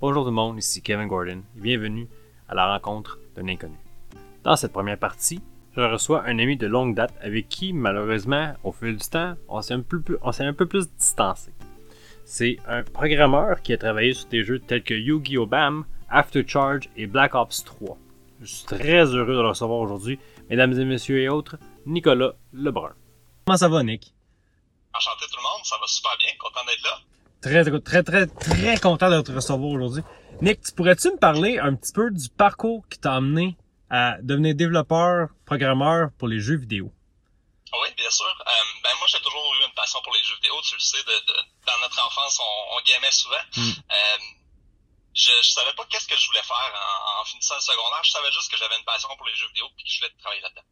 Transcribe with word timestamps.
Bonjour 0.00 0.22
tout 0.22 0.28
le 0.28 0.34
monde, 0.36 0.58
ici 0.58 0.80
Kevin 0.80 1.08
Gordon 1.08 1.42
et 1.56 1.60
bienvenue 1.60 2.06
à 2.48 2.54
la 2.54 2.70
rencontre 2.70 3.18
d'un 3.34 3.48
inconnu. 3.48 3.74
Dans 4.44 4.54
cette 4.54 4.72
première 4.72 4.96
partie, 4.96 5.40
je 5.74 5.80
reçois 5.80 6.22
un 6.24 6.38
ami 6.38 6.56
de 6.56 6.68
longue 6.68 6.94
date 6.94 7.12
avec 7.20 7.48
qui, 7.48 7.72
malheureusement, 7.72 8.54
au 8.62 8.70
fil 8.70 8.96
du 8.96 9.08
temps, 9.08 9.34
on 9.48 9.60
s'est 9.60 9.74
un, 9.74 9.80
peu, 9.80 10.00
on 10.22 10.30
s'est 10.30 10.44
un 10.44 10.52
peu 10.52 10.66
plus 10.66 10.88
distancé. 10.96 11.52
C'est 12.24 12.58
un 12.68 12.84
programmeur 12.84 13.60
qui 13.60 13.72
a 13.72 13.76
travaillé 13.76 14.14
sur 14.14 14.28
des 14.28 14.44
jeux 14.44 14.60
tels 14.60 14.84
que 14.84 14.94
Yu-Gi-Oh! 14.94 15.46
Bam, 15.46 15.84
After 16.08 16.46
Charge 16.46 16.88
et 16.96 17.08
Black 17.08 17.34
Ops 17.34 17.64
3. 17.64 17.98
Je 18.40 18.46
suis 18.46 18.66
très 18.66 19.02
heureux 19.02 19.34
de 19.34 19.42
le 19.42 19.48
recevoir 19.48 19.80
aujourd'hui, 19.80 20.20
mesdames 20.48 20.78
et 20.78 20.84
messieurs 20.84 21.22
et 21.22 21.28
autres, 21.28 21.56
Nicolas 21.86 22.34
Lebrun. 22.52 22.94
Comment 23.44 23.58
ça 23.58 23.68
va, 23.68 23.82
Nick? 23.82 24.14
Enchanté 24.94 25.24
tout 25.28 25.38
le 25.38 25.42
monde, 25.42 25.64
ça 25.64 25.74
va 25.80 25.88
super 25.88 26.16
bien, 26.20 26.30
content 26.38 26.64
d'être 26.66 26.84
là. 26.84 27.00
Très, 27.40 27.64
très, 27.64 28.02
très, 28.02 28.26
très 28.26 28.78
content 28.78 29.10
de 29.10 29.20
te 29.20 29.30
recevoir 29.30 29.70
aujourd'hui. 29.70 30.02
Nick, 30.40 30.60
tu 30.60 30.72
pourrais-tu 30.72 31.10
me 31.10 31.16
parler 31.16 31.58
un 31.58 31.74
petit 31.74 31.92
peu 31.92 32.10
du 32.10 32.28
parcours 32.28 32.84
qui 32.88 32.98
t'a 32.98 33.14
amené 33.14 33.56
à 33.90 34.16
devenir 34.22 34.54
développeur, 34.54 35.28
programmeur 35.44 36.10
pour 36.18 36.28
les 36.28 36.40
jeux 36.40 36.56
vidéo? 36.56 36.92
Oui, 37.72 37.88
bien 37.96 38.10
sûr. 38.10 38.26
Euh, 38.26 38.52
ben 38.82 38.90
moi, 38.98 39.06
j'ai 39.08 39.20
toujours 39.20 39.54
eu 39.60 39.66
une 39.66 39.74
passion 39.74 40.00
pour 40.02 40.12
les 40.14 40.22
jeux 40.22 40.34
vidéo. 40.36 40.54
Tu 40.64 40.74
le 40.74 40.80
sais, 40.80 40.98
de, 40.98 41.32
de, 41.32 41.36
dans 41.66 41.78
notre 41.82 42.06
enfance, 42.06 42.40
on, 42.40 42.76
on 42.76 42.80
gamait 42.90 43.12
souvent. 43.12 43.44
Mm. 43.56 43.60
Euh, 43.60 44.18
je, 45.14 45.32
je 45.42 45.50
savais 45.50 45.72
pas 45.72 45.84
qu'est-ce 45.86 46.06
que 46.06 46.16
je 46.16 46.26
voulais 46.26 46.42
faire 46.42 46.72
en, 46.74 47.20
en, 47.20 47.24
finissant 47.24 47.54
le 47.54 47.60
secondaire. 47.60 48.04
Je 48.04 48.10
savais 48.10 48.30
juste 48.32 48.50
que 48.50 48.56
j'avais 48.56 48.76
une 48.76 48.84
passion 48.84 49.08
pour 49.16 49.26
les 49.26 49.34
jeux 49.34 49.48
vidéo 49.48 49.66
et 49.78 49.82
que 49.82 49.88
je 49.88 49.98
voulais 49.98 50.12
travailler 50.18 50.40
là-dedans. 50.42 50.64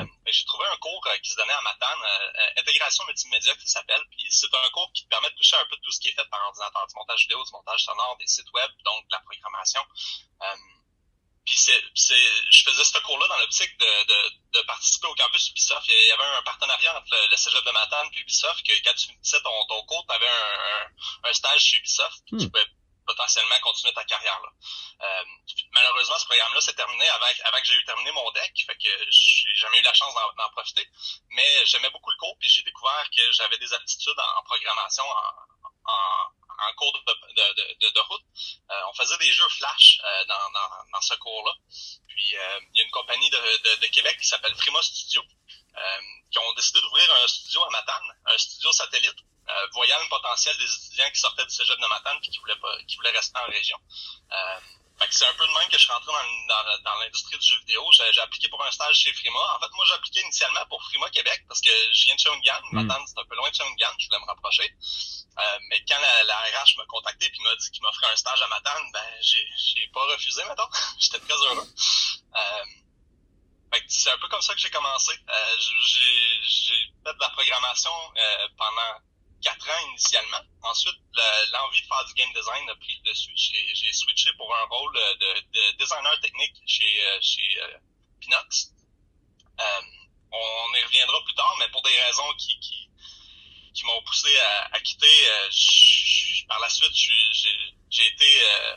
Euh, 0.00 0.06
j'ai 0.26 0.44
trouvé 0.44 0.64
un 0.72 0.76
cours 0.78 1.06
euh, 1.06 1.18
qui 1.18 1.30
se 1.30 1.36
donnait 1.36 1.52
à 1.52 1.60
Matane, 1.60 1.98
euh, 2.02 2.60
intégration 2.60 3.04
multimédia 3.06 3.54
qui 3.56 3.68
s'appelle. 3.68 4.02
Puis 4.10 4.26
c'est 4.30 4.52
un 4.54 4.70
cours 4.70 4.90
qui 4.94 5.04
te 5.04 5.08
permet 5.08 5.30
de 5.30 5.34
toucher 5.36 5.56
un 5.56 5.64
peu 5.66 5.76
tout 5.82 5.90
ce 5.92 6.00
qui 6.00 6.08
est 6.08 6.12
fait 6.12 6.28
par 6.30 6.40
ordinateur, 6.46 6.86
du 6.86 6.94
montage 6.94 7.20
vidéo, 7.22 7.44
du 7.44 7.52
montage 7.52 7.84
sonore, 7.84 8.16
des 8.18 8.26
sites 8.26 8.50
web, 8.54 8.70
donc 8.84 9.06
de 9.06 9.12
la 9.12 9.20
programmation. 9.20 9.84
Euh, 10.42 10.56
puis 11.44 11.56
c'est, 11.56 11.82
je 11.94 12.62
faisais 12.62 12.84
ce 12.84 12.98
cours-là 12.98 13.26
dans 13.26 13.38
l'optique 13.38 13.76
de, 13.78 14.04
de, 14.06 14.32
de, 14.52 14.62
participer 14.66 15.08
au 15.08 15.14
campus 15.14 15.48
Ubisoft. 15.50 15.88
Il 15.88 16.06
y 16.06 16.12
avait 16.12 16.22
un 16.22 16.42
partenariat 16.42 16.96
entre 16.96 17.08
le, 17.10 17.30
le 17.30 17.36
Cégep 17.36 17.64
de 17.64 17.70
Matane 17.72 18.08
et 18.14 18.20
Ubisoft, 18.20 18.64
que 18.64 18.72
quand 18.84 18.94
tu 18.94 19.08
finissais 19.08 19.40
ton, 19.42 19.64
ton 19.68 19.82
cours, 19.86 20.06
tu 20.08 20.14
avais 20.14 20.28
un, 20.28 20.32
un, 20.32 21.30
un, 21.30 21.32
stage 21.32 21.60
chez 21.62 21.78
Ubisoft, 21.78 22.22
puis 22.26 22.36
Hmm. 22.36 22.38
tu 22.38 22.50
pouvais 22.50 22.66
potentiellement 23.10 23.58
continuer 23.60 23.92
ta 23.92 24.04
carrière 24.04 24.40
là. 24.40 24.50
Euh, 25.02 25.24
malheureusement, 25.72 26.18
ce 26.18 26.26
programme-là 26.26 26.60
s'est 26.60 26.74
terminé 26.74 27.08
avant, 27.08 27.60
que 27.60 27.64
j'ai 27.64 27.74
eu 27.74 27.84
terminé 27.84 28.12
mon 28.12 28.30
deck, 28.32 28.52
fait 28.66 28.76
que 28.76 28.88
j'ai 29.10 29.54
jamais 29.56 29.78
eu 29.78 29.82
la 29.82 29.94
chance 29.94 30.14
d'en, 30.14 30.50
profiter. 30.50 30.86
Mais 31.30 31.66
j'aimais 31.66 31.90
beaucoup 31.90 32.10
le 32.10 32.16
cours, 32.18 32.36
puis 32.38 32.48
j'ai 32.48 32.62
découvert 32.62 33.04
que 33.16 33.32
j'avais 33.32 33.58
des 33.58 33.72
aptitudes 33.72 34.18
en, 34.18 34.42
programmation 34.44 35.04
en, 35.84 36.72
cours 36.76 36.92
de, 36.92 38.00
route. 38.00 38.22
Euh, 38.70 38.82
on 38.90 38.94
faisait 38.94 39.18
des 39.18 39.32
jeux 39.32 39.48
flash 39.48 40.00
euh, 40.04 40.24
dans, 40.92 41.00
ce 41.00 41.14
cours-là. 41.14 41.52
Puis 42.08 42.24
il 42.24 42.76
y 42.76 42.80
a 42.80 42.84
une 42.84 42.90
compagnie 42.90 43.30
de, 43.30 43.86
Québec 43.86 44.18
qui 44.20 44.26
s'appelle 44.26 44.54
Prima 44.54 44.80
Studio, 44.82 45.22
qui 46.30 46.38
ont 46.38 46.52
décidé 46.54 46.80
d'ouvrir 46.82 47.12
un 47.14 47.26
studio 47.26 47.64
à 47.64 47.70
Matane, 47.70 48.18
un 48.26 48.38
studio 48.38 48.70
satellite, 48.72 49.16
euh, 49.50 49.66
voyant 49.72 49.98
le 50.00 50.08
potentiel 50.08 50.56
des 50.58 50.72
étudiants 50.74 51.10
qui 51.10 51.20
sortaient 51.20 51.44
du 51.44 51.50
cégep 51.54 51.78
de 51.78 51.86
Matane 51.86 52.18
puis 52.20 52.30
qui 52.30 52.38
voulaient 52.38 52.56
pas, 52.56 52.76
qui 52.86 52.96
voulaient 52.96 53.10
rester 53.10 53.38
en 53.38 53.50
région. 53.50 53.78
Euh, 54.32 54.60
fait 55.00 55.08
que 55.08 55.14
c'est 55.14 55.24
un 55.24 55.32
peu 55.32 55.46
de 55.46 55.52
même 55.52 55.68
que 55.68 55.78
je 55.78 55.82
suis 55.82 55.92
rentré 55.92 56.12
dans, 56.12 56.54
dans, 56.54 56.82
dans 56.82 56.94
l'industrie 57.00 57.38
du 57.38 57.46
jeu 57.46 57.58
vidéo. 57.60 57.88
J'ai, 57.92 58.20
appliqué 58.20 58.48
pour 58.48 58.62
un 58.62 58.70
stage 58.70 58.96
chez 58.96 59.12
Frima. 59.14 59.38
En 59.56 59.58
fait, 59.58 59.72
moi, 59.72 59.86
j'ai 59.86 59.94
appliqué 59.94 60.20
initialement 60.20 60.66
pour 60.68 60.82
Frima 60.84 61.08
Québec 61.08 61.42
parce 61.48 61.62
que 61.62 61.70
je 61.70 62.04
viens 62.04 62.14
de 62.14 62.20
Shawinigan. 62.20 62.60
Mm. 62.70 62.82
Matane, 62.82 63.06
c'est 63.06 63.18
un 63.18 63.24
peu 63.24 63.34
loin 63.34 63.48
de 63.48 63.54
Shawinigan. 63.54 63.92
Je 63.98 64.06
voulais 64.08 64.20
me 64.20 64.26
rapprocher. 64.26 64.76
Euh, 65.38 65.58
mais 65.70 65.82
quand 65.88 65.98
la, 65.98 66.24
la 66.24 66.36
RH 66.36 66.76
m'a 66.76 66.84
contacté 66.84 67.30
puis 67.30 67.40
m'a 67.40 67.56
dit 67.56 67.70
qu'il 67.70 67.82
m'offrait 67.82 68.12
un 68.12 68.16
stage 68.16 68.42
à 68.42 68.48
Matane, 68.48 68.90
ben, 68.92 69.08
j'ai, 69.22 69.88
pas 69.94 70.04
refusé, 70.04 70.44
maintenant. 70.44 70.68
J'étais 71.00 71.20
très 71.20 71.34
heureux. 71.34 71.66
Euh, 72.36 72.64
fait 73.72 73.80
que 73.80 73.86
c'est 73.88 74.10
un 74.10 74.18
peu 74.18 74.28
comme 74.28 74.42
ça 74.42 74.52
que 74.52 74.60
j'ai 74.60 74.70
commencé. 74.70 75.12
Euh, 75.12 75.56
j'ai, 75.58 76.40
j'ai 76.42 76.92
fait 77.04 77.14
de 77.14 77.20
la 77.20 77.30
programmation 77.30 77.90
euh, 78.16 78.48
pendant 78.58 79.00
quatre 79.42 79.68
ans 79.68 79.88
initialement. 79.90 80.40
Ensuite, 80.62 80.96
le- 81.14 81.50
l'envie 81.52 81.80
de 81.82 81.86
faire 81.86 82.04
du 82.06 82.14
game 82.14 82.32
design 82.32 82.68
a 82.70 82.74
pris 82.76 83.00
le 83.04 83.10
dessus. 83.10 83.32
J'ai, 83.36 83.92
switché 83.92 84.30
pour 84.36 84.54
un 84.54 84.64
rôle 84.66 84.94
de, 84.94 85.40
de 85.52 85.76
designer 85.78 86.20
technique 86.20 86.54
chez, 86.66 87.04
euh, 87.06 87.18
chez 87.22 87.60
euh, 87.62 87.78
Pinox. 88.20 88.72
Euh, 89.60 89.80
on 90.32 90.74
y 90.74 90.82
reviendra 90.84 91.22
plus 91.24 91.34
tard, 91.34 91.54
mais 91.58 91.68
pour 91.70 91.82
des 91.82 92.00
raisons 92.02 92.32
qui, 92.38 92.58
qui, 92.60 92.88
qui 93.74 93.84
m'ont 93.84 94.02
poussé 94.02 94.38
à, 94.38 94.74
à 94.74 94.80
quitter, 94.80 95.28
euh, 95.28 95.48
par 96.48 96.58
la 96.60 96.68
suite, 96.68 96.92
j'ai, 96.94 98.06
été... 98.06 98.42
euh, 98.44 98.76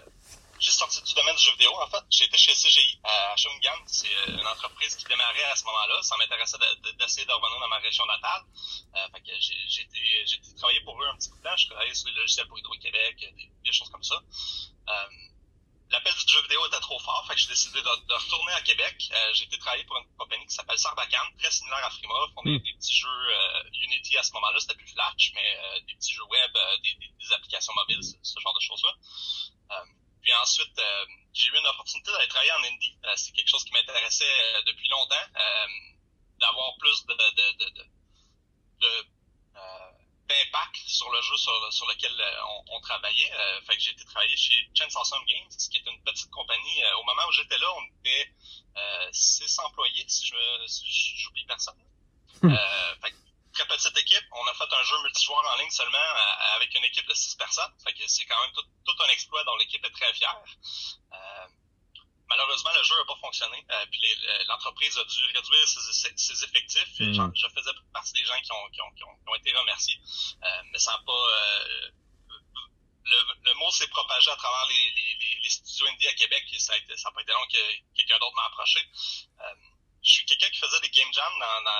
j'ai 0.59 0.71
sorti 0.71 1.01
du 1.03 1.13
domaine 1.13 1.35
du 1.35 1.41
jeu 1.43 1.51
vidéo, 1.51 1.73
en 1.81 1.87
fait. 1.89 2.03
J'ai 2.09 2.25
été 2.25 2.37
chez 2.37 2.53
CGI 2.53 2.99
à 3.03 3.35
Shawinigan. 3.37 3.77
C'est 3.87 4.13
euh, 4.15 4.37
une 4.39 4.47
entreprise 4.47 4.95
qui 4.95 5.03
démarrait 5.05 5.43
à 5.43 5.55
ce 5.55 5.63
moment-là. 5.65 6.01
Ça 6.03 6.15
m'intéressait 6.17 6.57
de- 6.57 6.81
de- 6.81 6.91
d'essayer 6.97 7.25
de, 7.25 7.31
revenir 7.31 7.59
dans 7.59 7.67
ma 7.67 7.79
région 7.79 8.05
natale. 8.05 8.43
Euh, 8.95 9.19
j'ai 9.39 9.55
j'ai 9.67 9.81
été, 9.83 9.99
j'ai 10.25 10.35
été 10.37 10.55
travailler 10.55 10.81
pour 10.81 11.01
eux 11.01 11.07
un 11.07 11.15
petit 11.17 11.29
peu 11.29 11.37
de 11.37 11.43
temps. 11.43 11.57
Je 11.57 11.67
travaillais 11.67 11.93
sur 11.95 12.07
les 12.09 12.15
logiciels 12.15 12.47
pour 12.47 12.59
Hydro-Québec, 12.59 13.15
des, 13.19 13.51
des 13.63 13.71
choses 13.71 13.89
comme 13.89 14.03
ça. 14.03 14.15
Euh, 14.89 15.07
L'appel 15.89 16.13
du 16.13 16.33
jeu 16.33 16.41
vidéo 16.41 16.65
était 16.65 16.79
trop 16.79 16.97
fort, 16.97 17.23
fait 17.27 17.35
que 17.35 17.41
j'ai 17.41 17.49
décidé 17.49 17.79
de, 17.79 17.85
de 18.07 18.13
retourner 18.15 18.53
à 18.53 18.61
Québec. 18.61 18.95
Euh, 19.11 19.31
j'ai 19.35 19.43
été 19.45 19.59
travailler 19.59 19.83
pour 19.83 19.95
une 19.97 20.07
compagnie 20.17 20.45
qui 20.47 20.55
s'appelle 20.55 20.77
Sarbacane, 20.79 21.37
très 21.37 21.51
similaire 21.51 21.85
à 21.85 21.89
Frima. 21.91 22.15
On 22.37 22.41
a 22.41 22.49
Mm. 22.49 22.57
des 22.63 22.73
petits 22.73 22.95
jeux 22.95 23.07
euh, 23.29 23.63
Unity 23.83 24.17
à 24.17 24.23
ce 24.23 24.31
moment-là, 24.33 24.59
c'était 24.59 24.73
plus 24.73 24.87
Flash, 24.87 25.31
mais 25.35 25.55
euh, 25.55 25.79
des 25.85 25.93
petits 25.93 26.13
jeux 26.13 26.23
web, 26.23 26.51
euh, 26.55 26.77
des, 26.83 26.95
des, 26.95 27.33
applications 27.33 27.73
mobiles, 27.75 28.03
ce, 28.03 28.15
ce 28.23 28.39
genre 28.39 28.55
de 28.55 28.59
choses-là. 28.61 28.93
Euh, 29.71 29.85
puis 30.23 30.33
ensuite, 30.33 30.79
euh, 30.79 31.05
j'ai 31.33 31.49
eu 31.49 31.57
une 31.59 31.67
opportunité 31.67 32.11
d'aller 32.11 32.27
travailler 32.27 32.53
en 32.53 32.63
indie. 32.63 32.97
Euh, 33.05 33.13
c'est 33.15 33.31
quelque 33.33 33.49
chose 33.49 33.63
qui 33.63 33.73
m'intéressait 33.73 34.25
euh, 34.25 34.61
depuis 34.65 34.87
longtemps, 34.89 35.27
euh, 35.35 35.67
d'avoir 36.39 36.75
plus 36.79 37.05
de, 37.05 37.13
de, 37.13 37.65
de, 37.69 37.83
de, 38.85 38.93
euh, 39.55 39.91
d'impact 40.29 40.75
sur 40.87 41.09
le 41.11 41.21
jeu 41.21 41.37
sur, 41.37 41.73
sur 41.73 41.87
lequel 41.87 42.13
euh, 42.19 42.51
on, 42.51 42.75
on 42.75 42.79
travaillait. 42.81 43.33
Euh, 43.33 43.61
fait 43.65 43.75
que 43.77 43.81
j'ai 43.83 43.91
été 43.91 44.05
travailler 44.05 44.37
chez 44.37 44.57
Chance 44.77 44.95
Awesome 44.95 45.25
Games, 45.25 45.49
qui 45.71 45.77
est 45.77 45.87
une 45.87 46.01
petite 46.03 46.31
compagnie. 46.31 46.79
Au 46.99 47.03
moment 47.03 47.23
où 47.27 47.31
j'étais 47.31 47.57
là, 47.57 47.69
on 47.79 47.83
était 47.99 48.25
six 49.11 49.59
employés, 49.59 50.05
si 50.07 50.27
je 50.27 50.67
si 50.67 50.83
j'oublie 51.17 51.45
personne. 51.45 51.79
Euh, 52.43 52.95
fait 53.01 53.11
que 53.11 53.17
très 53.53 53.65
petite 53.67 53.97
équipe. 53.97 54.25
On 54.31 54.47
a 54.47 54.53
fait 54.53 54.71
un 54.71 54.83
jeu 54.83 55.01
multijoueur 55.03 55.43
en 55.53 55.57
ligne 55.57 55.69
seulement 55.71 55.97
euh, 55.97 56.55
avec 56.55 56.73
une 56.75 56.83
équipe 56.83 57.07
de 57.07 57.13
six 57.13 57.35
personnes. 57.35 57.71
Fait 57.83 57.93
que 57.93 58.03
c'est 58.07 58.25
quand 58.25 58.41
même 58.41 58.51
tout, 58.53 58.65
tout 58.85 59.03
un 59.03 59.09
exploit 59.09 59.43
dont 59.45 59.55
l'équipe 59.57 59.83
est 59.85 59.91
très 59.91 60.13
fière. 60.13 60.43
Euh, 61.13 61.47
malheureusement, 62.33 62.71
le 62.75 62.83
jeu 62.83 62.95
n'a 62.97 63.05
pas 63.05 63.19
fonctionné. 63.21 63.65
Euh, 63.71 63.85
puis 63.91 64.01
euh, 64.01 64.43
l'entreprise 64.47 64.97
a 64.97 65.03
dû 65.05 65.23
réduire 65.25 65.67
ses, 65.67 66.17
ses 66.17 66.43
effectifs. 66.43 66.99
Mm. 66.99 67.31
Je 67.35 67.47
faisais 67.55 67.71
partie 67.93 68.13
des 68.13 68.25
gens 68.25 68.39
qui 68.41 68.51
ont, 68.51 68.69
qui 68.73 68.81
ont, 68.81 68.91
qui 68.97 69.03
ont, 69.03 69.15
qui 69.15 69.29
ont 69.29 69.35
été 69.35 69.53
remerciés. 69.53 69.99
Euh, 70.43 70.61
mais 70.71 70.79
ça 70.79 70.91
n'a 70.93 71.01
pas... 71.05 71.11
euh, 71.13 71.91
le, 73.05 73.17
le 73.43 73.53
mot 73.55 73.69
s'est 73.71 73.87
propagé 73.87 74.31
à 74.31 74.35
travers 74.37 74.65
les, 74.69 74.93
les, 75.43 75.49
studios 75.49 75.87
indie 75.87 76.07
à 76.07 76.13
Québec. 76.13 76.43
Et 76.53 76.59
ça 76.59 76.73
n'a 76.73 77.11
pas 77.11 77.21
été 77.21 77.31
long 77.31 77.45
que 77.51 77.63
quelqu'un 77.95 78.17
d'autre 78.19 78.35
m'a 78.35 78.45
approché. 78.45 78.79
Euh, 80.03 80.05
je 80.05 80.11
suis 80.11 80.25
quelqu'un 80.25 80.49
qui 80.49 80.59
faisait 80.59 80.79
des 80.81 80.89
game 80.89 81.07
jams 81.13 81.39
dans, 81.39 81.61
dans, 81.63 81.71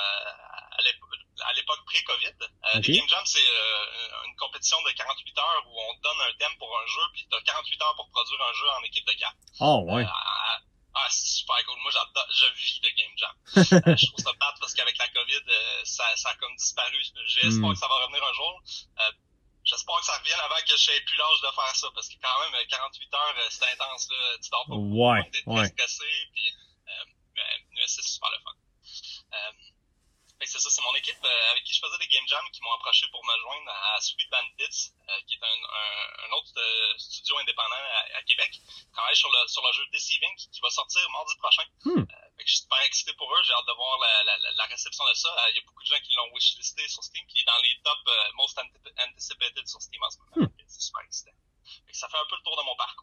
à 1.46 1.54
l'époque- 1.54 1.86
pré-Covid. 1.86 2.34
Euh. 2.42 2.80
Les 2.80 2.98
game 2.98 3.08
jams, 3.10 3.26
c'est 3.26 3.40
euh, 3.46 4.26
une 4.28 4.36
compétition 4.38 4.82
de 4.84 4.92
48 4.92 5.38
heures 5.38 5.64
où 5.68 5.76
on 5.90 5.96
te 5.98 6.02
donne 6.02 6.22
un 6.22 6.34
thème 6.40 6.56
pour 6.58 6.72
un 6.80 6.88
jeu, 6.88 7.02
puis 7.14 7.28
tu 7.30 7.36
as 7.38 7.42
48 7.42 7.82
heures 7.82 7.96
pour 7.96 8.10
produire 8.10 8.42
un 8.42 8.54
jeu 8.54 8.70
en 8.70 8.84
équipe 8.84 9.06
de 9.06 9.14
4. 9.14 9.34
Oh, 9.60 9.84
ouais. 9.92 10.06
ah, 10.08 10.60
ah, 10.96 11.08
c'est 11.10 11.40
super 11.40 11.56
cool. 11.66 11.78
Moi, 11.82 11.92
j'adore, 11.92 12.28
je 12.32 12.46
vis 12.56 12.80
de 12.80 12.90
game 12.90 13.14
jam. 13.18 13.36
Euh, 13.88 13.96
je 13.98 14.06
trouve 14.08 14.24
ça 14.24 14.32
bad 14.40 14.54
parce 14.60 14.74
qu'avec 14.74 14.98
la 14.98 15.08
COVID, 15.10 15.42
euh, 15.50 15.82
ça, 15.84 16.06
ça 16.16 16.30
a 16.30 16.36
comme 16.36 16.56
disparu. 16.56 16.98
J'espère 17.28 17.70
Mm. 17.70 17.74
que 17.74 17.80
ça 17.80 17.88
va 17.88 17.96
revenir 18.06 18.24
un 18.24 18.34
jour. 18.34 18.62
Euh, 19.02 19.12
J'espère 19.66 19.96
que 20.00 20.06
ça 20.06 20.18
revienne 20.20 20.40
avant 20.42 20.60
que 20.68 20.76
je 20.76 20.92
n'ai 20.92 21.00
plus 21.02 21.16
l'âge 21.16 21.40
de 21.42 21.48
faire 21.56 21.74
ça, 21.76 21.88
parce 21.96 22.10
que 22.10 22.16
quand 22.22 22.38
même, 22.44 22.54
euh, 22.56 22.66
48 22.70 23.14
heures, 23.14 23.36
euh, 23.38 23.48
c'est 23.50 23.64
intense, 23.72 24.10
là. 24.12 24.38
Tu 24.44 24.50
dors 24.50 24.66
pas 24.68 24.76
beaucoup, 24.76 25.08
Ouais, 25.12 25.30
t'es 25.32 25.42
ouais. 25.48 25.68
stressé, 25.70 26.04
puis 26.34 26.44
euh, 26.50 26.54
mais, 27.36 27.66
mais 27.72 27.88
c'est 27.88 28.04
super 28.04 28.30
le 28.32 28.40
fun. 28.40 28.56
Euh, 29.34 29.52
c'est 30.46 30.60
ça, 30.60 30.70
c'est 30.70 30.82
mon 30.82 30.94
équipe 30.96 31.24
euh, 31.24 31.52
avec 31.52 31.64
qui 31.64 31.72
je 31.74 31.80
faisais 31.80 31.98
des 32.00 32.08
game 32.08 32.28
jams 32.28 32.50
qui 32.52 32.62
m'ont 32.62 32.74
approché 32.74 33.08
pour 33.12 33.24
me 33.24 33.32
joindre 33.40 33.72
à 33.72 34.02
Sweet 34.02 34.30
Bandits, 34.30 34.92
euh, 35.08 35.22
qui 35.26 35.36
est 35.36 35.44
un, 35.44 35.48
un, 35.48 36.28
un 36.28 36.32
autre 36.34 36.52
euh, 36.58 36.98
studio 36.98 37.38
indépendant 37.38 37.80
à, 37.80 38.18
à 38.18 38.24
Québec. 38.24 38.52
Ils 38.54 38.92
travaillent 38.92 39.16
sur 39.16 39.32
le, 39.32 39.48
sur 39.48 39.66
le 39.66 39.72
jeu 39.72 39.86
Deceiving 39.94 40.36
qui, 40.36 40.50
qui 40.52 40.60
va 40.60 40.70
sortir 40.70 41.10
mardi 41.12 41.34
prochain. 41.38 41.64
Hmm. 41.86 41.92
Euh, 42.02 42.28
fait 42.36 42.44
que 42.44 42.50
je 42.50 42.56
suis 42.56 42.62
super 42.64 42.82
excité 42.82 43.14
pour 43.14 43.34
eux, 43.34 43.42
j'ai 43.44 43.54
hâte 43.54 43.66
de 43.68 43.72
voir 43.74 43.98
la, 44.00 44.24
la, 44.24 44.52
la- 44.52 44.66
réception 44.66 45.06
de 45.08 45.14
ça. 45.14 45.30
Il 45.52 45.56
y 45.56 45.60
a 45.60 45.62
beaucoup 45.66 45.82
de 45.84 45.88
gens 45.88 46.00
qui 46.04 46.14
l'ont 46.14 46.30
wishlisté 46.34 46.88
sur 46.90 47.04
Steam, 47.04 47.24
il 47.34 47.40
est 47.42 47.46
dans 47.46 47.62
les 47.64 47.80
top 47.82 48.00
euh, 48.08 48.32
most 48.34 48.60
anticipated 49.08 49.66
sur 49.66 49.82
Steam 49.82 50.04
en 50.04 50.10
ce 50.12 50.18
moment. 50.20 50.48
Hmm. 50.48 50.54
C'est 50.68 50.82
super 50.82 51.02
excitant. 51.06 51.32
Fait 51.88 51.92
que 51.94 51.98
ça 51.98 52.10
fait 52.10 52.18
un 52.18 52.26
peu 52.28 52.36
le 52.36 52.44
tour 52.44 52.58
de 52.58 52.64
mon 52.64 52.76
parcours. 52.76 53.03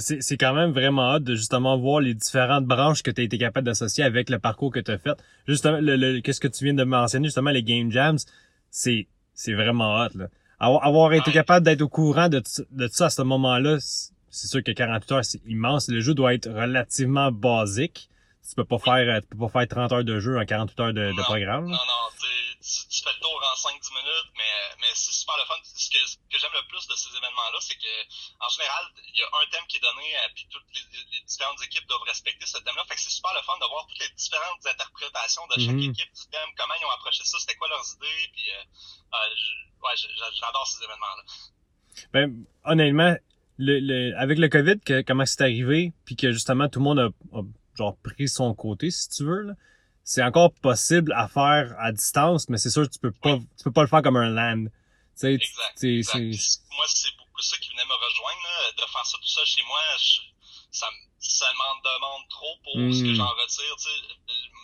C'est, 0.00 0.22
c'est 0.22 0.36
quand 0.36 0.54
même 0.54 0.70
vraiment 0.72 1.12
hâte 1.14 1.24
de 1.24 1.34
justement 1.34 1.76
voir 1.78 2.00
les 2.00 2.14
différentes 2.14 2.64
branches 2.66 3.02
que 3.02 3.10
tu 3.10 3.20
as 3.20 3.24
été 3.24 3.38
capable 3.38 3.66
d'associer 3.66 4.04
avec 4.04 4.30
le 4.30 4.38
parcours 4.38 4.72
que 4.72 4.80
tu 4.80 4.90
as 4.90 4.98
fait. 4.98 5.16
Justement, 5.46 5.78
le, 5.80 5.96
le- 5.96 6.20
qu'est-ce 6.20 6.40
que 6.40 6.48
tu 6.48 6.64
viens 6.64 6.74
de 6.74 6.84
mentionner, 6.84 7.26
justement, 7.28 7.50
les 7.50 7.62
game 7.62 7.90
jams, 7.90 8.18
c'est, 8.70 9.06
c'est 9.34 9.54
vraiment 9.54 9.96
hot, 10.00 10.08
là. 10.14 10.26
Avoir, 10.60 10.86
avoir 10.86 11.12
été 11.12 11.30
capable 11.32 11.66
d'être 11.66 11.82
au 11.82 11.88
courant 11.88 12.28
de, 12.28 12.42
de 12.70 12.88
ça 12.88 13.06
à 13.06 13.10
ce 13.10 13.22
moment-là, 13.22 13.76
c'est 14.30 14.46
sûr 14.48 14.62
que 14.62 14.70
48 14.72 15.12
heures, 15.12 15.24
c'est 15.24 15.40
immense. 15.46 15.88
Le 15.88 16.00
jeu 16.00 16.14
doit 16.14 16.32
être 16.34 16.48
relativement 16.48 17.30
basique. 17.32 18.08
Tu 18.48 18.54
peux 18.54 18.64
pas 18.64 18.78
faire, 18.78 19.16
euh, 19.16 19.20
tu 19.20 19.26
peux 19.36 19.46
pas 19.48 19.60
faire 19.60 19.68
30 19.68 19.92
heures 19.92 20.04
de 20.04 20.20
jeu 20.20 20.38
en 20.38 20.44
48 20.44 20.80
heures 20.80 20.92
de, 20.94 21.08
de 21.16 21.22
programme. 21.22 21.64
Non, 21.64 21.70
non, 21.70 21.76
tu, 22.64 22.88
tu, 22.88 22.98
fais 23.04 23.12
le 23.12 23.20
tour 23.20 23.36
en 23.36 23.56
5-10 23.60 23.76
minutes, 23.92 24.30
mais, 24.40 24.54
mais 24.80 24.88
c'est 24.96 25.12
super 25.12 25.36
le 25.36 25.44
fun. 25.44 25.60
Ce 25.62 25.90
que, 25.92 26.00
ce 26.08 26.16
que 26.16 26.38
j'aime 26.40 26.56
le 26.56 26.64
plus 26.72 26.80
de 26.88 26.96
ces 26.96 27.12
événements-là, 27.12 27.60
c'est 27.60 27.76
que, 27.76 27.94
en 28.40 28.48
général, 28.48 28.84
il 29.04 29.20
y 29.20 29.22
a 29.22 29.28
un 29.28 29.46
thème 29.52 29.66
qui 29.68 29.76
est 29.76 29.84
donné, 29.84 30.16
euh, 30.16 30.28
puis 30.34 30.48
toutes 30.48 30.64
les, 30.72 30.80
les, 31.12 31.20
différentes 31.28 31.60
équipes 31.62 31.84
doivent 31.86 32.08
respecter 32.08 32.46
ce 32.46 32.56
thème-là. 32.64 32.84
Fait 32.88 32.96
que 32.96 33.02
c'est 33.04 33.12
super 33.12 33.34
le 33.36 33.42
fun 33.44 33.52
de 33.60 33.68
voir 33.68 33.84
toutes 33.86 34.00
les 34.00 34.08
différentes 34.16 34.64
interprétations 34.64 35.44
de 35.52 35.60
chaque 35.60 35.76
Mhm. 35.76 35.92
équipe 35.92 36.12
du 36.16 36.24
thème, 36.32 36.48
comment 36.56 36.74
ils 36.80 36.86
ont 36.88 36.94
approché 36.96 37.22
ça, 37.24 37.36
c'était 37.38 37.56
quoi 37.60 37.68
leurs 37.68 37.84
idées, 38.00 38.24
puis, 38.32 38.48
euh, 38.48 38.64
euh, 39.12 39.84
ouais, 39.84 39.94
j'adore 40.40 40.66
ces 40.66 40.80
événements-là. 40.84 41.22
Ben, 42.16 42.46
honnêtement, 42.64 43.14
le, 43.58 43.78
le, 43.78 44.16
avec 44.16 44.38
le 44.38 44.48
COVID, 44.48 44.80
que, 44.80 45.02
comment 45.02 45.26
c'est 45.26 45.42
arrivé, 45.42 45.92
puis 46.04 46.16
que 46.16 46.32
justement 46.32 46.68
tout 46.68 46.80
le 46.80 46.84
monde 46.84 46.98
a, 46.98 47.08
a 47.36 47.42
genre 47.76 47.96
pris 48.02 48.28
son 48.28 48.54
côté, 48.54 48.90
si 48.90 49.08
tu 49.10 49.24
veux, 49.24 49.42
là, 49.42 49.54
c'est 50.04 50.22
encore 50.22 50.52
possible 50.62 51.12
à 51.14 51.26
faire 51.28 51.74
à 51.78 51.90
distance, 51.92 52.48
mais 52.48 52.58
c'est 52.58 52.70
sûr 52.70 52.82
que 52.86 52.92
tu 52.92 52.98
peux 53.00 53.12
pas, 53.12 53.36
tu 53.56 53.64
peux 53.64 53.72
pas 53.72 53.82
le 53.82 53.88
faire 53.88 54.02
comme 54.02 54.16
un 54.16 54.28
land. 54.30 54.64
Tu 54.66 54.70
sais, 55.16 55.38
tu- 55.38 55.98
Exact. 55.98 56.18
Moi, 56.76 56.86
c'est 56.88 57.16
beaucoup 57.16 57.40
ça 57.42 57.56
qui 57.58 57.70
venait 57.70 57.84
me 57.86 57.94
rejoindre, 57.94 58.42
là, 58.42 58.72
de 58.72 58.90
faire 58.90 59.06
ça 59.06 59.16
tout 59.18 59.26
seul 59.26 59.46
chez 59.46 59.62
moi. 59.62 59.80
je- 59.98 60.20
ça, 60.70 60.90
me- 60.90 61.06
ça 61.20 61.46
m'en 61.54 61.74
demande 61.80 62.28
trop 62.28 62.56
pour 62.64 62.76
Mm. 62.78 62.92
ce 62.92 63.02
que 63.04 63.14
j'en 63.14 63.28
retire. 63.28 63.76
Tu 63.78 63.84
sais, 63.84 63.96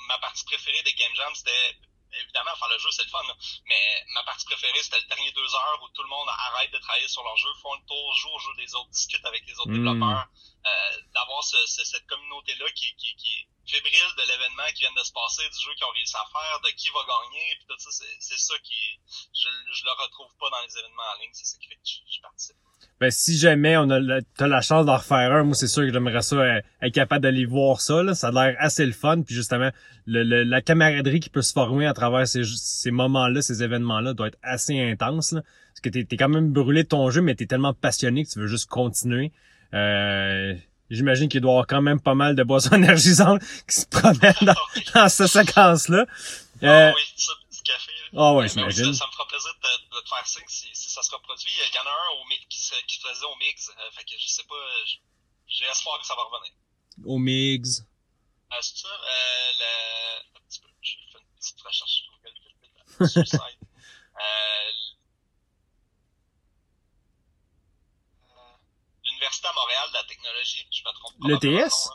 ma 0.08 0.18
partie 0.18 0.44
préférée 0.44 0.82
des 0.82 0.92
Game 0.94 1.14
Jam, 1.14 1.32
c'était 1.36 1.78
évidemment 2.20 2.50
faire 2.58 2.68
le 2.68 2.78
jeu, 2.80 2.90
c'est 2.90 3.04
le 3.04 3.10
fun, 3.10 3.22
là, 3.28 3.34
mais 3.66 3.80
ma 4.14 4.24
partie 4.24 4.44
préférée, 4.44 4.82
c'était 4.82 4.98
le 4.98 5.06
dernier 5.06 5.30
deux 5.30 5.46
heures 5.54 5.78
où 5.84 5.88
tout 5.94 6.02
le 6.02 6.08
monde 6.08 6.26
arrête 6.28 6.72
de 6.72 6.78
travailler 6.78 7.06
sur 7.06 7.22
leur 7.22 7.36
jeu, 7.36 7.48
font 7.62 7.72
le 7.74 7.86
tour, 7.86 8.14
joue 8.18 8.28
au 8.34 8.38
jeu 8.40 8.50
des 8.58 8.74
autres, 8.74 8.90
discute 8.90 9.24
avec 9.24 9.46
les 9.46 9.54
autres 9.60 9.70
Mm. 9.70 9.84
développeurs, 9.86 10.26
euh, 10.66 11.00
d'avoir 11.14 11.44
ce, 11.44 11.56
ce- 11.66 11.84
cette 11.84 12.06
communauté-là 12.08 12.66
qui, 12.74 12.92
qui, 12.96 13.14
qui 13.14 13.28
est 13.38 13.46
fébrile 13.70 14.12
de 14.18 14.24
l'événement 14.26 14.68
qui 14.74 14.82
vient 14.84 14.92
de 14.98 15.04
se 15.06 15.12
passer, 15.14 15.46
du 15.46 15.58
jeu 15.62 15.72
qu'ils 15.78 15.86
ont 15.86 15.94
réussi 15.94 16.16
à 16.18 16.26
faire, 16.28 16.56
de 16.66 16.70
qui 16.76 16.90
va 16.90 17.02
gagner, 17.06 17.46
puis 17.56 17.66
tout 17.70 17.78
ça, 17.78 17.90
c'est, 17.94 18.38
ça 18.38 18.54
qui, 18.62 18.98
je, 19.32 19.48
je 19.48 19.82
le 19.86 19.92
retrouve 20.02 20.32
pas 20.42 20.50
dans 20.50 20.62
les 20.66 20.72
événements 20.78 21.08
en 21.14 21.16
ligne, 21.22 21.30
c'est 21.32 21.46
ça 21.46 21.56
qui 21.62 21.68
fait 21.70 21.78
que 21.78 21.86
je, 21.86 21.98
je 22.10 22.20
participe. 22.20 22.56
ben, 23.00 23.10
si 23.10 23.38
jamais 23.38 23.76
on 23.78 23.88
a 23.90 23.98
t'as 24.36 24.46
la 24.48 24.60
chance 24.60 24.84
d'en 24.86 24.96
refaire 24.98 25.32
un, 25.32 25.44
moi 25.44 25.54
c'est 25.54 25.68
sûr 25.68 25.82
que 25.86 25.92
j'aimerais 25.92 26.22
ça 26.22 26.36
euh, 26.36 26.60
être 26.82 26.94
capable 26.94 27.22
d'aller 27.22 27.46
voir 27.46 27.80
ça, 27.80 28.02
là. 28.02 28.14
Ça 28.14 28.28
a 28.28 28.32
l'air 28.32 28.56
assez 28.58 28.84
le 28.84 28.92
fun, 28.92 29.22
puis 29.22 29.34
justement, 29.34 29.70
le, 30.06 30.22
le- 30.24 30.42
la 30.44 30.60
camaraderie 30.62 31.20
qui 31.20 31.30
peut 31.30 31.42
se 31.42 31.52
former 31.52 31.86
à 31.86 31.94
travers 31.94 32.26
ces, 32.26 32.42
ces 32.44 32.90
moments-là, 32.90 33.40
ces 33.42 33.62
événements-là, 33.62 34.14
doit 34.14 34.28
être 34.28 34.38
assez 34.42 34.78
intense, 34.80 35.32
là. 35.32 35.42
Parce 35.70 35.80
que 35.80 35.88
t'es, 35.88 36.04
t'es 36.04 36.16
quand 36.16 36.28
même 36.28 36.52
brûlé 36.52 36.82
de 36.82 36.88
ton 36.88 37.10
jeu, 37.10 37.22
mais 37.22 37.34
t'es 37.34 37.46
tellement 37.46 37.72
passionné 37.74 38.24
que 38.24 38.30
tu 38.30 38.38
veux 38.40 38.48
juste 38.48 38.68
continuer. 38.68 39.32
Euh, 39.72 40.54
j'imagine 40.90 41.28
qu'il 41.28 41.40
doit 41.40 41.50
y 41.50 41.54
avoir 41.54 41.66
quand 41.66 41.82
même 41.82 42.00
pas 42.00 42.14
mal 42.14 42.34
de 42.36 42.42
boissons 42.42 42.74
énergisantes 42.76 43.40
qui 43.68 43.76
se 43.76 43.86
promènent 43.86 44.34
dans, 44.42 44.54
oui. 44.76 44.84
dans 44.94 45.08
cette 45.08 45.28
séquence-là. 45.28 46.04
Ah 46.62 46.66
Euh, 46.66 46.92
oui, 46.94 47.02
ça, 47.16 47.32
petit 47.50 47.62
café. 47.62 47.92
là. 48.12 48.20
Ah 48.20 48.32
oui, 48.34 48.48
j'imagine. 48.48 48.92
ça, 48.92 49.00
ça 49.00 49.06
me 49.06 49.12
fera 49.12 49.26
plaisir 49.28 49.50
de, 49.54 49.60
te- 49.60 49.96
de 49.96 50.00
te 50.02 50.08
faire 50.08 50.26
signe 50.26 50.44
si, 50.48 50.68
si 50.74 50.90
ça 50.90 51.02
se 51.02 51.10
reproduit. 51.12 51.50
Il 51.70 51.74
y 51.74 51.78
en 51.78 51.86
a 51.86 51.90
un 51.90 52.20
au, 52.20 52.24
qui, 52.48 52.58
se, 52.60 52.74
qui 52.86 52.96
se 53.00 53.08
faisait 53.08 53.24
au 53.26 53.36
mix, 53.36 53.68
euh, 53.70 53.90
fait 53.96 54.04
que 54.04 54.10
je 54.18 54.26
sais 54.28 54.44
pas, 54.44 54.54
je- 54.86 54.96
j'ai 55.48 55.64
espoir 55.66 55.98
que 56.00 56.06
ça 56.06 56.14
va 56.14 56.22
revenir. 56.24 56.52
Au 57.04 57.18
Migs. 57.18 57.66
Euh, 58.52 58.56
c'est 58.60 58.76
ça, 58.78 58.88
euh, 58.88 59.52
le... 59.58 60.38
Un 60.38 60.42
petit 60.48 60.60
peu, 60.60 60.68
j'ai 60.82 60.96
fait 61.12 61.18
une 61.18 61.36
petite 61.38 61.60
recherche 61.62 61.90
sur 61.90 62.06
Google. 62.12 62.34
Euh, 64.20 64.22
euh, 64.22 64.70
L'Université 69.20 69.48
à 69.48 69.52
Montréal 69.54 69.84
de 69.90 69.94
la 69.94 70.04
technologie, 70.08 70.66
je 70.70 70.80
me 70.80 70.92
trompe 70.94 71.14
pas. 71.20 71.28
L'ETS? 71.28 71.90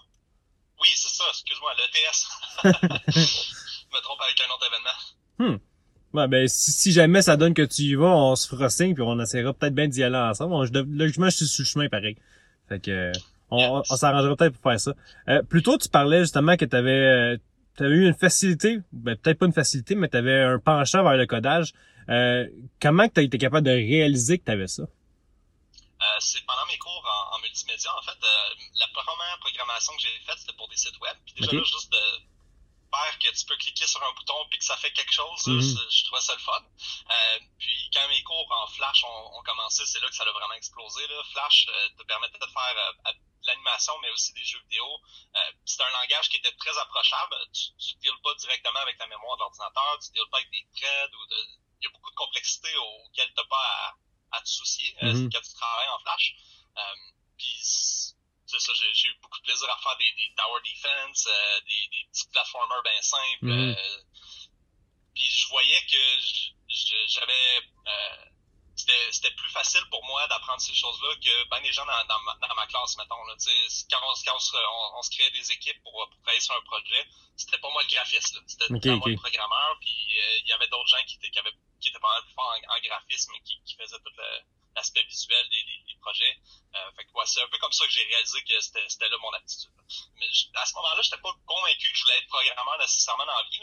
Oui, 0.80 0.90
c'est 0.94 1.10
ça, 1.10 1.24
excuse-moi, 1.30 1.72
l'ETS. 1.74 2.28
je 3.08 3.98
me 3.98 4.02
trompe 4.02 4.20
avec 4.22 4.40
un 4.42 4.54
autre 4.54 4.68
événement. 4.68 5.60
Ouais, 6.14 6.28
ben, 6.28 6.48
si, 6.48 6.72
si 6.72 6.92
jamais 6.92 7.24
ça 7.24 7.36
donne 7.36 7.56
que 7.56 7.64
tu 7.64 7.82
y 7.82 7.96
vas, 7.96 8.06
on 8.16 8.36
se 8.36 8.48
fera 8.48 8.70
signe 8.70 8.94
puis 8.94 9.04
on 9.04 9.20
essaiera 9.20 9.54
peut-être 9.54 9.74
bien 9.74 9.88
d'y 9.88 10.04
aller 10.04 10.18
ensemble. 10.18 10.54
On- 10.54 10.66
je, 10.66 10.72
logiquement, 10.74 11.30
je 11.30 11.38
suis 11.38 11.48
sur 11.48 11.64
le 11.64 11.68
chemin 11.68 11.90
pareil. 11.90 12.16
Fait 12.70 12.80
que, 12.80 12.92
euh, 12.92 13.12
on, 13.50 13.58
on, 13.58 13.84
on 13.90 13.96
s'arrangera 13.96 14.36
peut-être 14.36 14.54
pour 14.60 14.72
faire 14.72 14.80
ça. 14.80 14.94
Euh, 15.28 15.42
plus 15.42 15.64
tôt, 15.64 15.78
tu 15.80 15.90
parlais 15.90 16.20
justement 16.20 16.58
que 16.58 16.66
tu 16.66 16.76
avais, 16.76 17.38
eu 17.80 18.08
une 18.08 18.14
facilité, 18.14 18.80
ben, 18.92 19.18
peut-être 19.18 19.40
pas 19.40 19.48
une 19.48 19.54
facilité, 19.54 19.96
mais 19.96 20.10
tu 20.10 20.18
avais 20.18 20.42
un 20.44 20.60
penchant 20.60 21.02
vers 21.04 21.18
le 21.18 21.26
codage. 21.26 21.74
Euh, 22.10 22.48
comment 22.80 23.10
tu 23.10 23.20
as 23.20 23.24
été 23.24 23.40
capable 23.40 23.66
de 23.66 23.72
réaliser 23.72 24.38
que 24.38 24.46
tu 24.46 24.52
avais 24.52 24.68
ça? 24.68 24.84
Euh, 24.84 26.06
c'est 26.20 26.46
pendant 26.46 26.66
mes 26.68 26.78
cours 26.78 27.04
multimédia, 27.46 27.92
en 27.98 28.02
fait, 28.02 28.20
euh, 28.24 28.56
la 28.84 28.88
première 28.90 29.38
programmation 29.40 29.94
que 29.96 30.02
j'ai 30.02 30.20
faite, 30.28 30.40
c'était 30.40 30.58
pour 30.60 30.68
des 30.68 30.78
sites 30.78 30.98
web. 31.00 31.18
Puis 31.26 31.34
déjà, 31.36 31.52
là, 31.54 31.64
juste 31.64 31.92
de 31.92 32.06
faire 32.94 33.20
que 33.20 33.30
tu 33.38 33.46
peux 33.46 33.58
cliquer 33.58 33.88
sur 33.88 34.02
un 34.04 34.14
bouton 34.14 34.40
puis 34.50 34.58
que 34.60 34.66
ça 34.66 34.78
fait 34.78 34.92
quelque 34.94 35.12
chose, 35.12 35.42
Mhm. 35.48 35.62
je 35.98 36.04
trouvais 36.06 36.22
ça 36.22 36.34
le 36.34 36.40
fun. 36.40 36.64
Euh, 37.12 37.40
puis 37.60 37.90
quand 37.94 38.08
mes 38.08 38.24
cours 38.24 38.48
en 38.52 38.68
Flash 38.68 39.04
ont, 39.04 39.38
ont 39.38 39.44
commencé, 39.44 39.86
c'est 39.86 40.00
là 40.00 40.08
que 40.08 40.16
ça 40.16 40.24
a 40.24 40.32
vraiment 40.32 40.54
explosé. 40.54 41.06
Là. 41.08 41.24
Flash 41.34 41.68
euh, 41.70 41.90
te 41.98 42.04
permettait 42.04 42.40
de 42.40 42.46
faire 42.58 42.76
euh, 42.78 43.12
de 43.12 43.48
l'animation, 43.48 43.94
mais 44.02 44.10
aussi 44.12 44.32
des 44.34 44.44
jeux 44.46 44.60
vidéo. 44.70 44.88
Euh, 45.36 45.52
c'est 45.66 45.82
un 45.84 45.90
langage 46.02 46.30
qui 46.30 46.38
était 46.38 46.56
très 46.56 46.76
approchable. 46.78 47.36
Tu 47.54 47.96
ne 47.96 48.00
deals 48.02 48.22
pas 48.24 48.34
directement 48.36 48.80
avec 48.80 48.98
la 48.98 49.08
mémoire 49.08 49.36
de 49.38 49.42
l'ordinateur, 49.42 50.00
tu 50.02 50.10
ne 50.10 50.14
deals 50.16 50.30
pas 50.32 50.38
avec 50.38 50.52
des 50.52 50.66
threads 50.76 51.14
ou 51.16 51.26
de... 51.28 51.38
Il 51.82 51.84
y 51.84 51.88
a 51.88 51.92
beaucoup 51.92 52.10
de 52.12 52.16
complexité 52.16 52.72
auxquelles 52.78 53.28
tu 53.28 53.36
n'as 53.42 53.48
pas 53.48 53.66
à, 54.32 54.38
à 54.38 54.42
te 54.42 54.48
soucier 54.50 54.96
euh, 55.04 55.14
Mhm. 55.14 55.30
quand 55.34 55.42
tu 55.42 55.54
travailles 55.54 55.90
en 55.90 56.00
Flash. 56.00 56.34
Euh, 56.78 56.82
puis 57.38 57.58
c'est 58.48 58.60
ça, 58.60 58.72
j'ai 58.94 59.08
eu 59.08 59.16
beaucoup 59.22 59.40
de 59.40 59.44
plaisir 59.44 59.70
à 59.70 59.78
faire 59.78 59.98
des, 59.98 60.12
des 60.14 60.34
tower 60.36 60.62
defense, 60.64 61.28
euh, 61.28 61.60
des, 61.62 61.88
des 61.92 62.08
petits 62.12 62.28
platformers 62.30 62.84
bien 62.84 63.02
simples. 63.02 63.46
Mhm. 63.46 63.76
euh, 63.78 64.02
puis 65.14 65.30
je 65.30 65.48
voyais 65.50 65.82
que 65.90 65.98
j'avais 67.08 67.58
euh, 67.88 68.26
c'était 68.76 69.12
c'était 69.12 69.32
plus 69.32 69.50
facile 69.50 69.84
pour 69.90 70.04
moi 70.06 70.28
d'apprendre 70.28 70.60
ces 70.60 70.74
choses-là 70.74 71.16
que 71.24 71.50
ben 71.50 71.62
des 71.62 71.72
gens 71.72 71.86
dans, 71.86 72.06
dans, 72.06 72.20
ma, 72.24 72.36
dans 72.36 72.54
ma 72.56 72.68
classe, 72.68 72.98
mettons. 72.98 73.24
Là, 73.26 73.36
Tu 73.40 73.50
sais, 73.50 73.86
quand 73.90 74.00
on, 74.04 74.14
quand 74.26 74.36
on, 74.36 74.40
se, 74.40 74.58
on, 74.58 75.00
on 75.00 75.02
se 75.02 75.10
créait 75.12 75.32
des 75.32 75.52
équipes 75.54 75.82
pour, 75.82 75.94
pour 75.94 76.20
travailler 76.22 76.42
sur 76.42 76.56
un 76.56 76.62
projet, 76.62 77.08
c'était 77.38 77.58
pas 77.60 77.70
moi 77.72 77.82
le 77.84 77.88
graphiste, 77.90 78.36
là. 78.36 78.42
c'était 78.48 78.66
Ok, 78.66 78.86
moi 78.86 79.08
le 79.08 79.16
programmeur, 79.16 79.78
puis 79.80 80.20
euh, 80.20 80.38
il 80.44 80.48
y 80.48 80.52
avait 80.54 80.68
d'autres 80.68 80.90
gens 80.90 81.04
qui 81.08 81.16
étaient, 81.16 81.30
qui, 81.32 81.40
avaient, 81.40 81.56
qui 81.80 81.88
étaient 81.90 82.00
pas 82.00 82.14
mal 82.14 82.24
plus 82.24 82.34
forts 82.34 82.54
en, 82.68 82.76
en 82.76 82.80
graphisme 82.82 83.32
et 83.36 83.42
qui, 83.44 83.62
qui 83.66 83.76
faisaient 83.76 84.00
tout 84.00 84.12
le- 84.18 84.42
l'aspect 84.76 85.04
visuel 85.04 85.48
des, 85.50 85.64
des, 85.64 85.84
des 85.88 85.96
projets. 86.02 86.38
Euh, 86.76 86.92
fait 86.96 87.06
que 87.06 87.12
ouais, 87.14 87.26
c'est 87.26 87.42
un 87.42 87.48
peu 87.48 87.58
comme 87.60 87.72
ça 87.72 87.86
que 87.86 87.92
j'ai 87.92 88.04
réalisé 88.04 88.42
que 88.44 88.60
c'était 88.60 88.88
c'était 88.90 89.10
là 89.10 89.18
mon 89.22 89.32
aptitude. 89.34 89.72
Mais 90.16 90.28
je- 90.34 90.48
à 90.56 90.66
ce 90.66 90.74
moment-là, 90.76 91.02
j'étais 91.02 91.22
pas 91.22 91.32
convaincu 91.46 91.90
que 91.92 91.98
je 91.98 92.04
voulais 92.04 92.18
être 92.18 92.28
programmeur 92.28 92.78
nécessairement 92.80 93.26
dans 93.26 93.34
la 93.38 93.44
vie. 93.50 93.60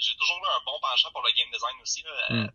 J'ai 0.00 0.14
toujours 0.16 0.38
eu 0.44 0.48
un 0.48 0.60
bon 0.64 0.78
penchant 0.80 1.10
pour 1.12 1.22
le 1.22 1.30
game 1.32 1.50
design 1.52 1.76
aussi. 1.82 2.02
Là. 2.02 2.10
Euh, 2.32 2.48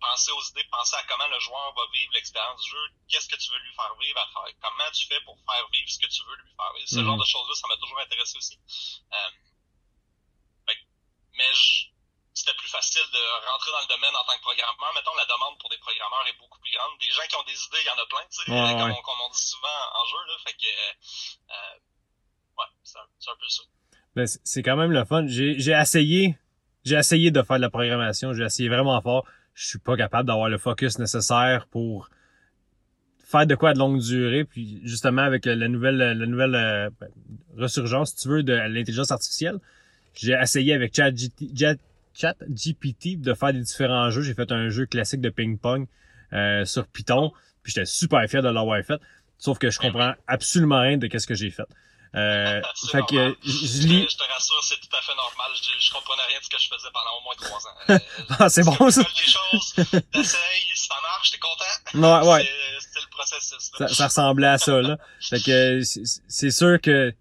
penser 0.00 0.32
aux 0.32 0.42
idées, 0.50 0.64
penser 0.64 0.96
à 0.96 1.04
comment 1.04 1.28
le 1.28 1.38
joueur 1.38 1.72
va 1.74 1.82
vivre 1.92 2.12
l'expérience 2.14 2.60
du 2.60 2.70
jeu, 2.70 2.84
qu'est-ce 3.08 3.28
que 3.28 3.36
tu 3.36 3.52
veux 3.52 3.58
lui 3.58 3.72
faire 3.74 3.94
vivre 4.00 4.18
à 4.18 4.26
travers, 4.26 4.52
comment 4.60 4.90
tu 4.90 5.06
fais 5.06 5.20
pour 5.20 5.38
faire 5.46 5.68
vivre 5.72 5.88
ce 5.88 5.98
que 6.00 6.06
tu 6.10 6.24
veux 6.26 6.34
lui 6.42 6.50
faire 6.56 6.72
vivre. 6.74 6.88
Ce 6.88 6.96
Mhm. 6.98 7.04
genre 7.06 7.18
de 7.18 7.24
choses-là, 7.24 7.54
ça 7.54 7.68
m'a 7.68 7.76
toujours 7.76 8.00
intéressé 8.00 8.36
aussi. 8.36 8.58
Euh, 9.12 9.30
fait 10.66 10.76
mais 11.34 11.54
je- 11.54 11.86
c'était 12.34 12.56
plus 12.56 12.68
facile 12.68 13.04
de 13.12 13.22
rentrer 13.52 13.70
dans 13.72 13.80
le 13.84 13.90
domaine 13.92 14.14
en 14.16 14.24
tant 14.24 14.36
que 14.36 14.40
programmeur. 14.42 14.90
Mettons, 14.96 15.14
la 15.16 15.28
demande 15.28 15.58
pour 15.60 15.68
des 15.68 15.76
programmeurs 15.78 16.24
est 16.28 16.38
beaucoup 16.40 16.58
plus 16.60 16.72
grande. 16.72 16.96
Des 16.98 17.12
gens 17.12 17.26
qui 17.28 17.36
ont 17.36 17.44
des 17.44 17.58
idées, 17.60 17.82
il 17.84 17.88
y 17.88 17.92
en 17.92 18.00
a 18.00 18.06
plein, 18.08 18.24
tu 18.32 18.40
sais, 18.40 18.48
Ouais, 18.48 18.72
comme, 18.72 18.88
ouais. 18.88 18.96
On, 18.96 19.02
comme 19.04 19.20
on 19.20 19.30
dit 19.30 19.46
souvent 19.46 19.78
en 19.92 20.04
jeu, 20.08 20.20
là. 20.26 20.34
Fait 20.44 20.56
que, 20.56 20.70
euh, 20.72 21.74
ouais, 22.56 22.70
c'est 22.82 22.98
un, 22.98 23.36
peu 23.36 23.48
ça. 23.48 23.62
Ben, 24.16 24.26
c'est- 24.26 24.62
quand 24.62 24.76
même 24.76 24.92
le 24.92 25.04
fun. 25.04 25.26
J'ai 25.28 25.60
j'ai 25.60 25.72
essayé, 25.72 26.38
j'ai 26.84 26.96
essayé 26.96 27.30
de 27.30 27.42
faire 27.42 27.56
de 27.56 27.62
la 27.62 27.70
programmation. 27.70 28.32
J'ai 28.32 28.44
essayé 28.44 28.68
vraiment 28.68 29.00
fort. 29.02 29.24
Je 29.54 29.66
suis 29.68 29.78
pas 29.78 29.96
capable 29.96 30.26
d'avoir 30.28 30.48
le 30.48 30.56
focus 30.56 30.98
nécessaire 30.98 31.66
pour 31.68 32.08
faire 33.24 33.46
de 33.46 33.54
quoi 33.54 33.74
de 33.74 33.78
longue 33.78 34.00
durée. 34.00 34.44
Puis 34.44 34.80
justement 34.84 35.22
avec 35.22 35.44
la 35.44 35.68
nouvelle, 35.68 35.96
la 35.96 36.14
nouvelle 36.26 36.54
euh, 36.54 36.90
ben, 36.98 37.10
resurgence, 37.58 38.10
si 38.10 38.16
tu 38.16 38.28
veux, 38.28 38.42
de 38.42 38.54
l'intelligence 38.54 39.10
artificielle, 39.10 39.58
j'ai 40.14 40.32
essayé 40.32 40.72
avec 40.74 40.94
ChatGPT 40.96 41.78
Chat 42.14 42.34
GPT 42.48 43.20
de 43.20 43.34
faire 43.34 43.52
des 43.52 43.60
différents 43.62 44.10
jeux. 44.10 44.22
J'ai 44.22 44.34
fait 44.34 44.50
un 44.52 44.68
jeu 44.68 44.86
classique 44.86 45.20
de 45.20 45.30
ping-pong 45.30 45.86
euh, 46.32 46.64
sur 46.64 46.86
Python. 46.86 47.32
Puis 47.62 47.72
j'étais 47.74 47.86
super 47.86 48.28
fier 48.28 48.42
de 48.42 48.48
l'avoir 48.48 48.82
fait. 48.84 49.00
Sauf 49.38 49.58
que 49.58 49.70
je 49.70 49.78
comprends 49.78 50.14
absolument 50.26 50.80
rien 50.80 50.96
de 50.98 51.06
qu'est-ce 51.06 51.26
que 51.26 51.34
j'ai 51.34 51.50
fait. 51.50 51.64
Euh, 52.14 52.60
fait 52.90 53.00
que 53.08 53.14
normal. 53.14 53.34
je, 53.42 53.50
je 53.50 53.86
lis. 53.88 54.06
Je, 54.10 54.16
te 54.18 54.22
rassure, 54.30 54.62
c'est 54.62 54.76
tout 54.76 54.94
à 54.96 55.00
fait 55.00 55.14
normal. 55.16 55.50
Je, 55.56 55.86
je 55.86 55.90
comprenais 55.92 56.22
rien 56.28 56.38
de 56.38 56.44
ce 56.44 56.50
que 56.50 56.58
je 56.60 56.68
faisais 56.68 56.88
pendant 56.92 57.18
au 57.18 57.22
moins 57.24 57.34
trois 57.38 57.66
ans. 57.66 57.76
Euh, 57.90 58.36
Ah, 58.38 58.48
c'est 58.50 58.62
bon, 58.64 58.90
ça. 58.90 59.02
Tu 59.04 59.24
fais 59.24 59.24
des 59.24 59.30
choses, 59.32 59.74
t'essayes, 60.12 60.66
si 60.74 60.86
ça 60.86 60.94
marche, 61.02 61.30
t'es 61.30 61.38
content. 61.38 62.22
Ouais, 62.22 62.28
ouais. 62.34 62.48
C'est- 62.80 63.00
le 63.00 63.08
processus. 63.10 63.70
là. 63.80 63.88
Ça, 63.88 63.94
ça 63.94 64.06
ressemblait 64.08 64.46
à 64.48 64.58
ça, 64.58 64.82
là. 64.82 64.98
Fait 65.30 65.40
que 65.40 65.80
c'est 66.28 66.50
sûr 66.50 66.78
que 66.80 67.14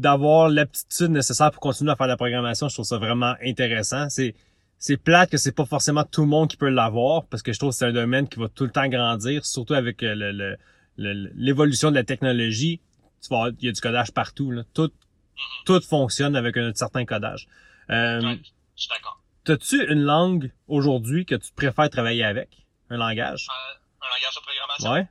d'avoir 0.00 0.48
l'aptitude 0.48 1.10
nécessaire 1.10 1.50
pour 1.50 1.60
continuer 1.60 1.90
à 1.92 1.96
faire 1.96 2.06
de 2.06 2.12
la 2.12 2.16
programmation, 2.16 2.68
je 2.68 2.74
trouve 2.74 2.84
ça 2.86 2.98
vraiment 2.98 3.34
intéressant. 3.44 4.08
C'est 4.10 4.34
c'est 4.78 4.98
plate 4.98 5.30
que 5.30 5.38
c'est 5.38 5.52
pas 5.52 5.64
forcément 5.64 6.04
tout 6.04 6.20
le 6.20 6.26
monde 6.28 6.48
qui 6.50 6.58
peut 6.58 6.68
l'avoir 6.68 7.24
parce 7.26 7.42
que 7.42 7.52
je 7.52 7.58
trouve 7.58 7.70
que 7.70 7.76
c'est 7.76 7.86
un 7.86 7.92
domaine 7.92 8.28
qui 8.28 8.38
va 8.38 8.48
tout 8.48 8.64
le 8.64 8.70
temps 8.70 8.86
grandir, 8.88 9.44
surtout 9.46 9.72
avec 9.72 10.02
euh, 10.02 10.14
le, 10.14 10.32
le, 10.32 10.56
le- 10.98 11.32
l'évolution 11.34 11.90
de 11.90 11.94
la 11.96 12.04
technologie, 12.04 12.80
tu 13.22 13.28
il 13.60 13.64
y 13.64 13.68
a 13.68 13.72
du 13.72 13.80
codage 13.80 14.12
partout. 14.12 14.50
Là. 14.50 14.62
Tout, 14.74 14.90
Mhm. 15.38 15.64
tout 15.66 15.80
fonctionne 15.82 16.34
avec 16.36 16.56
un 16.56 16.72
certain 16.74 17.04
codage. 17.04 17.46
Euh, 17.90 18.22
Ouais, 18.22 18.40
je 18.76 18.82
suis 18.82 18.88
d'accord. 18.88 19.20
T'as-tu 19.44 19.76
une 19.92 20.02
langue 20.02 20.50
aujourd'hui 20.66 21.24
que 21.26 21.34
tu 21.34 21.52
préfères 21.54 21.90
travailler 21.90 22.24
avec? 22.24 22.48
Un 22.90 22.96
langage? 22.96 23.46
Euh, 23.50 24.06
un 24.06 24.08
langage 24.14 24.34
de 24.34 24.40
programmation? 24.42 24.90
Ouais. 24.92 25.08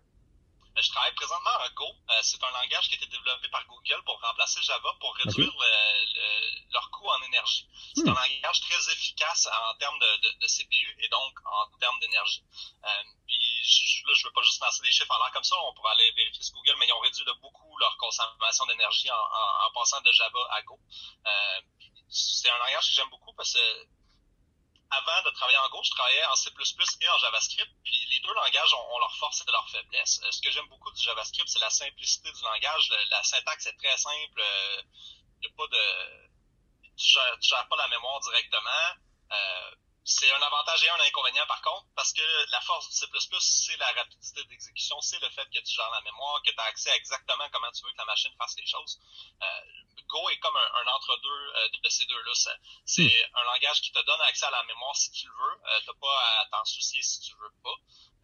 Je 0.77 0.89
travaille 0.89 1.13
présentement 1.15 1.51
en 1.61 1.69
Go. 1.73 1.85
Euh, 2.09 2.19
c'est 2.21 2.43
un 2.43 2.51
langage 2.51 2.87
qui 2.89 2.95
a 2.95 2.97
été 2.97 3.07
développé 3.07 3.47
par 3.49 3.65
Google 3.67 4.03
pour 4.05 4.19
remplacer 4.21 4.61
Java 4.61 4.89
pour 4.99 5.15
réduire 5.15 5.51
le- 5.53 6.05
le- 6.13 6.71
leur 6.73 6.89
coût 6.91 7.07
en 7.07 7.21
énergie. 7.23 7.67
C'est 7.95 8.03
Hmm. 8.03 8.09
un 8.09 8.27
langage 8.27 8.59
très 8.61 8.91
efficace 8.91 9.47
en 9.47 9.75
termes 9.77 9.97
de, 9.99 10.17
de- 10.17 10.37
de 10.39 10.47
CPU 10.47 10.97
et 10.99 11.07
donc 11.09 11.33
en 11.45 11.77
termes 11.79 11.99
d'énergie. 11.99 12.43
Euh, 12.83 13.03
puis 13.25 13.39
je, 13.63 13.85
je- 13.85 14.07
là, 14.07 14.13
je 14.17 14.27
veux 14.27 14.33
pas 14.33 14.41
juste 14.43 14.61
lancer 14.61 14.81
des 14.83 14.91
chiffres 14.91 15.11
en 15.11 15.17
l'air 15.23 15.31
comme 15.31 15.43
ça. 15.45 15.55
On 15.63 15.73
pourra 15.73 15.91
aller 15.91 16.11
vérifier 16.11 16.43
sur 16.43 16.53
Google, 16.55 16.75
mais 16.79 16.87
ils 16.87 16.93
ont 16.93 16.99
réduit 16.99 17.23
de 17.25 17.33
beaucoup 17.41 17.77
leur 17.77 17.95
consommation 17.97 18.65
d'énergie 18.65 19.09
en, 19.11 19.15
en- 19.15 19.67
en 19.67 19.71
passant 19.73 20.01
de 20.01 20.11
Java 20.11 20.39
à 20.51 20.61
Go. 20.63 20.77
Euh, 21.25 21.61
c'est 22.09 22.49
un 22.49 22.57
langage 22.57 22.85
que 22.89 22.95
j'aime 22.95 23.09
beaucoup 23.09 23.33
parce 23.33 23.53
que 23.53 23.87
avant 24.97 25.21
de 25.23 25.29
travailler 25.31 25.57
en 25.57 25.69
Go, 25.69 25.81
je 25.83 25.91
travaillais 25.91 26.25
en 26.25 26.35
C++ 26.35 26.49
et 26.49 27.09
en 27.09 27.17
JavaScript. 27.19 27.71
Puis 27.83 28.07
les 28.11 28.19
deux 28.19 28.33
langages 28.33 28.73
ont, 28.73 28.95
ont 28.95 28.99
leurs 28.99 29.15
forces 29.17 29.41
et 29.47 29.51
leurs 29.51 29.69
faiblesses. 29.69 30.21
Euh, 30.23 30.31
ce 30.31 30.41
que 30.41 30.51
j'aime 30.51 30.67
beaucoup 30.67 30.91
du 30.91 31.01
JavaScript, 31.01 31.47
c'est 31.47 31.59
la 31.59 31.69
simplicité 31.69 32.31
du 32.31 32.41
langage. 32.43 32.89
La 33.09 33.23
syntaxe 33.23 33.65
est 33.67 33.77
très 33.77 33.97
simple. 33.97 34.43
Il 35.41 35.49
y 35.49 35.51
a 35.51 35.55
pas 35.55 35.67
de, 35.67 36.29
tu 36.97 37.07
gères, 37.11 37.37
gères 37.41 37.67
pas 37.67 37.75
la 37.75 37.87
mémoire 37.87 38.19
directement. 38.21 38.95
Euh, 39.31 39.71
c'est 40.05 40.31
un 40.31 40.41
avantage 40.41 40.83
et 40.83 40.89
un 40.89 40.99
inconvénient 41.01 41.47
par 41.47 41.61
contre, 41.61 41.87
parce 41.95 42.13
que 42.13 42.21
la 42.51 42.61
force 42.61 42.87
du 42.89 42.95
C++, 42.95 43.07
c'est 43.39 43.77
la 43.77 43.91
rapidité 43.93 44.43
d'exécution, 44.45 45.01
c'est 45.01 45.19
le 45.19 45.29
fait 45.31 45.45
que 45.45 45.59
tu 45.59 45.73
gères 45.73 45.89
la 45.91 46.01
mémoire, 46.01 46.41
que 46.43 46.51
tu 46.51 46.59
as 46.59 46.63
accès 46.63 46.91
à 46.91 46.95
exactement 46.95 47.49
comment 47.51 47.71
tu 47.71 47.83
veux 47.83 47.91
que 47.91 47.97
la 47.97 48.05
machine 48.05 48.31
fasse 48.37 48.55
les 48.57 48.67
choses. 48.67 48.99
Euh, 49.41 49.61
Go 50.07 50.29
est 50.29 50.37
comme 50.37 50.55
un, 50.55 50.71
un 50.75 50.87
entre-deux 50.93 51.53
euh, 51.55 51.69
de 51.83 51.89
ces 51.89 52.05
deux-là. 52.05 52.31
C'est 52.85 53.29
un 53.33 53.43
langage 53.43 53.81
qui 53.81 53.91
te 53.91 53.99
donne 54.05 54.21
accès 54.21 54.45
à 54.45 54.51
la 54.51 54.63
mémoire 54.65 54.95
si 54.95 55.11
tu 55.11 55.27
le 55.27 55.33
veux. 55.33 55.59
Euh, 55.65 55.79
t'as 55.87 55.93
pas 55.99 56.41
à 56.41 56.45
t'en 56.51 56.63
soucier 56.65 57.01
si 57.01 57.21
tu 57.21 57.33
veux 57.35 57.51
pas. 57.63 57.75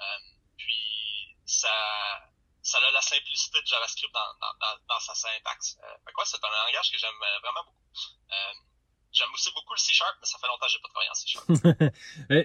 Euh, 0.05 0.19
puis 0.57 1.35
ça, 1.45 2.21
ça 2.61 2.77
a 2.77 2.91
la 2.91 3.01
simplicité 3.01 3.59
de 3.59 3.65
JavaScript 3.65 4.13
dans, 4.13 4.33
dans, 4.39 4.53
dans, 4.59 4.77
dans 4.87 4.99
sa 4.99 5.15
syntaxe. 5.15 5.77
Euh, 5.83 6.11
ouais, 6.15 6.25
c'est 6.25 6.43
un 6.43 6.49
langage 6.49 6.91
que 6.91 6.97
j'aime 6.99 7.23
euh, 7.23 7.39
vraiment 7.39 7.63
beaucoup. 7.63 7.77
J'aime 9.13 9.27
aussi 9.33 9.49
beaucoup 9.53 9.73
le 9.73 9.79
C 9.79 9.93
Sharp, 9.93 10.15
mais 10.21 10.27
ça 10.27 10.37
fait 10.39 10.47
longtemps 10.47 10.65
que 10.65 10.71
j'ai 10.71 10.79
pas 10.81 10.89
travaillé 10.89 11.09
en 11.09 11.13
C 11.13 11.27
Sharp. 11.27 11.93
Euh, 12.31 12.43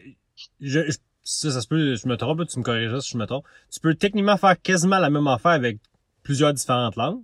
je, 0.61 0.91
je- 0.91 0.99
ça, 1.23 1.51
ça 1.51 1.61
se 1.61 1.67
peut, 1.69 1.97
je 1.97 2.07
me 2.09 2.17
trompe, 2.17 2.47
tu 2.47 2.59
me 2.59 2.65
corrigeras 2.65 3.01
si 3.01 3.13
je 3.13 3.19
me 3.19 3.27
trompe. 3.27 3.47
Tu 3.73 3.81
peux 3.81 3.95
techniquement 3.95 4.37
faire 4.37 4.61
quasiment 4.61 4.99
la 4.99 5.11
même 5.11 5.27
affaire 5.27 5.53
avec 5.53 5.79
plusieurs 6.23 6.53
différentes 6.53 6.97
langues. 6.97 7.23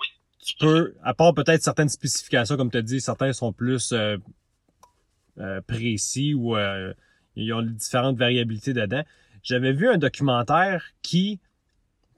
Oui. 0.00 0.06
Tu 0.44 0.54
peux, 0.56 0.94
à 1.02 1.14
part 1.14 1.34
peut-être 1.34 1.62
certaines 1.62 1.88
spécifications, 1.88 2.56
comme 2.56 2.70
tu 2.70 2.78
as 2.78 2.82
dit, 2.82 3.00
certains 3.00 3.32
sont 3.32 3.52
plus 3.52 3.92
euh, 3.92 4.16
euh, 5.38 5.60
précis 5.62 6.34
ou 6.34 6.56
euh, 6.56 6.92
ils 7.36 7.52
ont 7.52 7.62
différentes 7.62 8.16
variabilités 8.16 8.72
dedans. 8.72 9.02
J'avais 9.42 9.72
vu 9.72 9.88
un 9.88 9.98
documentaire 9.98 10.84
qui, 11.02 11.38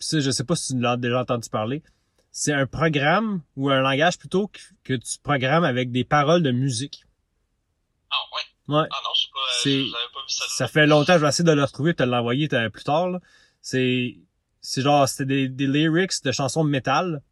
je 0.00 0.30
sais 0.30 0.44
pas 0.44 0.56
si 0.56 0.74
tu 0.74 0.80
l'as 0.80 0.96
déjà 0.96 1.20
entendu 1.20 1.48
parler, 1.48 1.82
c'est 2.32 2.52
un 2.52 2.66
programme 2.66 3.42
ou 3.56 3.70
un 3.70 3.80
langage 3.80 4.18
plutôt 4.18 4.48
que, 4.48 4.58
que 4.84 4.94
tu 4.94 5.18
programmes 5.22 5.64
avec 5.64 5.90
des 5.90 6.04
paroles 6.04 6.42
de 6.42 6.50
musique. 6.52 7.04
Ah 8.10 8.16
ouais. 8.34 8.76
Ouais. 8.76 8.88
Ah 8.90 8.96
non, 9.04 9.10
je 9.16 9.22
sais 9.22 9.28
pas. 9.32 9.38
euh, 9.40 9.84
C'est- 9.86 9.92
pas 10.12 10.20
vu 10.20 10.28
ça. 10.28 10.44
Ça 10.48 10.68
fait 10.68 10.86
longtemps, 10.86 11.14
je 11.14 11.18
vais 11.22 11.28
essayer 11.28 11.44
de 11.48 11.52
le 11.52 11.64
retrouver, 11.64 11.94
te 11.94 12.02
l'envoyer 12.04 12.48
euh, 12.52 12.68
plus 12.70 12.84
tard. 12.84 13.18
C'est, 13.60 14.16
c'est 14.60 14.82
genre, 14.82 15.08
c'était 15.08 15.24
des, 15.26 15.48
des 15.48 15.66
lyrics 15.66 16.22
de 16.24 16.32
chansons 16.32 16.64
de 16.64 16.70
métal, 16.70 17.22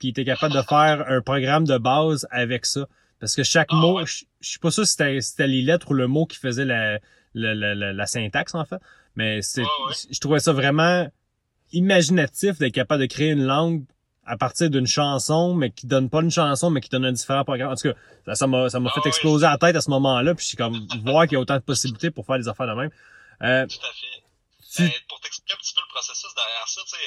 qui 0.00 0.08
étaient 0.10 0.24
capables 0.24 0.54
de 0.54 0.62
faire 0.62 1.04
un 1.08 1.20
programme 1.22 1.64
de 1.66 1.76
base 1.78 2.26
avec 2.30 2.66
ça. 2.66 2.86
Parce 3.20 3.34
que 3.34 3.42
chaque 3.42 3.68
Ah, 3.72 3.76
mot, 3.76 3.96
ouais. 3.98 4.06
je, 4.06 4.24
je 4.40 4.48
suis 4.50 4.58
pas 4.60 4.70
sûr 4.70 4.86
si 4.86 4.92
c'était, 4.94 5.46
les 5.48 5.62
lettres 5.62 5.90
ou 5.90 5.94
le 5.94 6.06
mot 6.06 6.24
qui 6.26 6.36
faisait 6.38 6.64
la, 6.64 6.98
la, 7.34 7.54
la, 7.54 7.74
la, 7.74 7.92
la 7.92 8.06
syntaxe, 8.06 8.54
en 8.54 8.64
fait. 8.64 8.80
Mais 9.16 9.42
c'est, 9.42 9.62
Ouais, 9.62 9.68
ouais. 9.88 9.94
je 10.10 10.20
trouvais 10.20 10.38
ça 10.40 10.52
vraiment 10.52 11.08
imaginatif 11.72 12.58
d'être 12.58 12.72
capable 12.74 13.02
de 13.02 13.06
créer 13.06 13.30
une 13.30 13.44
langue 13.44 13.84
à 14.28 14.36
partir 14.36 14.68
d'une 14.70 14.86
chanson, 14.86 15.54
mais 15.54 15.70
qui 15.70 15.86
donne 15.86 16.10
pas 16.10 16.20
une 16.20 16.30
chanson, 16.30 16.70
mais 16.70 16.80
qui 16.80 16.88
donne 16.90 17.04
un 17.06 17.12
différent 17.12 17.44
programme. 17.44 17.72
En 17.72 17.76
tout 17.76 17.88
cas, 17.90 18.34
ça, 18.34 18.46
m'a, 18.46 18.68
ça 18.68 18.78
m'a 18.78 18.90
Ah, 18.94 19.00
fait 19.00 19.08
exploser 19.08 19.46
la 19.46 19.56
tête 19.58 19.74
à 19.74 19.80
ce 19.80 19.90
moment-là, 19.90 20.34
puis 20.34 20.42
je 20.44 20.48
suis 20.48 20.56
comme, 20.56 20.86
voir 21.04 21.24
qu'il 21.26 21.34
y 21.34 21.36
a 21.36 21.40
autant 21.40 21.56
de 21.56 21.64
possibilités 21.64 22.10
pour 22.10 22.26
faire 22.26 22.38
des 22.38 22.46
affaires 22.48 22.66
de 22.68 22.74
même. 22.74 22.90
Euh, 23.42 23.66
Tout 23.66 23.80
à 23.86 23.92
fait. 23.92 24.22
tu- 24.74 24.82
Euh, 24.84 25.00
pour 25.08 25.18
t'expliquer 25.20 25.54
un 25.54 25.56
petit 25.56 25.72
peu 25.74 25.80
le 25.80 25.88
processus 25.88 26.28
derrière 26.36 26.68
ça, 26.68 26.80
tu 26.84 26.90
sais, 26.90 27.04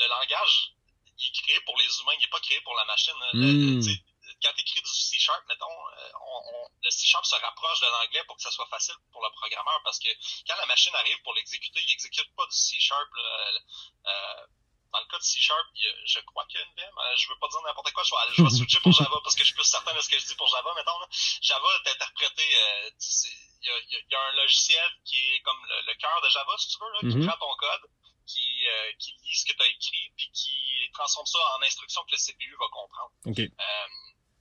le 0.00 0.06
langage, 0.08 0.72
il 1.18 1.26
est 1.26 1.36
créé 1.42 1.60
pour 1.66 1.76
les 1.78 1.84
humains, 2.00 2.16
il 2.18 2.22
n'est 2.24 2.32
pas 2.32 2.40
créé 2.40 2.58
pour 2.64 2.74
la 2.76 2.84
machine. 2.86 3.12
hein. 3.20 3.30
Le- 3.34 3.76
Mm. 3.76 3.82
sais, 3.82 3.98
quand 4.42 4.50
tu 4.56 4.60
écris 4.62 4.80
du 4.80 4.88
C-Sharp, 4.88 5.42
mettons, 5.48 5.66
euh, 5.66 6.08
on, 6.32 6.38
on- 6.64 6.68
le 6.82 6.90
C-Sharp 6.90 7.26
se 7.26 7.34
rapproche 7.34 7.80
de 7.80 7.86
l'anglais 7.92 8.22
pour 8.26 8.36
que 8.36 8.42
ça 8.42 8.50
soit 8.52 8.68
facile 8.70 8.94
pour 9.12 9.20
le 9.20 9.28
programmeur 9.36 9.80
parce 9.84 9.98
que 9.98 10.08
quand 10.46 10.56
la 10.56 10.66
machine 10.66 10.94
arrive 10.94 11.20
pour 11.24 11.34
l'exécuter, 11.34 11.80
il 11.86 11.92
exécute 11.92 12.30
pas 12.36 12.46
du 12.46 12.56
C-Sharp. 12.56 13.10
euh, 13.18 14.46
dans 14.92 15.00
le 15.00 15.06
cas 15.06 15.18
de 15.18 15.24
y 15.24 15.86
a- 15.88 15.92
je 16.06 16.20
crois 16.20 16.44
qu'il 16.46 16.60
y 16.60 16.62
a 16.62 16.66
une 16.66 16.74
VM. 16.74 16.98
euh, 16.98 17.16
je 17.16 17.28
veux 17.28 17.38
pas 17.38 17.48
dire 17.48 17.60
n'importe 17.62 17.92
quoi. 17.92 18.02
Je 18.04 18.10
vais, 18.10 18.34
je 18.36 18.42
vais 18.42 18.50
switcher 18.50 18.80
pour 18.80 18.92
Java 18.92 19.16
parce 19.22 19.34
que 19.36 19.40
je 19.42 19.46
suis 19.48 19.54
plus 19.54 19.64
certain 19.64 19.94
de 19.94 20.00
ce 20.00 20.08
que 20.08 20.18
je 20.18 20.24
dis 20.26 20.34
pour 20.36 20.48
Java, 20.48 20.72
mettons. 20.76 20.98
Là. 20.98 21.06
Java 21.42 21.68
est 21.84 21.90
interprété. 21.90 22.42
euh, 22.56 22.90
tu 23.00 23.10
sais, 23.10 23.28
il 23.60 23.66
y 23.66 23.70
a, 23.70 23.78
il 23.80 23.92
y 23.92 23.96
a- 23.96 24.00
il 24.00 24.12
y 24.12 24.14
a 24.14 24.20
un 24.22 24.32
logiciel 24.32 24.90
qui 25.04 25.16
est 25.34 25.40
comme 25.40 25.60
le, 25.66 25.82
le 25.86 25.94
cœur 25.96 26.20
de 26.22 26.28
Java, 26.30 26.54
si 26.58 26.68
tu 26.68 26.78
veux, 26.80 26.92
là, 26.92 26.98
qui 27.00 27.16
Mhm. 27.18 27.26
prend 27.26 27.38
ton 27.38 27.54
code, 27.56 27.90
qui, 28.26 28.66
euh, 28.68 28.92
qui 28.98 29.12
lit 29.12 29.34
ce 29.34 29.44
que 29.44 29.52
tu 29.56 29.62
as 29.62 29.66
écrit, 29.66 30.12
puis 30.16 30.30
qui 30.32 30.90
transforme 30.94 31.26
ça 31.26 31.38
en 31.56 31.62
instruction 31.62 32.02
que 32.04 32.12
le 32.12 32.18
CPU 32.18 32.56
va 32.58 32.66
comprendre. 32.72 33.12
OK. 33.26 33.38
Euh, 33.40 33.86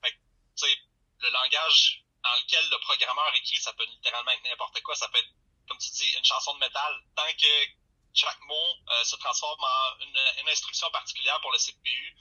fait 0.03 0.11
que, 0.11 0.15
tu 0.15 0.67
sais, 0.67 0.77
le 1.19 1.29
langage 1.29 2.03
dans 2.23 2.33
lequel 2.41 2.63
le 2.69 2.77
programmeur 2.79 3.33
écrit, 3.35 3.57
ça 3.57 3.73
peut 3.73 3.85
littéralement 3.85 4.31
être 4.31 4.43
n'importe 4.43 4.81
quoi. 4.81 4.95
Ça 4.95 5.07
peut 5.09 5.19
être, 5.19 5.29
comme 5.67 5.77
tu 5.77 5.89
dis, 5.91 6.09
une 6.17 6.25
chanson 6.25 6.53
de 6.55 6.59
métal. 6.59 6.93
Tant 7.15 7.27
que 7.39 7.65
chaque 8.13 8.39
mot 8.47 8.67
euh, 8.89 9.03
se 9.03 9.15
transforme 9.17 9.59
en 9.61 10.03
une, 10.03 10.41
une 10.43 10.49
instruction 10.49 10.87
particulière 10.91 11.39
pour 11.41 11.51
le 11.51 11.57
CPU, 11.57 12.15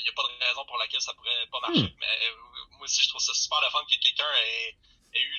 il 0.00 0.02
n'y 0.04 0.08
a 0.08 0.12
pas 0.12 0.22
de 0.22 0.44
raison 0.48 0.64
pour 0.66 0.78
laquelle 0.78 1.00
ça 1.00 1.12
pourrait 1.14 1.46
pas 1.52 1.60
marcher. 1.60 1.94
Mais 2.00 2.06
euh, 2.06 2.76
moi 2.78 2.84
aussi, 2.84 3.02
je 3.02 3.08
trouve 3.08 3.20
ça 3.20 3.34
super 3.34 3.60
le 3.60 3.70
fun 3.70 3.84
que 3.90 3.98
quelqu'un 4.00 4.24
ait, 4.44 4.76
ait 5.18 5.22
eu 5.22 5.36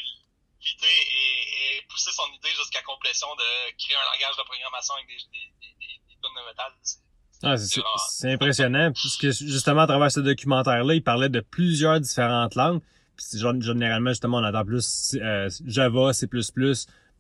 l'idée 0.62 0.88
et, 0.88 1.78
et 1.78 1.82
poussé 1.90 2.12
son 2.12 2.28
idée 2.34 2.50
jusqu'à 2.58 2.82
complétion 2.84 3.28
de 3.36 3.78
créer 3.78 3.96
un 3.96 4.06
langage 4.14 4.38
de 4.38 4.44
programmation 4.44 4.96
avec 4.96 5.08
des, 5.08 5.16
des, 5.16 5.48
des, 5.62 5.74
des, 5.80 6.22
tonnes 6.22 6.34
de 6.36 6.48
métal. 6.50 6.72
C'est- 6.84 7.00
Ah, 7.44 7.56
c'est, 7.58 8.32
impressionnant, 8.34 8.92
puisque 8.92 9.30
justement, 9.32 9.82
à 9.82 9.88
travers 9.88 10.12
ce 10.12 10.20
documentaire-là, 10.20 10.96
il 10.96 11.04
parlait 11.04 11.30
de 11.30 11.40
plusieurs 11.40 12.00
différentes 12.00 12.56
langues. 12.56 12.82
Puis 13.16 13.40
généralement, 13.62 14.10
justement, 14.12 14.38
on 14.38 14.44
entend 14.44 14.66
plus 14.66 15.16
euh, 15.22 15.50
Java, 15.66 16.14
C++, 16.14 16.28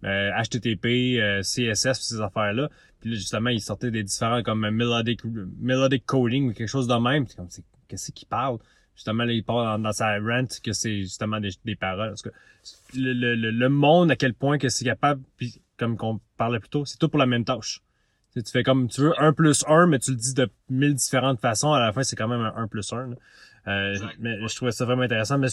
euh, 0.03 0.31
HTTP, 0.43 1.19
euh, 1.19 1.41
CSS, 1.41 2.01
ces 2.01 2.21
affaires-là. 2.21 2.69
Puis 2.99 3.11
là, 3.11 3.15
justement, 3.15 3.49
il 3.49 3.61
sortait 3.61 3.91
des 3.91 4.03
différents 4.03 4.43
comme 4.43 4.69
melodic, 4.69 5.21
melodic 5.59 6.05
coding 6.05 6.49
ou 6.49 6.53
quelque 6.53 6.67
chose 6.67 6.87
de 6.87 6.95
même. 6.95 7.25
C'est 7.27 7.35
comme, 7.35 7.47
qu'est-ce 7.87 8.11
qu'il 8.11 8.27
parle? 8.27 8.57
Justement, 8.95 9.23
là, 9.23 9.31
il 9.33 9.43
parle 9.43 9.81
dans, 9.81 9.91
sa 9.91 10.17
rant 10.19 10.45
que 10.63 10.73
c'est 10.73 11.01
justement 11.01 11.39
des, 11.39 11.51
des 11.65 11.75
paroles. 11.75 12.15
Tout 12.15 12.29
cas, 12.29 12.35
le, 12.95 13.13
le, 13.13 13.51
le, 13.51 13.69
monde, 13.69 14.09
à 14.11 14.15
quel 14.15 14.33
point 14.33 14.57
que 14.57 14.69
c'est 14.69 14.85
capable, 14.85 15.21
puis 15.37 15.61
comme 15.77 15.97
qu'on 15.97 16.19
parlait 16.37 16.59
plus 16.59 16.69
tôt, 16.69 16.85
c'est 16.85 16.97
tout 16.97 17.07
pour 17.07 17.19
la 17.19 17.27
même 17.27 17.45
tâche. 17.45 17.81
Tu, 18.33 18.41
tu 18.41 18.51
fais 18.51 18.63
comme 18.63 18.87
tu 18.87 19.01
veux 19.01 19.13
1 19.21 19.33
plus 19.33 19.63
1, 19.67 19.87
mais 19.87 19.99
tu 19.99 20.11
le 20.11 20.17
dis 20.17 20.33
de 20.33 20.49
mille 20.69 20.95
différentes 20.95 21.39
façons. 21.39 21.71
À 21.73 21.79
la 21.79 21.93
fin, 21.93 22.03
c'est 22.03 22.15
quand 22.15 22.27
même 22.27 22.41
un 22.41 22.53
1 22.55 22.67
plus 22.67 22.91
1. 22.91 23.07
là. 23.07 23.15
Euh, 23.67 23.97
mais 24.19 24.37
je 24.47 24.55
trouvais 24.55 24.71
ça 24.71 24.85
vraiment 24.85 25.01
intéressant. 25.03 25.37
Mais 25.37 25.47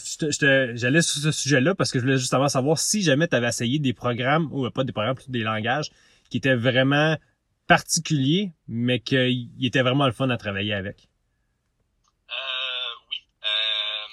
j'allais 0.76 1.02
sur 1.02 1.20
ce 1.20 1.32
sujet-là 1.32 1.74
parce 1.74 1.90
que 1.90 1.98
je 1.98 2.04
voulais 2.04 2.18
justement 2.18 2.48
savoir 2.48 2.78
si 2.78 3.02
jamais 3.02 3.26
tu 3.26 3.34
avais 3.34 3.48
essayé 3.48 3.78
des 3.80 3.92
programmes, 3.92 4.48
ou 4.52 4.66
euh, 4.66 4.70
pas 4.70 4.84
des 4.84 4.92
programmes, 4.92 5.16
plutôt 5.16 5.32
des 5.32 5.42
langages, 5.42 5.90
qui 6.30 6.36
étaient 6.36 6.54
vraiment 6.54 7.16
particuliers, 7.66 8.52
mais 8.68 9.00
qu'ils 9.00 9.50
étaient 9.66 9.82
vraiment 9.82 10.06
le 10.06 10.12
fun 10.12 10.30
à 10.30 10.36
travailler 10.36 10.74
avec. 10.74 11.08
Euh, 12.30 12.94
oui. 13.10 13.16
Euh, 13.42 14.06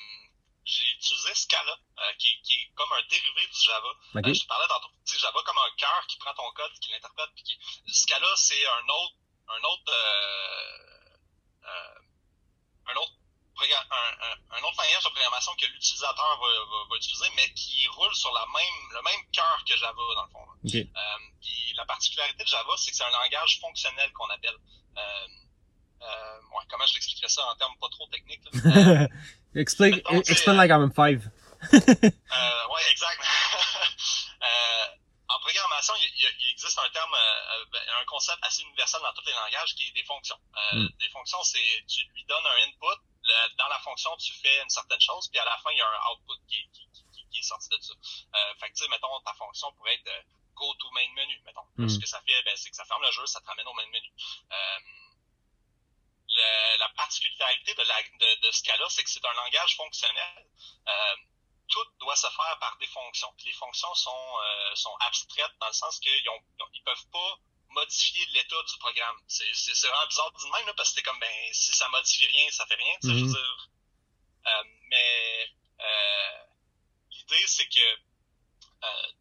j'ai 0.65 0.87
utilisé 0.97 1.29
Scala, 1.35 1.71
euh, 1.71 2.01
qui, 2.17 2.27
est- 2.29 2.41
qui 2.43 2.53
est 2.53 2.71
comme 2.73 2.89
un 2.97 3.05
dérivé 3.09 3.45
du 3.53 3.59
Java. 3.65 3.91
Euh, 4.15 4.33
je 4.33 4.47
parlais 4.47 4.67
tantôt, 4.67 4.89
tu 5.05 5.13
sais, 5.13 5.19
Java 5.19 5.39
comme 5.45 5.57
un 5.57 5.75
cœur 5.77 6.05
qui 6.07 6.17
prend 6.17 6.33
ton 6.33 6.49
code, 6.55 6.71
qui 6.81 6.91
l'interprète, 6.91 7.29
puis 7.35 7.43
qui... 7.43 7.59
Scala, 7.93 8.25
c'est 8.35 8.65
un 8.65 8.85
autre, 8.89 9.15
un 9.49 9.61
autre, 9.67 9.93
euh, 9.93 11.67
euh, 11.69 12.91
un 12.93 12.95
autre 12.97 13.13
un, 13.65 14.63
autre 14.63 14.83
langage 14.83 15.03
de 15.03 15.09
programmation 15.09 15.51
que 15.55 15.65
l'utilisateur 15.65 16.39
va, 16.39 16.47
va, 16.47 16.89
va 16.89 16.95
utiliser, 16.95 17.27
mais 17.35 17.49
qui 17.53 17.87
roule 17.87 18.13
sur 18.15 18.31
la 18.33 18.45
même, 18.47 18.93
le 18.93 19.01
même 19.01 19.31
cœur 19.31 19.63
que 19.67 19.75
Java, 19.75 20.01
dans 20.15 20.23
le 20.23 20.31
fond. 20.31 20.45
Euh, 20.65 21.17
puis 21.41 21.73
la 21.75 21.85
particularité 21.85 22.43
de 22.43 22.47
Java, 22.47 22.73
c'est 22.77 22.91
que 22.91 22.97
c'est 22.97 23.03
un 23.03 23.11
langage 23.11 23.59
fonctionnel 23.59 24.11
qu'on 24.13 24.29
appelle. 24.29 24.57
Euh, 24.97 25.27
euh, 26.01 26.37
ouais, 26.37 26.63
comment 26.69 26.85
je 26.85 26.93
l'expliquerais 26.95 27.29
ça 27.29 27.45
en 27.45 27.55
termes 27.55 27.77
pas 27.79 27.89
trop 27.89 28.07
techniques? 28.07 28.41
Explain, 29.55 29.91
mettons, 29.91 30.21
explain 30.21 30.53
like 30.53 30.71
I'm 30.71 30.91
five. 30.93 31.29
ouais, 31.73 32.91
exact. 32.91 33.21
en 35.27 35.39
programmation, 35.39 35.93
il, 36.01 36.09
il, 36.39 36.51
existe 36.51 36.79
un 36.79 36.89
terme, 36.89 37.11
ben, 37.71 37.81
un 38.01 38.05
concept 38.05 38.39
assez 38.43 38.63
universel 38.63 39.01
dans 39.01 39.13
tous 39.13 39.25
les 39.25 39.33
langages 39.33 39.75
qui 39.75 39.87
est 39.87 39.91
des 39.91 40.03
fonctions. 40.03 40.37
Euh, 40.55 40.77
mm. 40.77 40.89
Des 40.99 41.09
fonctions, 41.09 41.43
c'est 41.43 41.83
tu 41.87 42.01
lui 42.13 42.23
donnes 42.25 42.45
un 42.45 42.67
input, 42.67 43.01
dans 43.57 43.67
la 43.67 43.79
fonction, 43.79 44.15
tu 44.17 44.33
fais 44.33 44.61
une 44.61 44.69
certaine 44.69 45.01
chose, 45.01 45.29
puis 45.29 45.39
à 45.39 45.45
la 45.45 45.57
fin, 45.57 45.71
il 45.71 45.77
y 45.77 45.81
a 45.81 45.87
un 45.87 46.11
output 46.11 46.39
qui, 46.47 46.69
qui, 46.71 46.87
qui, 47.13 47.27
qui 47.29 47.39
est 47.39 47.43
sorti 47.43 47.69
de 47.69 47.77
ça. 47.81 47.93
Euh, 47.93 48.53
fait 48.59 48.69
que, 48.69 48.75
tu 48.77 48.83
sais, 48.83 48.89
mettons, 48.89 49.19
ta 49.21 49.33
fonction 49.33 49.71
pourrait 49.73 49.95
être 49.95 50.07
euh, 50.07 50.21
go 50.55 50.73
to 50.75 50.91
main 50.91 51.09
menu, 51.15 51.41
mettons. 51.45 51.65
Mm. 51.77 51.89
Ce 51.89 51.99
que 51.99 52.05
ça 52.05 52.21
fait, 52.21 52.41
ben, 52.43 52.55
c'est 52.55 52.69
que 52.69 52.75
ça 52.75 52.85
ferme 52.85 53.01
le 53.03 53.11
jeu, 53.11 53.25
ça 53.25 53.41
te 53.41 53.47
ramène 53.47 53.67
au 53.67 53.73
main 53.73 53.87
menu. 53.87 54.11
Euh, 54.51 54.79
le, 56.33 56.77
la 56.79 56.89
particularité 56.89 57.73
de, 57.73 57.83
la, 57.83 58.01
de, 58.03 58.47
de 58.47 58.51
ce 58.51 58.63
cas-là, 58.63 58.85
c'est 58.89 59.03
que 59.03 59.09
c'est 59.09 59.25
un 59.25 59.33
langage 59.33 59.75
fonctionnel. 59.75 60.47
Euh, 60.87 61.15
tout 61.67 61.85
doit 61.99 62.15
se 62.15 62.27
faire 62.27 62.57
par 62.59 62.77
des 62.77 62.87
fonctions. 62.87 63.33
Puis 63.37 63.47
les 63.47 63.53
fonctions 63.53 63.93
sont, 63.95 64.39
euh, 64.43 64.75
sont 64.75 64.95
abstraites 65.01 65.57
dans 65.59 65.67
le 65.67 65.73
sens 65.73 65.99
qu'ils 65.99 66.29
ont, 66.29 66.39
ils 66.73 66.83
peuvent 66.83 67.07
pas 67.11 67.37
modifier 67.71 68.25
l'état 68.27 68.61
du 68.63 68.77
programme. 68.79 69.17
C'est, 69.27 69.49
c'est, 69.53 69.73
c'est 69.73 69.87
vraiment 69.87 70.07
bizarre 70.07 70.31
du 70.31 70.45
même, 70.51 70.65
là, 70.65 70.73
parce 70.75 70.89
que 70.89 70.95
c'est 70.95 71.03
comme, 71.03 71.19
ben, 71.19 71.53
si 71.53 71.73
ça 71.73 71.87
modifie 71.89 72.27
rien, 72.27 72.49
ça 72.51 72.65
fait 72.65 72.75
rien, 72.75 72.93
tu 73.01 73.07
sais, 73.07 73.13
je 73.13 73.19
veux 73.19 73.25
mhm. 73.25 73.33
dire. 73.33 73.69
Euh, 74.47 74.63
mais 74.89 75.47
euh, 75.79 76.43
l'idée, 77.11 77.47
c'est 77.47 77.67
que 77.67 77.79
euh, 78.83 79.11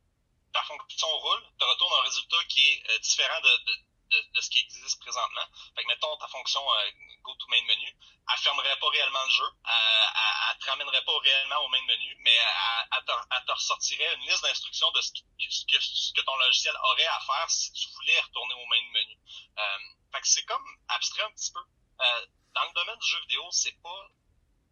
ta 0.53 0.63
fonction 0.63 1.09
roule, 1.09 1.43
te 1.59 1.65
retourne 1.65 1.93
un 2.01 2.03
résultat 2.03 2.45
qui 2.49 2.61
est 2.61 2.91
euh, 2.91 2.99
différent 2.99 3.41
de, 3.41 3.57
de, 3.67 3.77
de, 4.11 4.19
de, 4.35 4.41
ce 4.41 4.51
qui 4.51 4.61
existe 4.61 5.01
présentement. 5.01 5.47
Fait 5.75 5.83
que, 5.83 5.89
mettons, 5.89 6.17
ta 6.17 6.29
fonction 6.29 6.61
euh, 6.61 6.91
go 7.23 7.35
to 7.35 7.47
main 7.49 7.63
menu, 7.63 7.97
elle 8.33 8.39
fermerait 8.39 8.79
pas 8.79 8.89
réellement 8.89 9.25
le 9.25 9.31
jeu, 9.31 9.49
elle, 9.65 9.73
elle, 9.75 10.51
elle 10.51 10.59
te 10.59 10.71
ramènerait 10.71 11.05
pas 11.05 11.19
réellement 11.19 11.59
au 11.65 11.69
main 11.69 11.83
menu, 11.83 12.17
mais 12.21 12.35
elle, 12.35 12.89
elle, 12.97 13.05
te, 13.05 13.13
elle 13.13 13.45
te 13.45 13.53
ressortirait 13.53 14.15
une 14.15 14.23
liste 14.23 14.43
d'instructions 14.43 14.91
de 14.93 15.01
ce, 15.01 15.13
que, 15.13 15.81
ce 15.81 16.13
que 16.13 16.21
ton 16.23 16.37
logiciel 16.37 16.77
aurait 16.83 17.07
à 17.07 17.21
faire 17.21 17.51
si 17.51 17.73
tu 17.73 17.89
voulais 17.91 18.21
retourner 18.21 18.55
au 18.55 18.67
main 18.67 18.83
menu. 18.93 19.19
Euh, 19.59 19.79
fait 20.13 20.21
que 20.21 20.29
c'est 20.29 20.45
comme 20.45 20.65
abstrait 20.89 21.23
un 21.23 21.33
petit 21.33 21.53
peu. 21.53 21.61
Euh, 21.61 22.27
dans 22.55 22.65
le 22.65 22.73
domaine 22.75 22.99
du 22.99 23.07
jeu 23.07 23.21
vidéo, 23.21 23.49
c'est 23.53 23.81
pas 23.83 24.09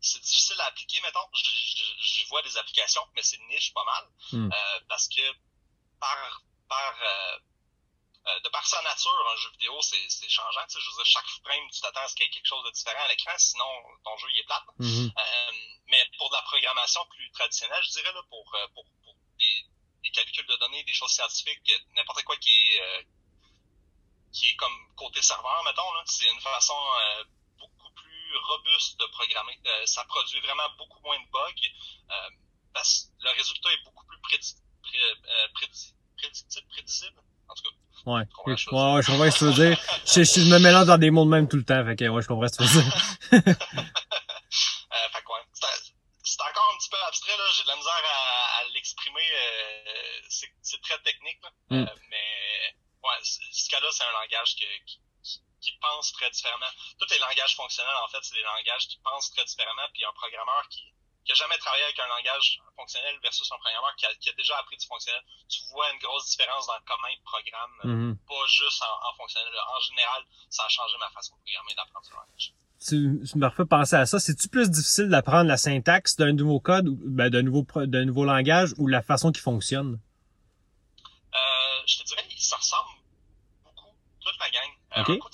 c'est 0.01 0.21
difficile 0.21 0.61
à 0.61 0.67
appliquer, 0.67 1.01
mettons. 1.01 1.27
Je 1.35 2.29
vois 2.29 2.43
des 2.43 2.57
applications, 2.57 3.03
mais 3.15 3.23
c'est 3.23 3.39
niche 3.49 3.73
pas 3.75 3.85
mal. 3.85 4.09
Mm. 4.33 4.53
Euh, 4.53 4.81
parce 4.89 5.09
que 5.09 5.23
par 6.01 6.43
par 6.69 6.95
euh, 7.03 7.39
euh, 8.27 8.41
de 8.41 8.49
par 8.51 8.67
sa 8.67 8.83
nature, 8.83 9.31
un 9.33 9.37
jeu 9.37 9.51
vidéo, 9.53 9.81
c'est 9.81 10.29
changeant. 10.29 10.67
Tu 10.69 10.75
sais, 10.75 10.81
je 10.81 10.91
veux 10.91 10.97
dire, 10.97 11.07
chaque 11.07 11.29
frame, 11.45 11.71
tu 11.73 11.81
t'attends 11.81 12.01
à 12.01 12.09
ce 12.09 12.15
qu'il 12.15 12.27
y 12.27 12.29
ait 12.29 12.33
quelque 12.33 12.47
chose 12.47 12.65
de 12.65 12.71
différent 12.71 13.03
à 13.05 13.09
l'écran, 13.09 13.33
sinon 13.39 13.65
ton 14.05 14.17
jeu 14.19 14.29
il 14.33 14.39
est 14.41 14.45
plate. 14.45 14.65
Mm-hmm. 14.81 15.13
Euh, 15.17 15.79
mais 15.89 16.05
pour 16.19 16.29
de 16.29 16.35
la 16.35 16.43
programmation 16.43 17.05
plus 17.07 17.31
traditionnelle, 17.33 17.83
je 17.85 17.91
dirais, 17.91 18.13
là, 18.13 18.23
pour, 18.29 18.55
euh, 18.55 18.67
pour, 18.75 18.85
pour 19.03 19.15
des, 19.39 19.65
des, 20.03 20.11
calculs 20.11 20.47
de 20.47 20.57
données, 20.57 20.85
des 20.85 20.93
choses 20.93 21.13
scientifiques, 21.13 21.73
n'importe 21.97 22.23
quoi 22.25 22.37
qui 22.37 22.51
est 22.51 22.81
euh, 22.81 23.03
qui 24.33 24.49
est 24.51 24.57
comme 24.57 24.95
côté 24.95 25.23
serveur, 25.23 25.65
mettons, 25.65 25.91
c'est 26.05 26.31
une 26.31 26.41
façon 26.41 26.77
euh, 26.77 27.25
beaucoup 27.59 27.91
plus 27.95 28.37
robuste 28.37 29.01
de 29.01 29.07
programmer. 29.07 29.59
ça 29.87 30.05
produit 30.05 30.41
vraiment 30.41 30.69
beaucoup 30.77 31.01
moins 31.01 31.19
de 31.19 31.31
bugs 31.31 31.69
parce 32.75 33.05
que 33.05 33.25
le 33.25 33.31
résultat 33.31 33.73
est 33.73 33.83
beaucoup 33.85 34.05
plus 34.05 34.21
prédi 34.21 34.55
pré, 34.83 34.99
prédi 35.55 35.95
prédictible, 36.19 36.69
prédisible. 36.69 37.23
En 37.49 37.55
tout 37.55 37.63
cas, 37.63 37.79
Ouais. 38.07 38.25
Ouais, 38.47 38.57
je 38.57 38.65
comprends 38.67 39.03
ce 39.03 39.11
que 39.11 39.39
tu 39.39 39.45
veux 39.45 39.53
dire. 39.53 39.77
Je, 40.07 40.25
je, 40.25 40.49
me 40.49 40.59
mélange 40.59 40.87
dans 40.87 40.97
des 40.97 41.11
mots 41.11 41.25
de 41.25 41.31
même 41.31 41.49
tout 41.49 41.57
le 41.57 41.65
temps, 41.65 41.85
fait 41.85 41.97
que 41.97 42.09
ouais, 42.09 42.23
je 42.23 42.29
comprends 42.29 42.49
ce 42.49 42.57
que 42.57 42.65
tu 42.65 42.71
veux 42.71 42.83
dire. 42.83 42.93
euh, 43.33 43.43
fait 45.13 45.23
que 45.23 45.29
ouais. 45.29 45.45
C'est 46.23 46.41
encore 46.41 46.73
un 46.73 46.79
petit 46.79 46.89
peu 46.89 46.97
abstrait, 47.07 47.37
là. 47.37 47.45
J'ai 47.53 47.65
de 47.65 47.69
la 47.69 47.77
misère 47.77 47.93
à, 47.93 48.61
à 48.61 48.65
l'exprimer. 48.73 49.21
Euh, 49.21 50.21
c'est 50.63 50.81
très 50.81 50.99
technique, 51.01 51.43
là. 51.43 51.51
Mm. 51.71 51.85
Euh, 51.85 51.95
mais 52.09 52.77
ouais, 53.03 53.19
ce 53.23 53.69
cas-là, 53.69 53.89
c'est 53.91 54.05
un 54.05 54.13
langage 54.13 54.57
que, 54.57 54.69
qui, 54.87 55.01
qui 55.61 55.73
pense 55.81 56.13
très 56.13 56.31
différemment. 56.31 56.71
Tous 56.99 57.11
les 57.11 57.19
langages 57.19 57.57
fonctionnels, 57.57 57.97
en 58.05 58.09
fait, 58.09 58.19
c'est 58.23 58.37
des 58.37 58.43
langages 58.43 58.89
qui 58.89 58.99
pensent 59.05 59.31
très 59.33 59.45
différemment, 59.45 59.89
puis 59.93 60.05
un 60.05 60.13
programmeur 60.13 60.69
qui 60.71 60.95
qui 61.29 61.33
a 61.33 61.35
jamais 61.35 61.59
travaillé 61.59 61.85
avec 61.85 61.99
un 62.01 62.09
langage 62.09 62.59
fonctionnel 62.75 63.15
versus 63.23 63.53
un 63.53 63.59
programmeur 63.59 63.95
qui 63.97 64.07
a, 64.07 64.15
qui 64.15 64.31
a 64.31 64.33
déjà 64.33 64.57
appris 64.57 64.79
du 64.79 64.87
fonctionnel, 64.87 65.21
tu 65.47 65.61
vois 65.73 65.85
une 65.93 65.99
grosse 65.99 66.27
différence 66.31 66.67
dans 66.67 66.81
comment 66.87 67.09
il 67.09 67.21
programme, 67.21 67.75
mm 67.85 67.93
-hmm. 67.93 68.17
pas 68.27 68.47
juste 68.49 68.83
en, 68.83 69.09
en, 69.09 69.13
fonctionnel. 69.15 69.53
En 69.77 69.81
général, 69.81 70.25
ça 70.49 70.65
a 70.65 70.69
changé 70.71 70.97
ma 70.99 71.11
façon 71.11 71.37
de 71.37 71.41
programmer 71.45 71.75
d'apprendre 71.75 72.07
ce 72.07 72.13
langage. 72.15 72.47
Tu, 72.81 72.97
tu 73.29 73.39
me 73.39 73.47
refais 73.47 73.67
penser 73.67 73.97
à 73.97 74.07
ça. 74.07 74.19
C'est-tu 74.21 74.49
plus 74.49 74.71
difficile 74.71 75.09
d'apprendre 75.11 75.49
la 75.49 75.59
syntaxe 75.59 76.17
d'un 76.17 76.33
nouveau 76.33 76.61
code, 76.61 76.89
ou 76.89 76.97
ben, 77.19 77.29
d'un 77.29 77.43
nouveau, 77.43 77.65
d'un 77.95 78.05
nouveau 78.07 78.25
langage, 78.25 78.71
ou 78.79 78.87
la 78.87 79.03
façon 79.03 79.31
qu'il 79.33 79.43
fonctionne? 79.43 80.01
Euh, 81.41 81.79
je 81.91 81.95
te 81.99 82.05
dirais, 82.05 82.25
ça 82.39 82.57
ressemble 82.57 82.93
beaucoup, 83.65 83.93
toute 84.25 84.39
la 84.45 84.49
gang. 84.57 84.71
Euh, 84.97 85.03
okay. 85.03 85.13
un 85.13 85.19
coup, 85.19 85.29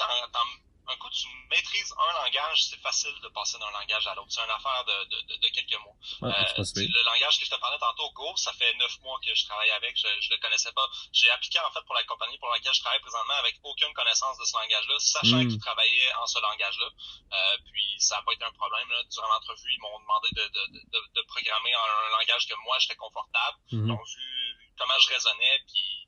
un 0.95 0.99
coup, 0.99 1.11
tu 1.11 1.27
maîtrises 1.51 1.93
un 1.99 2.13
langage, 2.23 2.65
c'est 2.65 2.81
facile 2.81 3.15
de 3.23 3.29
passer 3.29 3.59
d'un 3.59 3.71
langage 3.71 4.07
à 4.07 4.15
l'autre. 4.15 4.31
C'est 4.31 4.43
une 4.43 4.51
affaire 4.51 4.85
de, 4.85 5.05
de, 5.11 5.37
de, 5.37 5.49
quelques 5.49 5.79
mois. 5.83 5.97
Ouais, 6.23 6.31
euh, 6.31 6.63
le 6.63 7.03
langage 7.05 7.39
que 7.39 7.45
je 7.45 7.51
te 7.51 7.59
parlais 7.59 7.79
tantôt, 7.79 8.11
Go, 8.13 8.37
ça 8.37 8.53
fait 8.53 8.73
neuf 8.75 9.01
mois 9.01 9.19
que 9.25 9.35
je 9.35 9.45
travaille 9.45 9.71
avec. 9.71 9.97
Je, 9.97 10.07
je 10.21 10.31
le 10.31 10.39
connaissais 10.39 10.73
pas. 10.73 10.87
J'ai 11.13 11.31
appliqué 11.31 11.59
en 11.61 11.71
fait 11.73 11.83
pour 11.87 11.95
la 11.95 12.05
compagnie 12.05 12.39
pour 12.39 12.49
laquelle 12.51 12.75
je 12.75 12.81
travaille 12.81 13.01
présentement 13.01 13.35
avec 13.35 13.59
aucune 13.63 13.93
connaissance 13.95 14.39
de 14.39 14.45
ce 14.45 14.57
langage-là, 14.57 14.95
sachant 14.99 15.43
mm. 15.43 15.49
qu'ils 15.49 15.61
travaillaient 15.61 16.15
en 16.15 16.27
ce 16.27 16.39
langage-là. 16.41 16.87
Euh, 16.87 17.59
puis 17.73 17.97
ça 17.99 18.17
n'a 18.17 18.23
pas 18.23 18.33
été 18.33 18.45
un 18.45 18.53
problème. 18.53 18.89
Là. 18.91 19.03
Durant 19.11 19.29
l'entrevue, 19.29 19.73
ils 19.75 19.81
m'ont 19.81 19.99
demandé 19.99 20.31
de, 20.33 21.23
programmer 21.27 21.75
en 21.75 21.83
un 21.83 22.11
langage 22.21 22.47
que 22.47 22.55
moi 22.65 22.79
j'étais 22.79 22.97
confortable. 22.97 23.59
Mm. 23.73 23.87
Ils 23.87 23.93
ont 23.93 24.05
vu 24.05 24.73
comment 24.79 24.99
je 25.01 25.09
raisonnais, 25.09 25.59
puis 25.67 26.07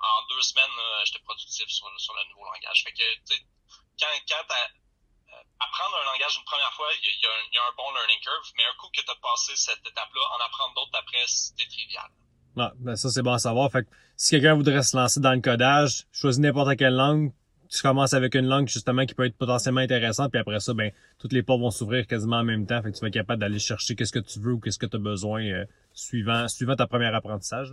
en 0.00 0.26
deux 0.26 0.42
semaines, 0.42 0.70
j'étais 1.04 1.20
productif 1.20 1.68
sur, 1.68 1.86
sur 2.00 2.14
le 2.14 2.24
nouveau 2.30 2.44
langage. 2.44 2.82
Fait 2.84 2.92
que, 2.92 3.02
quand, 3.98 4.12
quand 4.28 4.46
euh, 4.48 5.34
apprendre 5.60 5.94
un 6.02 6.06
langage 6.12 6.36
une 6.36 6.44
première 6.44 6.72
fois, 6.74 6.86
il 6.92 7.06
y, 7.06 7.12
y, 7.12 7.54
y, 7.54 7.58
a 7.58 7.62
un 7.62 7.74
bon 7.76 7.88
learning 7.94 8.20
curve, 8.20 8.46
mais 8.56 8.64
un 8.64 8.76
coup 8.78 8.88
que 8.94 9.02
tu 9.02 9.10
as 9.10 9.20
passé 9.20 9.52
cette 9.56 9.84
étape-là, 9.86 10.22
en 10.36 10.40
apprendre 10.44 10.74
d'autres 10.74 10.98
après, 10.98 11.24
c'était 11.26 11.66
trivial. 11.66 12.10
Ah, 12.56 12.72
ben 12.76 12.96
ça 12.96 13.08
c'est 13.10 13.22
bon 13.22 13.32
à 13.32 13.38
savoir. 13.38 13.70
Fait 13.70 13.84
que 13.84 13.88
si 14.16 14.30
quelqu'un 14.30 14.54
voudrait 14.54 14.82
se 14.82 14.96
lancer 14.96 15.20
dans 15.20 15.32
le 15.32 15.40
codage, 15.40 16.04
choisis 16.12 16.40
n'importe 16.40 16.76
quelle 16.76 16.94
langue, 16.94 17.32
tu 17.70 17.80
commences 17.80 18.12
avec 18.12 18.34
une 18.34 18.46
langue 18.46 18.68
justement 18.68 19.06
qui 19.06 19.14
peut 19.14 19.24
être 19.24 19.36
potentiellement 19.38 19.80
intéressante, 19.80 20.30
puis 20.30 20.40
après 20.40 20.60
ça, 20.60 20.74
ben 20.74 20.92
toutes 21.18 21.32
les 21.32 21.42
portes 21.42 21.60
vont 21.60 21.70
s'ouvrir 21.70 22.06
quasiment 22.06 22.36
en 22.36 22.44
même 22.44 22.66
temps. 22.66 22.82
Fait 22.82 22.90
que 22.90 22.96
tu 22.96 23.00
vas 23.00 23.08
être 23.08 23.14
capable 23.14 23.40
d'aller 23.40 23.58
chercher 23.58 23.94
qu'est-ce 23.96 24.12
que 24.12 24.18
tu 24.18 24.38
veux 24.40 24.52
ou 24.52 24.60
qu'est-ce 24.60 24.78
que 24.78 24.86
tu 24.86 24.96
as 24.96 25.00
besoin 25.00 25.42
euh, 25.42 25.64
suivant 25.94 26.46
suivant 26.48 26.76
ta 26.76 26.86
première 26.86 27.14
apprentissage. 27.14 27.72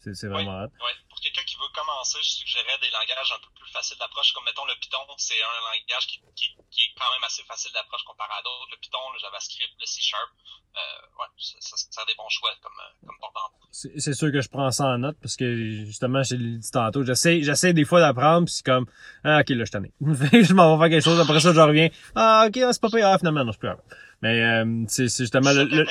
C'est 0.00 0.28
vraiment 0.28 0.62
oui, 0.62 0.68
oui. 0.68 1.07
Pour 1.18 1.24
quelqu'un 1.24 1.42
qui 1.50 1.56
veut 1.58 1.66
commencer, 1.74 2.18
je 2.22 2.30
suggérerais 2.30 2.78
des 2.78 2.90
langages 2.94 3.34
un 3.34 3.42
peu 3.42 3.50
plus 3.58 3.66
faciles 3.72 3.98
d'approche, 3.98 4.30
comme 4.32 4.44
mettons 4.44 4.64
le 4.66 4.78
Python, 4.78 5.02
c'est 5.16 5.34
un 5.34 5.58
langage 5.66 6.06
qui, 6.06 6.22
qui, 6.38 6.54
qui, 6.70 6.82
est 6.86 6.94
quand 6.94 7.10
même 7.10 7.24
assez 7.26 7.42
facile 7.42 7.72
d'approche 7.74 8.04
comparé 8.06 8.30
à 8.38 8.42
d'autres. 8.42 8.70
Le 8.70 8.78
Python, 8.78 9.02
le 9.12 9.18
JavaScript, 9.18 9.74
le 9.80 9.86
C 9.86 10.00
Sharp, 10.00 10.30
euh, 10.78 10.78
ouais, 11.18 11.26
ça, 11.38 11.58
ça, 11.58 11.76
ça 11.90 12.02
a 12.02 12.04
des 12.06 12.14
bons 12.14 12.28
choix 12.28 12.54
comme, 12.62 12.78
comme 13.02 13.18
porte 13.18 13.50
C'est 13.72 14.14
sûr 14.14 14.30
que 14.30 14.40
je 14.40 14.48
prends 14.48 14.70
ça 14.70 14.84
en 14.94 14.98
note 14.98 15.18
parce 15.20 15.34
que 15.34 15.82
justement, 15.90 16.22
j'ai 16.22 16.38
dit 16.38 16.70
tantôt, 16.70 17.02
j'essaie, 17.02 17.42
j'essaie 17.42 17.72
des 17.72 17.84
fois 17.84 17.98
d'apprendre, 17.98 18.46
puis 18.46 18.54
c'est 18.54 18.64
comme 18.64 18.86
Ah 19.24 19.40
ok 19.40 19.48
là 19.58 19.64
je 19.64 19.72
t'en 19.72 19.82
ai. 19.82 19.90
je 20.46 20.54
m'en 20.54 20.76
vais 20.76 20.84
faire 20.84 20.90
quelque 21.02 21.04
chose, 21.04 21.18
après 21.18 21.40
ça 21.40 21.52
je 21.52 21.58
reviens. 21.58 21.88
Ah 22.14 22.46
ok, 22.46 22.54
c'est 22.54 22.80
pas 22.80 22.90
pire, 22.90 23.08
ah, 23.08 23.18
finalement 23.18 23.42
non, 23.42 23.50
je 23.50 23.58
peux. 23.58 23.74
Mais 24.22 24.40
euh, 24.40 24.84
c'est 24.86 25.08
justement 25.08 25.50
le. 25.50 25.64
le... 25.64 25.82
Euh, 25.82 25.86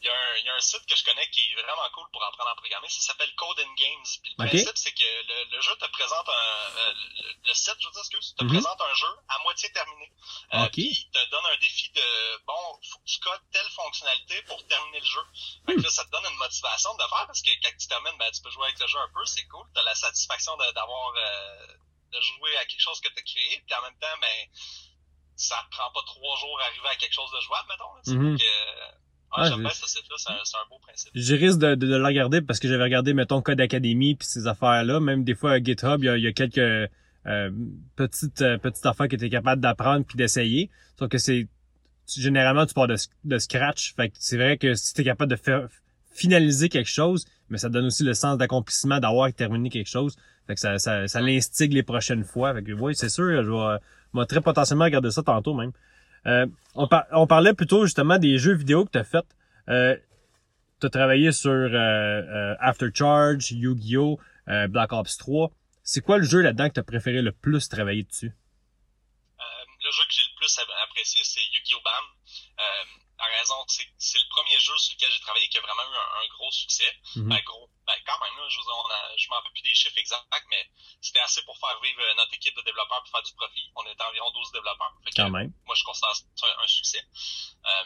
il 0.00 0.06
y, 0.06 0.10
a 0.10 0.12
un, 0.12 0.36
il 0.40 0.46
y 0.46 0.48
a 0.48 0.54
un 0.54 0.57
site 0.70 0.84
que 0.88 0.96
je 1.00 1.04
connais 1.08 1.26
qui 1.30 1.40
est 1.40 1.54
vraiment 1.62 1.88
cool 1.94 2.08
pour 2.12 2.22
apprendre 2.24 2.50
à 2.50 2.56
programmer. 2.62 2.88
Ça 2.88 3.00
s'appelle 3.08 3.32
Code 3.36 3.60
and 3.60 3.74
Games. 3.84 4.08
Puis 4.22 4.30
le 4.36 4.44
okay. 4.44 4.50
principe, 4.50 4.78
c'est 4.84 4.96
que 5.00 5.10
le, 5.30 5.38
le, 5.56 5.60
jeu 5.66 5.74
te 5.76 5.88
présente 5.98 6.28
un... 6.28 6.46
Euh, 6.80 6.92
le, 7.22 7.28
le, 7.48 7.54
site, 7.54 7.78
je 7.80 7.86
veux 7.86 7.92
dire, 7.96 8.04
excuse, 8.06 8.34
te 8.36 8.44
mm 8.44 8.46
-hmm. 8.46 8.52
présente 8.54 8.80
un 8.90 8.94
jeu 9.02 9.12
à 9.28 9.36
moitié 9.46 9.66
terminé. 9.72 10.06
Euh, 10.54 10.64
okay. 10.64 10.70
Puis 10.74 10.88
il 11.02 11.10
te 11.16 11.22
donne 11.32 11.46
un 11.54 11.58
défi 11.66 11.86
de, 12.00 12.08
bon, 12.50 12.62
faut 12.90 13.00
que 13.02 13.10
tu 13.14 13.18
codes 13.26 13.44
telle 13.54 13.70
fonctionnalité 13.80 14.36
pour 14.48 14.60
terminer 14.72 15.00
le 15.06 15.10
jeu. 15.16 15.24
Fait 15.66 15.74
que 15.76 15.84
là, 15.86 15.90
ça 15.98 16.04
te 16.06 16.10
donne 16.14 16.26
une 16.32 16.40
motivation 16.46 16.92
de 17.00 17.04
faire 17.12 17.26
parce 17.30 17.42
que 17.46 17.52
quand 17.62 17.74
tu 17.82 17.86
termines, 17.94 18.18
ben, 18.18 18.30
tu 18.36 18.40
peux 18.42 18.52
jouer 18.56 18.66
avec 18.70 18.78
le 18.84 18.88
jeu 18.92 18.98
un 19.06 19.10
peu, 19.16 19.24
c'est 19.34 19.46
cool. 19.52 19.66
Tu 19.74 19.78
as 19.80 19.84
la 19.92 19.96
satisfaction 20.06 20.52
d'avoir... 20.76 21.08
Euh, 21.16 21.66
de 22.12 22.20
jouer 22.20 22.56
à 22.56 22.64
quelque 22.64 22.80
chose 22.80 23.00
que 23.00 23.08
tu 23.08 23.18
as 23.18 23.22
créé. 23.22 23.62
Puis 23.66 23.74
en 23.78 23.82
même 23.82 23.98
temps, 23.98 24.16
ben, 24.20 24.38
ça 25.36 25.56
prend 25.70 25.90
pas 25.92 26.02
trois 26.06 26.36
jours 26.38 26.60
à 26.60 26.64
arriver 26.64 26.88
à 26.88 26.96
quelque 26.96 27.12
chose 27.14 27.30
de 27.30 27.40
jouable, 27.40 27.68
mettons. 27.68 27.94
Mm 28.06 28.34
-hmm. 28.34 28.38
que, 28.38 28.52
ah, 29.30 29.42
ah, 29.42 29.48
j'aime 29.48 29.60
bien 29.60 29.70
ce 29.70 29.86
site-là, 29.86 30.16
c'est 30.16 30.32
un, 30.32 30.34
un, 30.34 30.68
beau 30.70 30.78
principe. 30.80 31.10
Je 31.14 31.34
risque 31.34 31.58
de, 31.58 31.74
de, 31.74 31.86
de, 31.86 31.96
le 31.96 32.04
regarder 32.04 32.40
parce 32.40 32.58
que 32.58 32.68
j'avais 32.68 32.84
regardé, 32.84 33.14
mettons, 33.14 33.42
Code 33.42 33.60
Academy 33.60 34.14
puis 34.14 34.26
ces 34.26 34.46
affaires-là. 34.46 35.00
Même 35.00 35.24
des 35.24 35.34
fois, 35.34 35.52
à 35.52 35.62
GitHub, 35.62 36.02
il 36.02 36.06
y 36.06 36.08
a, 36.08 36.16
il 36.16 36.24
y 36.24 36.26
a 36.26 36.32
quelques 36.32 36.58
euh, 36.58 37.50
petites, 37.96 38.42
euh, 38.42 38.58
petites 38.58 38.86
affaires 38.86 39.08
que 39.08 39.16
tu 39.16 39.26
es 39.26 39.30
capable 39.30 39.60
d'apprendre 39.60 40.04
puis 40.06 40.16
d'essayer. 40.16 40.70
Sauf 40.98 41.08
que 41.08 41.18
c'est 41.18 41.46
généralement, 42.06 42.64
tu 42.64 42.72
pars 42.72 42.86
de, 42.88 42.96
de 43.24 43.38
scratch. 43.38 43.94
Fait 43.94 44.08
que 44.08 44.16
c'est 44.18 44.36
vrai 44.36 44.56
que 44.56 44.74
si 44.74 44.94
tu 44.94 45.02
es 45.02 45.04
capable 45.04 45.30
de 45.30 45.36
faire 45.36 45.68
finaliser 46.10 46.68
quelque 46.68 46.90
chose, 46.90 47.26
mais 47.50 47.58
ça 47.58 47.68
donne 47.68 47.86
aussi 47.86 48.02
le 48.02 48.14
sens 48.14 48.38
d'accomplissement 48.38 48.98
d'avoir 48.98 49.32
terminé 49.32 49.68
quelque 49.68 49.88
chose. 49.88 50.16
Fait 50.46 50.54
que 50.54 50.60
ça, 50.60 50.78
ça, 50.78 51.06
ça 51.06 51.20
l'instigue 51.20 51.74
les 51.74 51.82
prochaines 51.82 52.24
fois. 52.24 52.54
Fait 52.54 52.62
que 52.62 52.72
oui, 52.72 52.94
c'est 52.96 53.10
sûr, 53.10 53.44
je 53.44 53.50
vais, 53.50 53.78
je 54.14 54.18
vais 54.18 54.26
très 54.26 54.40
potentiellement 54.40 54.84
regarder 54.84 55.10
ça 55.10 55.22
tantôt 55.22 55.54
même. 55.54 55.72
Euh, 56.28 56.46
on, 56.74 56.86
par 56.86 57.06
on, 57.12 57.26
parlait 57.26 57.54
plutôt 57.54 57.84
justement 57.84 58.18
des 58.18 58.38
jeux 58.38 58.54
vidéo 58.54 58.84
que 58.84 58.92
tu 58.92 58.98
as 58.98 59.04
fait. 59.04 59.24
Euh, 59.68 59.96
tu 60.80 60.86
as 60.86 60.90
travaillé 60.90 61.32
sur 61.32 61.50
euh, 61.50 61.72
euh, 61.74 62.54
After 62.60 62.88
Charge, 62.94 63.50
Yu-Gi-Oh! 63.50 64.18
Black 64.70 64.94
Ops 64.94 65.18
3. 65.18 65.50
C'est 65.82 66.00
quoi 66.00 66.16
le 66.16 66.24
jeu 66.24 66.40
là-dedans 66.40 66.68
que 66.68 66.74
tu 66.74 66.80
as 66.80 66.84
préféré 66.84 67.20
le 67.20 67.32
plus 67.32 67.68
travailler 67.68 68.04
dessus? 68.04 68.32
Le 69.84 69.90
jeu 69.92 70.02
que 70.08 70.14
j'ai 70.14 70.22
le 70.22 70.38
plus 70.38 70.58
apprécié, 70.84 71.20
c'est 71.22 71.40
Yu-Gi-Oh! 71.52 71.80
Bam. 71.84 72.04
Euh, 73.18 73.28
la 73.28 73.38
raison, 73.38 73.64
c'est 73.66 73.86
c'est 73.98 74.18
le 74.18 74.28
premier 74.30 74.58
jeu 74.58 74.76
sur 74.78 74.94
lequel 74.94 75.10
j'ai 75.10 75.20
travaillé 75.20 75.48
qui 75.48 75.58
a 75.58 75.60
vraiment 75.60 75.82
eu 75.82 75.96
un, 75.96 76.28
gros 76.36 76.50
succès. 76.50 76.90
Mhm. 77.16 77.28
Ben, 77.28 77.40
gros, 77.44 77.68
ben, 77.86 77.94
quand 78.06 78.18
même, 78.20 78.36
là, 78.36 78.48
je, 78.48 78.60
je 78.60 79.28
m'en 79.28 79.36
rappelle 79.36 79.52
plus 79.52 79.62
des 79.62 79.74
chiffres 79.74 79.98
exacts, 79.98 80.46
mais 80.50 80.70
c'était 81.00 81.20
assez 81.20 81.42
pour 81.42 81.58
faire 81.58 81.80
vivre 81.80 82.02
notre 82.16 82.34
équipe 82.34 82.54
de 82.56 82.62
développeurs 82.62 83.02
pour 83.02 83.10
faire 83.10 83.22
du 83.22 83.34
profit. 83.34 83.70
On 83.76 83.84
était 83.86 84.02
environ 84.04 84.30
12 84.30 84.52
développeurs. 84.52 84.94
Fait 85.04 85.10
que, 85.10 85.16
quand 85.16 85.30
même. 85.30 85.52
Moi, 85.66 85.74
je 85.74 85.84
considère 85.84 86.14
ça 86.14 86.46
un, 86.62 86.66
succès. 86.66 87.02
Euh, 87.64 87.84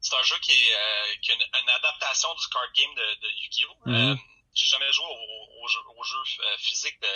c'est 0.00 0.16
un 0.16 0.22
jeu 0.22 0.38
qui 0.38 0.52
est 0.52 0.74
euh, 0.74 1.16
qui 1.22 1.32
a 1.32 1.34
une, 1.34 1.70
adaptation 1.70 2.32
du 2.34 2.46
card 2.48 2.72
game 2.74 2.94
de, 2.94 3.14
de 3.20 3.28
Yu-Gi-Oh! 3.42 3.76
Mhm. 3.86 4.12
Euh, 4.12 4.16
j'ai 4.54 4.66
jamais 4.66 4.90
joué 4.92 5.04
au, 5.04 5.62
au, 5.62 5.68
jeu, 5.68 5.80
au 5.96 6.02
jeu 6.02 6.18
euh, 6.18 6.56
physique 6.58 6.98
de, 7.00 7.06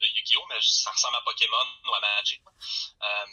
de 0.00 0.06
Yu-Gi-Oh! 0.06 0.44
mais 0.48 0.58
ça 0.60 0.90
ressemble 0.90 1.16
à 1.16 1.22
Pokémon 1.22 1.66
ou 1.86 1.94
à 1.94 2.00
Magic. 2.00 2.42
Euh, 3.02 3.26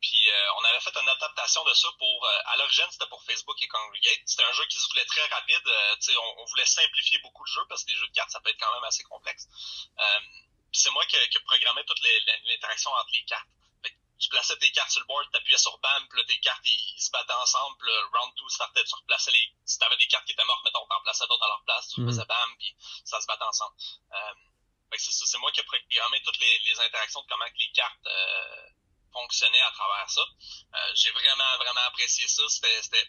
puis 0.00 0.30
euh, 0.30 0.54
on 0.58 0.64
avait 0.64 0.80
fait 0.80 0.94
une 0.96 1.08
adaptation 1.08 1.64
de 1.64 1.74
ça 1.74 1.88
pour 1.98 2.24
euh, 2.24 2.40
à 2.46 2.56
l'origine 2.56 2.86
c'était 2.90 3.08
pour 3.08 3.22
Facebook 3.24 3.56
et 3.62 3.68
Congregate. 3.68 4.20
C'était 4.26 4.44
un 4.44 4.52
jeu 4.52 4.64
qui 4.66 4.78
se 4.78 4.88
voulait 4.88 5.04
très 5.04 5.24
rapide. 5.26 5.66
Euh, 5.66 5.96
on, 6.16 6.42
on, 6.42 6.44
voulait 6.44 6.66
simplifier 6.66 7.18
beaucoup 7.20 7.44
le 7.44 7.52
jeu 7.52 7.64
parce 7.68 7.84
que 7.84 7.90
les 7.90 7.96
jeux 7.96 8.06
de 8.06 8.12
cartes 8.12 8.30
ça 8.30 8.40
peut 8.40 8.50
être 8.50 8.60
quand 8.60 8.72
même 8.74 8.84
assez 8.84 9.04
complexe. 9.04 9.48
Euh, 9.98 10.20
puis 10.70 10.80
c'est 10.80 10.90
moi 10.90 11.04
qui, 11.06 11.16
qui 11.30 11.38
programmais 11.40 11.84
toute 11.84 12.00
l'interaction 12.46 12.90
entre 12.92 13.10
les 13.12 13.24
cartes. 13.24 13.48
Fait 13.82 13.90
que 13.90 13.96
tu 14.18 14.28
plaçais 14.28 14.56
tes 14.58 14.70
cartes 14.72 14.90
sur 14.90 15.00
le 15.00 15.06
board, 15.06 15.30
t'appuyais 15.32 15.58
sur 15.58 15.78
BAM, 15.78 16.08
puis 16.08 16.20
là, 16.20 16.26
tes 16.26 16.38
cartes 16.40 16.66
ils, 16.66 17.00
se 17.00 17.10
battaient 17.10 17.32
ensemble. 17.32 17.76
Puis 17.78 17.90
round 18.12 18.34
2 18.36 18.48
startait, 18.48 18.84
tu 18.84 18.94
replaçais 18.94 19.30
les. 19.30 19.48
Si 19.64 19.78
t'avais 19.78 19.96
des 19.96 20.08
cartes 20.08 20.26
qui 20.26 20.32
étaient 20.32 20.44
mortes, 20.44 20.64
mettons, 20.64 20.86
t'en 20.86 21.00
plaçais 21.02 21.26
d'autres 21.26 21.44
à 21.44 21.48
leur 21.48 21.62
place, 21.64 21.88
tu 21.88 22.00
mm 22.02 22.08
faisais 22.08 22.24
BAM, 22.26 22.56
puis 22.58 22.76
ça 23.04 23.20
se 23.20 23.26
battait 23.26 23.44
ensemble. 23.44 23.74
Euh, 24.12 24.34
c'est 24.98 25.38
moi 25.38 25.50
qui 25.52 25.60
ai 25.60 25.64
programmé 25.64 26.22
toutes 26.22 26.38
les, 26.38 26.58
les 26.60 26.80
interactions 26.80 27.20
de 27.22 27.26
comment 27.28 27.44
que 27.46 27.58
les 27.58 27.70
cartes 27.72 28.06
fonctionnait 29.16 29.60
à 29.60 29.70
travers 29.72 30.10
ça. 30.10 30.22
Euh, 30.22 30.92
j'ai 30.94 31.10
vraiment, 31.10 31.56
vraiment 31.58 31.86
apprécié 31.88 32.28
ça. 32.28 32.42
C'était 32.48 33.08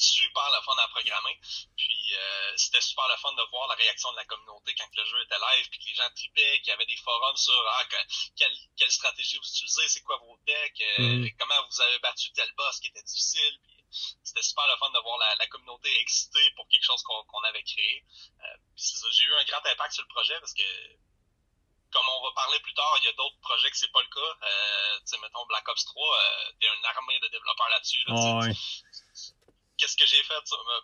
super 0.00 0.48
le 0.50 0.60
fun 0.64 0.76
à 0.82 0.88
programmer. 0.88 1.38
Puis 1.76 2.14
euh, 2.14 2.52
c'était 2.56 2.80
super 2.80 3.06
le 3.08 3.16
fun 3.18 3.32
de 3.32 3.42
voir 3.50 3.68
la 3.68 3.74
réaction 3.74 4.10
de 4.12 4.16
la 4.16 4.24
communauté 4.24 4.74
quand 4.74 4.88
le 4.96 5.04
jeu 5.04 5.22
était 5.22 5.38
live, 5.38 5.68
puis 5.70 5.78
que 5.78 5.86
les 5.86 5.94
gens 5.94 6.10
tripaient, 6.16 6.58
qu'il 6.60 6.68
y 6.68 6.72
avait 6.72 6.86
des 6.86 6.96
forums 6.96 7.36
sur 7.36 7.64
ah, 7.68 7.84
quelle, 8.36 8.56
quelle 8.76 8.90
stratégie 8.90 9.36
vous 9.36 9.48
utilisez, 9.48 9.88
c'est 9.88 10.02
quoi 10.02 10.16
vos 10.18 10.38
decks, 10.46 10.80
euh, 10.80 11.02
mm-hmm. 11.02 11.36
comment 11.38 11.66
vous 11.68 11.80
avez 11.82 11.98
battu 11.98 12.32
tel 12.32 12.50
boss 12.56 12.80
qui 12.80 12.88
était 12.88 13.02
difficile. 13.02 13.60
C'était 14.22 14.42
super 14.42 14.66
le 14.68 14.76
fun 14.78 14.90
de 14.90 15.00
voir 15.02 15.18
la, 15.18 15.34
la 15.34 15.46
communauté 15.48 15.90
excitée 16.00 16.50
pour 16.56 16.66
quelque 16.68 16.84
chose 16.84 17.02
qu'on 17.02 17.42
avait 17.44 17.62
créé. 17.64 18.04
Euh, 18.40 18.56
j'ai 18.76 19.24
eu 19.24 19.34
un 19.34 19.44
grand 19.44 19.66
impact 19.66 19.92
sur 19.92 20.02
le 20.02 20.08
projet 20.08 20.38
parce 20.40 20.54
que 20.54 20.62
comme 21.92 22.08
on 22.08 22.22
va 22.22 22.32
parler 22.34 22.58
plus 22.60 22.74
tard, 22.74 22.94
il 23.02 23.04
y 23.04 23.08
a 23.08 23.12
d'autres 23.12 23.38
projets 23.40 23.70
que 23.70 23.76
c'est 23.76 23.92
pas 23.92 24.02
le 24.02 24.08
cas. 24.08 24.46
Euh, 24.46 24.98
tu 25.00 25.06
sais, 25.06 25.18
mettons 25.18 25.44
Black 25.46 25.68
Ops 25.68 25.84
3, 25.84 26.02
euh, 26.02 26.52
t'es 26.60 26.66
une 26.66 26.84
armée 26.84 27.18
de 27.20 27.28
développeurs 27.28 27.68
là-dessus. 27.70 28.02
Là, 28.06 28.14
oh, 28.16 28.40
ouais. 28.42 28.54
Qu'est-ce 29.76 29.96
que 29.96 30.06
j'ai 30.06 30.22
fait? 30.22 30.34
Euh, 30.52 30.80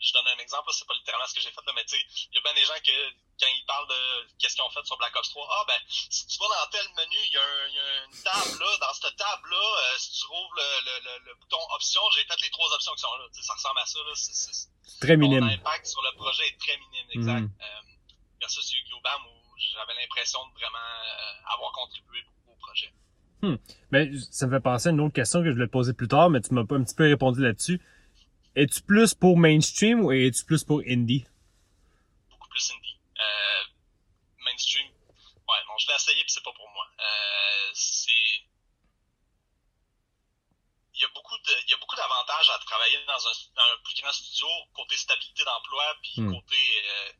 je 0.00 0.12
donne 0.14 0.26
un 0.28 0.38
exemple, 0.38 0.70
c'est 0.72 0.86
pas 0.86 0.94
littéralement 0.94 1.26
ce 1.26 1.34
que 1.34 1.40
j'ai 1.40 1.50
fait, 1.52 1.60
là, 1.66 1.72
mais 1.74 1.84
tu 1.84 1.96
sais, 1.96 2.04
il 2.32 2.36
y 2.36 2.38
a 2.38 2.40
bien 2.40 2.54
des 2.54 2.64
gens 2.64 2.80
que, 2.84 3.10
quand 3.38 3.48
ils 3.48 3.64
parlent 3.66 3.88
de 3.88 4.28
qu'est-ce 4.38 4.54
qu'ils 4.54 4.64
ont 4.64 4.70
fait 4.70 4.84
sur 4.84 4.96
Black 4.96 5.14
Ops 5.14 5.28
3, 5.28 5.48
ah 5.50 5.64
ben, 5.68 5.80
si 5.88 6.26
tu 6.26 6.38
vas 6.38 6.48
dans 6.48 6.70
tel 6.70 6.86
menu, 6.96 7.16
il 7.24 7.32
y, 7.32 7.36
a 7.36 7.42
un, 7.42 7.68
y 7.68 7.78
a 7.78 8.04
une 8.04 8.22
table 8.22 8.58
là, 8.60 8.78
dans 8.78 8.94
cette 8.94 9.16
table-là, 9.16 9.56
euh, 9.56 9.98
si 9.98 10.12
tu 10.12 10.20
trouves 10.24 10.54
le, 10.56 10.80
le, 10.84 11.24
le, 11.26 11.34
bouton 11.34 11.60
option, 11.74 12.00
j'ai 12.16 12.24
fait 12.24 12.40
les 12.40 12.50
trois 12.50 12.72
options 12.72 12.92
qui 12.94 13.00
sont 13.00 13.14
là. 13.14 13.26
sais, 13.32 13.42
ça 13.42 13.54
ressemble 13.54 13.78
à 13.78 13.86
ça, 13.86 13.98
là. 13.98 14.12
C'est, 14.14 15.00
très 15.00 15.16
minime. 15.16 15.46
L'impact 15.46 15.86
sur 15.86 16.02
le 16.02 16.12
projet 16.16 16.48
est 16.48 16.58
très 16.58 16.76
minime, 16.78 17.08
exact. 17.12 17.40
Mm. 17.40 17.60
Euh, 17.60 17.80
versus 18.40 18.72
Yu-Gi-Oh! 18.72 19.00
Bam 19.02 19.39
j'avais 19.72 19.94
l'impression 20.00 20.40
de 20.48 20.52
vraiment 20.54 20.78
euh, 20.78 21.54
avoir 21.54 21.72
contribué 21.72 22.22
beaucoup 22.22 22.52
au 22.52 22.56
projet. 22.56 22.92
Hmm. 23.42 23.56
Ben, 23.90 24.18
ça 24.30 24.46
me 24.46 24.52
fait 24.52 24.62
penser 24.62 24.88
à 24.88 24.92
une 24.92 25.00
autre 25.00 25.14
question 25.14 25.40
que 25.40 25.46
je 25.46 25.54
voulais 25.54 25.66
te 25.66 25.72
poser 25.72 25.94
plus 25.94 26.08
tard, 26.08 26.30
mais 26.30 26.40
tu 26.40 26.52
m'as 26.52 26.64
pas 26.64 26.76
un 26.76 26.84
petit 26.84 26.94
peu 26.94 27.04
répondu 27.08 27.42
là-dessus. 27.42 27.80
Es-tu 28.54 28.82
plus 28.82 29.14
pour 29.14 29.38
mainstream 29.38 30.04
ou 30.04 30.12
es-tu 30.12 30.44
plus 30.44 30.64
pour 30.64 30.82
indie? 30.86 31.24
Beaucoup 32.30 32.48
plus 32.48 32.70
indie. 32.72 32.98
Euh, 33.18 33.62
mainstream, 34.44 34.86
ouais, 34.86 35.60
non, 35.68 35.78
je 35.78 35.86
l'ai 35.88 35.94
essayé 35.94 36.22
puis 36.22 36.32
c'est 36.32 36.44
pas 36.44 36.52
pour 36.52 36.68
moi. 36.70 36.86
Euh, 36.98 37.70
c'est 37.72 38.10
il 41.00 41.00
y 41.00 41.04
a 41.04 41.08
beaucoup 41.14 41.38
de, 41.38 41.52
il 41.64 41.70
y 41.70 41.74
a 41.74 41.78
beaucoup 41.78 41.96
d'avantages 41.96 42.50
à 42.50 42.58
travailler 42.58 42.98
dans 43.06 43.26
un, 43.26 43.32
dans 43.56 43.62
un 43.72 43.78
plus 43.82 43.94
grand 44.02 44.12
studio 44.12 44.46
côté 44.74 44.96
stabilité 44.98 45.44
d'emploi 45.44 45.96
puis 46.02 46.20
hmm. 46.20 46.34
côté 46.34 46.60
euh, 46.84 47.12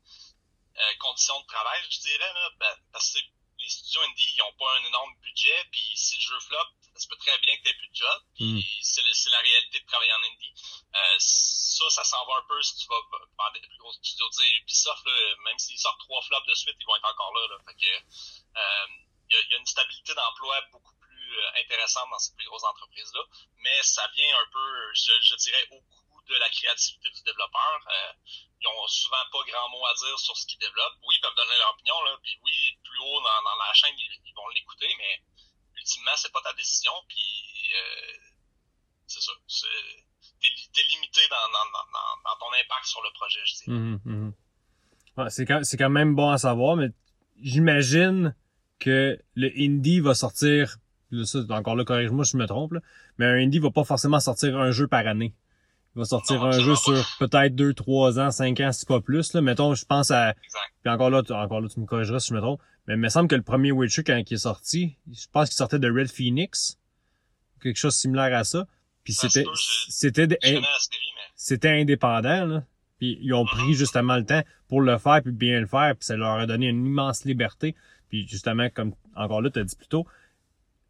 euh, 0.81 0.95
conditions 0.99 1.39
de 1.41 1.47
travail, 1.47 1.83
je 1.91 2.01
dirais, 2.01 2.33
là, 2.33 2.51
ben, 2.59 2.75
parce 2.93 3.13
que 3.13 3.19
les 3.59 3.69
studios 3.69 4.01
indie, 4.03 4.33
ils 4.37 4.43
ont 4.43 4.53
pas 4.59 4.77
un 4.79 4.85
énorme 4.85 5.15
budget, 5.21 5.65
puis 5.71 5.93
si 5.95 6.17
le 6.17 6.23
jeu 6.23 6.41
flop, 6.41 6.67
ça 6.95 7.01
se 7.01 7.09
peut 7.09 7.17
très 7.17 7.39
bien 7.39 7.57
que 7.59 7.69
tu 7.69 7.77
plus 7.77 7.89
de 7.89 7.95
job, 7.95 8.23
puis 8.35 8.45
mm. 8.55 8.83
c'est 8.83 9.31
la 9.31 9.41
réalité 9.41 9.81
de 9.81 9.87
travailler 9.87 10.13
en 10.13 10.23
indie. 10.25 10.55
Euh, 10.95 11.17
ça, 11.19 11.91
ça 11.91 12.05
s'en 12.05 12.25
va 12.27 12.37
un 12.37 12.47
peu 12.49 12.63
si 12.63 12.77
tu 12.77 12.87
vas 12.89 13.01
vers 13.39 13.53
des 13.53 13.61
plus 13.61 13.79
gros 13.79 13.93
studios. 13.93 14.29
Tu 14.31 14.43
sais, 14.43 14.51
Ubisoft, 14.57 15.07
là, 15.07 15.35
même 15.45 15.59
s'ils 15.59 15.79
sortent 15.79 16.01
trois 16.01 16.23
flops 16.23 16.47
de 16.47 16.55
suite, 16.55 16.77
ils 16.81 16.87
vont 16.87 16.97
être 16.97 17.09
encore 17.09 17.33
là. 17.35 17.47
là. 17.49 17.57
Fait 17.65 17.75
que, 17.75 17.87
euh, 17.87 18.87
il 19.29 19.35
y, 19.35 19.37
a, 19.37 19.43
y, 19.51 19.55
a, 19.55 19.59
une 19.59 19.67
stabilité 19.67 20.15
d'emploi 20.15 20.61
beaucoup 20.73 20.95
plus 21.01 21.37
intéressante 21.61 22.11
dans 22.11 22.19
ces 22.19 22.35
plus 22.35 22.47
grosses 22.47 22.65
entreprises-là, 22.65 23.23
mais 23.59 23.83
ça 23.83 24.07
vient 24.15 24.39
un 24.39 24.47
peu, 24.51 24.95
je, 24.95 25.13
je 25.23 25.35
dirais, 25.37 25.67
au 25.71 25.81
coût 25.81 26.00
de 26.31 26.39
la 26.39 26.49
créativité 26.49 27.11
du 27.11 27.23
développeur. 27.27 27.77
Euh, 27.91 28.13
ils 28.61 28.69
ont 28.69 28.87
souvent 28.87 29.25
pas 29.33 29.43
grand 29.51 29.69
mot 29.71 29.85
à 29.87 29.95
dire 29.95 30.19
sur 30.19 30.37
ce 30.37 30.47
qu'ils 30.47 30.61
développent. 30.61 31.01
Oui, 31.09 31.15
ils 31.17 31.23
peuvent 31.23 31.37
donner 31.37 31.57
leur 31.59 31.73
opinion, 31.75 31.97
là, 32.05 32.17
puis 32.23 32.37
oui, 32.45 32.79
plus 32.85 33.01
haut 33.01 33.21
dans, 33.21 33.57
la 33.57 33.73
chaîne, 33.73 33.95
ils, 33.97 34.35
vont 34.37 34.49
l'écouter, 34.55 34.89
mais 34.99 35.23
ultimement, 35.77 36.17
c'est 36.17 36.33
pas 36.33 36.43
ta 36.43 36.53
décision, 36.53 36.93
puis 37.09 37.73
euh, 37.75 38.13
c'est 39.07 39.21
ça. 39.21 39.33
T'es 40.41 40.81
es 40.81 40.85
limité 40.89 41.21
dans, 41.29 42.37
ton 42.39 42.53
impact 42.53 42.85
sur 42.85 43.03
le 43.03 43.11
projet, 43.13 43.41
je 43.45 43.55
dis. 43.55 43.71
Mmh, 43.71 44.01
mmh. 44.05 44.33
C'est 45.29 45.47
quand, 45.47 45.91
même 45.91 46.15
bon 46.15 46.31
à 46.31 46.39
savoir, 46.39 46.77
mais 46.77 46.89
j'imagine 47.43 48.35
que 48.79 49.19
le 49.35 49.51
indie 49.57 50.01
va 50.01 50.15
sortir, 50.15 50.77
ça, 51.25 51.39
encore 51.51 51.77
là, 51.77 51.85
corrige-moi 51.85 52.25
si 52.25 52.33
je 52.33 52.37
me 52.37 52.47
trompe, 52.47 52.75
mais 53.19 53.27
un 53.27 53.37
indie 53.37 53.59
va 53.59 53.71
pas 53.71 53.85
forcément 53.85 54.21
sortir 54.21 54.57
un 54.59 54.71
jeu 54.71 54.87
par 54.87 55.07
année. 55.07 55.35
Il 55.97 55.99
va 55.99 56.05
sortir 56.05 56.45
un 56.45 56.53
jeu 56.53 56.77
sur 56.77 56.95
peut-être 57.19 57.55
2, 57.57 57.75
3 57.75 58.21
ans, 58.21 58.31
5 58.31 58.61
ans, 58.61 58.73
si 58.73 58.87
pas 58.87 59.01
plus. 59.01 59.33
Là. 59.33 59.41
Mettons, 59.41 59.75
je 59.75 59.85
pense 59.85 60.11
à. 60.13 60.35
Puis 60.83 60.93
encore 60.93 61.11
là, 61.11 61.23
tu, 61.23 61.33
encore 61.33 61.61
là, 61.61 61.69
tu 61.69 61.81
me 61.81 61.87
corrigeras 61.87 62.21
si 62.21 62.29
je 62.29 62.35
me 62.35 62.41
trompe. 62.41 62.61
Mais 62.87 62.95
il 62.95 63.01
me 63.01 63.09
semble 63.09 63.29
que 63.29 63.35
le 63.35 63.43
premier 63.43 63.73
Witcher, 63.73 64.05
quand 64.05 64.17
il 64.17 64.35
est 64.35 64.39
sorti, 64.39 64.97
je 65.13 65.27
pense 65.33 65.49
qu'il 65.49 65.57
sortait 65.57 65.81
de 65.81 65.91
Red 65.91 66.11
Phoenix. 66.11 66.79
Quelque 67.61 67.77
chose 67.77 67.97
similaire 67.97 68.37
à 68.39 68.45
ça. 68.45 68.67
Puis 69.03 69.15
c'était. 69.15 69.45
C'était 69.89 70.29
C'était 71.35 71.81
indépendant, 71.81 72.47
là. 72.47 72.65
Puis 72.99 73.19
ils 73.23 73.33
ont 73.33 73.45
pris 73.45 73.73
mm-hmm. 73.73 73.77
justement 73.77 74.17
le 74.17 74.27
temps 74.27 74.43
pour 74.69 74.83
le 74.83 74.99
faire 74.99 75.23
puis 75.23 75.33
bien 75.33 75.59
le 75.59 75.67
faire. 75.67 75.97
Puis 75.97 76.05
ça 76.05 76.17
leur 76.17 76.35
a 76.35 76.47
donné 76.47 76.67
une 76.67 76.87
immense 76.87 77.25
liberté. 77.25 77.75
Puis 78.11 78.29
justement, 78.29 78.69
comme 78.69 78.95
encore 79.17 79.43
là, 79.43 79.51
tu 79.51 79.59
as 79.59 79.65
dit 79.65 79.75
plus 79.75 79.89
tôt, 79.89 80.07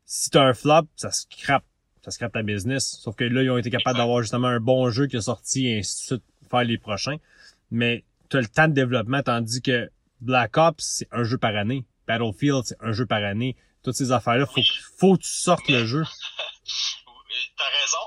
si 0.05 0.29
t'as 0.29 0.43
un 0.43 0.55
flop, 0.55 0.89
ça 0.97 1.13
scrape 1.13 1.65
ça 2.03 2.11
scrape 2.11 2.33
ta 2.33 2.43
business. 2.43 2.99
Sauf 3.01 3.17
que 3.17 3.25
là, 3.25 3.43
ils 3.43 3.51
ont 3.51 3.59
été 3.59 3.71
capables 3.71 3.99
d'avoir 3.99 4.23
justement 4.23 4.49
un 4.49 4.61
bon 4.61 4.91
jeu 4.91 5.07
qui 5.07 5.17
est 5.17 5.23
sorti 5.23 5.69
et 5.69 5.79
ainsi 5.79 5.97
de 5.97 6.07
suite, 6.07 6.25
faire 6.51 6.65
les 6.65 6.79
prochains. 6.79 7.17
Mais 7.71 8.05
tu 8.29 8.37
as 8.37 8.41
le 8.41 8.49
temps 8.49 8.69
de 8.69 8.75
développement, 8.75 9.23
tandis 9.23 9.63
que 9.63 9.91
Black 10.21 10.57
Ops, 10.57 10.85
c'est 10.85 11.09
un 11.13 11.25
jeu 11.25 11.39
par 11.39 11.57
année. 11.57 11.85
Battlefield, 12.07 12.63
c'est 12.65 12.77
un 12.81 12.93
jeu 12.93 13.07
par 13.07 13.23
année. 13.23 13.57
Toutes 13.83 13.95
ces 13.95 14.13
affaires-là, 14.13 14.47
faut, 14.47 14.61
faut 14.99 15.17
que 15.17 15.23
tu 15.23 15.29
sortes 15.29 15.69
le 15.69 15.87
jeu. 15.87 16.05
T'as 17.57 17.65
raison, 17.65 17.99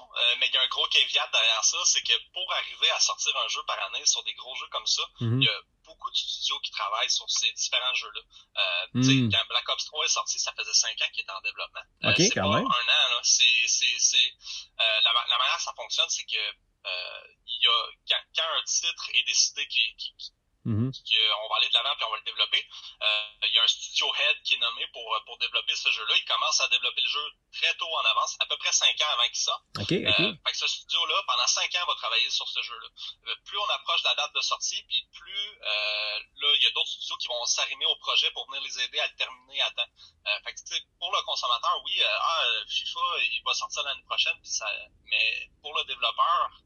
mais 0.43 0.49
il 0.49 0.53
y 0.53 0.57
a 0.57 0.61
un 0.61 0.67
gros 0.67 0.85
caveat 0.87 1.29
derrière 1.31 1.63
ça, 1.63 1.77
c'est 1.85 2.01
que 2.01 2.13
pour 2.33 2.51
arriver 2.51 2.89
à 2.91 2.99
sortir 2.99 3.35
un 3.37 3.47
jeu 3.47 3.61
par 3.65 3.81
année 3.85 4.05
sur 4.05 4.21
des 4.23 4.33
gros 4.33 4.53
jeux 4.55 4.67
comme 4.71 4.85
ça, 4.85 5.03
mm-hmm. 5.21 5.41
il 5.41 5.45
y 5.45 5.49
a 5.49 5.61
beaucoup 5.85 6.11
de 6.11 6.15
studios 6.15 6.59
qui 6.59 6.71
travaillent 6.71 7.09
sur 7.09 7.29
ces 7.29 7.51
différents 7.53 7.93
jeux-là. 7.93 8.21
Euh, 8.57 8.87
mm. 8.93 9.31
Quand 9.31 9.47
Black 9.47 9.69
Ops 9.69 9.85
3 9.85 10.05
est 10.05 10.09
sorti, 10.09 10.39
ça 10.39 10.53
faisait 10.57 10.73
5 10.73 10.89
ans 11.01 11.09
qu'il 11.13 11.23
était 11.23 11.31
en 11.31 11.41
développement. 11.41 11.83
Euh, 12.03 12.13
quand 12.33 12.51
pas 12.51 12.57
même. 12.57 12.67
un 12.67 12.87
an, 12.87 13.09
là. 13.15 13.19
C'est, 13.23 13.67
c'est, 13.67 13.95
c'est, 13.99 14.33
euh, 14.79 15.01
la, 15.03 15.13
la 15.13 15.37
manière 15.37 15.57
que 15.57 15.63
ça 15.63 15.73
fonctionne, 15.75 16.09
c'est 16.09 16.25
que 16.25 16.43
euh, 16.85 17.21
il 17.47 17.63
y 17.63 17.67
a, 17.67 17.87
quand, 18.09 18.23
quand 18.35 18.57
un 18.59 18.63
titre 18.63 19.09
est 19.13 19.23
décidé 19.23 19.65
qui, 19.67 19.95
qui, 19.95 20.33
Mm 20.65 20.91
on 20.91 21.49
va 21.49 21.55
aller 21.57 21.67
de 21.69 21.73
l'avant 21.73 21.95
puis 21.95 22.05
on 22.05 22.11
va 22.11 22.17
le 22.17 22.23
développer. 22.23 22.65
Euh, 23.01 23.47
il 23.47 23.53
y 23.53 23.59
a 23.59 23.63
un 23.63 23.67
studio 23.67 24.07
head 24.15 24.41
qui 24.43 24.53
est 24.55 24.57
nommé 24.59 24.87
pour, 24.93 25.03
pour 25.25 25.37
développer 25.37 25.75
ce 25.75 25.89
jeu-là. 25.91 26.15
Il 26.15 26.25
commence 26.25 26.61
à 26.61 26.67
développer 26.69 27.01
le 27.01 27.09
jeu 27.09 27.25
très 27.51 27.73
tôt 27.75 27.87
en 27.87 28.05
avance, 28.05 28.35
à 28.39 28.45
peu 28.45 28.57
près 28.57 28.71
cinq 28.71 28.99
ans 29.01 29.11
avant 29.13 29.27
qu'il 29.27 29.43
sorte. 29.43 29.63
Okay, 29.79 30.07
okay. 30.07 30.23
Euh, 30.23 30.33
fait 30.45 30.51
que 30.51 30.57
ce 30.57 30.67
studio-là, 30.67 31.23
pendant 31.27 31.47
cinq 31.47 31.73
ans, 31.75 31.85
va 31.87 31.95
travailler 31.95 32.29
sur 32.29 32.47
ce 32.47 32.61
jeu-là. 32.61 32.87
Euh, 33.27 33.35
plus 33.45 33.57
on 33.57 33.69
approche 33.69 34.01
de 34.01 34.07
la 34.07 34.15
date 34.15 34.33
de 34.33 34.41
sortie, 34.41 34.83
puis 34.87 35.07
plus 35.13 35.47
euh, 35.61 36.19
là, 36.41 36.55
il 36.55 36.63
y 36.63 36.67
a 36.67 36.71
d'autres 36.71 36.89
studios 36.89 37.17
qui 37.17 37.27
vont 37.27 37.45
s'arrimer 37.45 37.85
au 37.85 37.95
projet 37.97 38.31
pour 38.31 38.47
venir 38.47 38.61
les 38.63 38.79
aider 38.81 38.99
à 38.99 39.07
le 39.07 39.15
terminer 39.15 39.61
à 39.61 39.71
temps. 39.71 39.91
Euh, 40.27 40.39
fait 40.45 40.53
que, 40.53 40.59
pour 40.99 41.11
le 41.11 41.21
consommateur, 41.23 41.81
oui, 41.85 42.01
euh, 42.01 42.17
ah, 42.19 42.45
FIFA, 42.67 42.99
il 43.21 43.43
va 43.45 43.53
sortir 43.53 43.83
l'année 43.83 44.03
prochaine, 44.03 44.39
puis 44.41 44.51
ça, 44.51 44.69
mais 45.05 45.49
pour 45.61 45.75
le 45.77 45.83
développeur, 45.85 46.61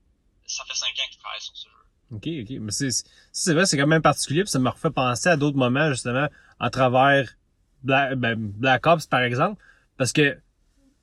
ça 0.46 0.66
fait 0.66 0.76
cinq 0.76 0.98
ans 1.00 1.08
qu'il 1.10 1.20
travaille 1.20 1.42
sur 1.42 1.56
ce 1.56 1.68
jeu. 1.68 1.87
Ok, 2.12 2.28
ok. 2.42 2.58
Mais 2.62 2.72
c'est, 2.72 2.90
c'est 3.32 3.54
vrai, 3.54 3.66
c'est 3.66 3.78
quand 3.78 3.88
même 3.88 4.02
particulier, 4.02 4.44
puis 4.44 4.52
ça 4.52 4.60
me 4.60 4.70
refait 4.70 4.92
penser 4.92 5.30
à 5.30 5.38
d'autres 5.38 5.58
moments, 5.58 5.90
justement, 5.90 6.28
à 6.60 6.70
travers 6.70 7.38
Black, 7.84 8.16
ben, 8.16 8.36
Black 8.38 8.88
Ops, 8.88 9.06
par 9.08 9.22
exemple, 9.22 9.62
parce 9.98 10.14
que 10.14 10.38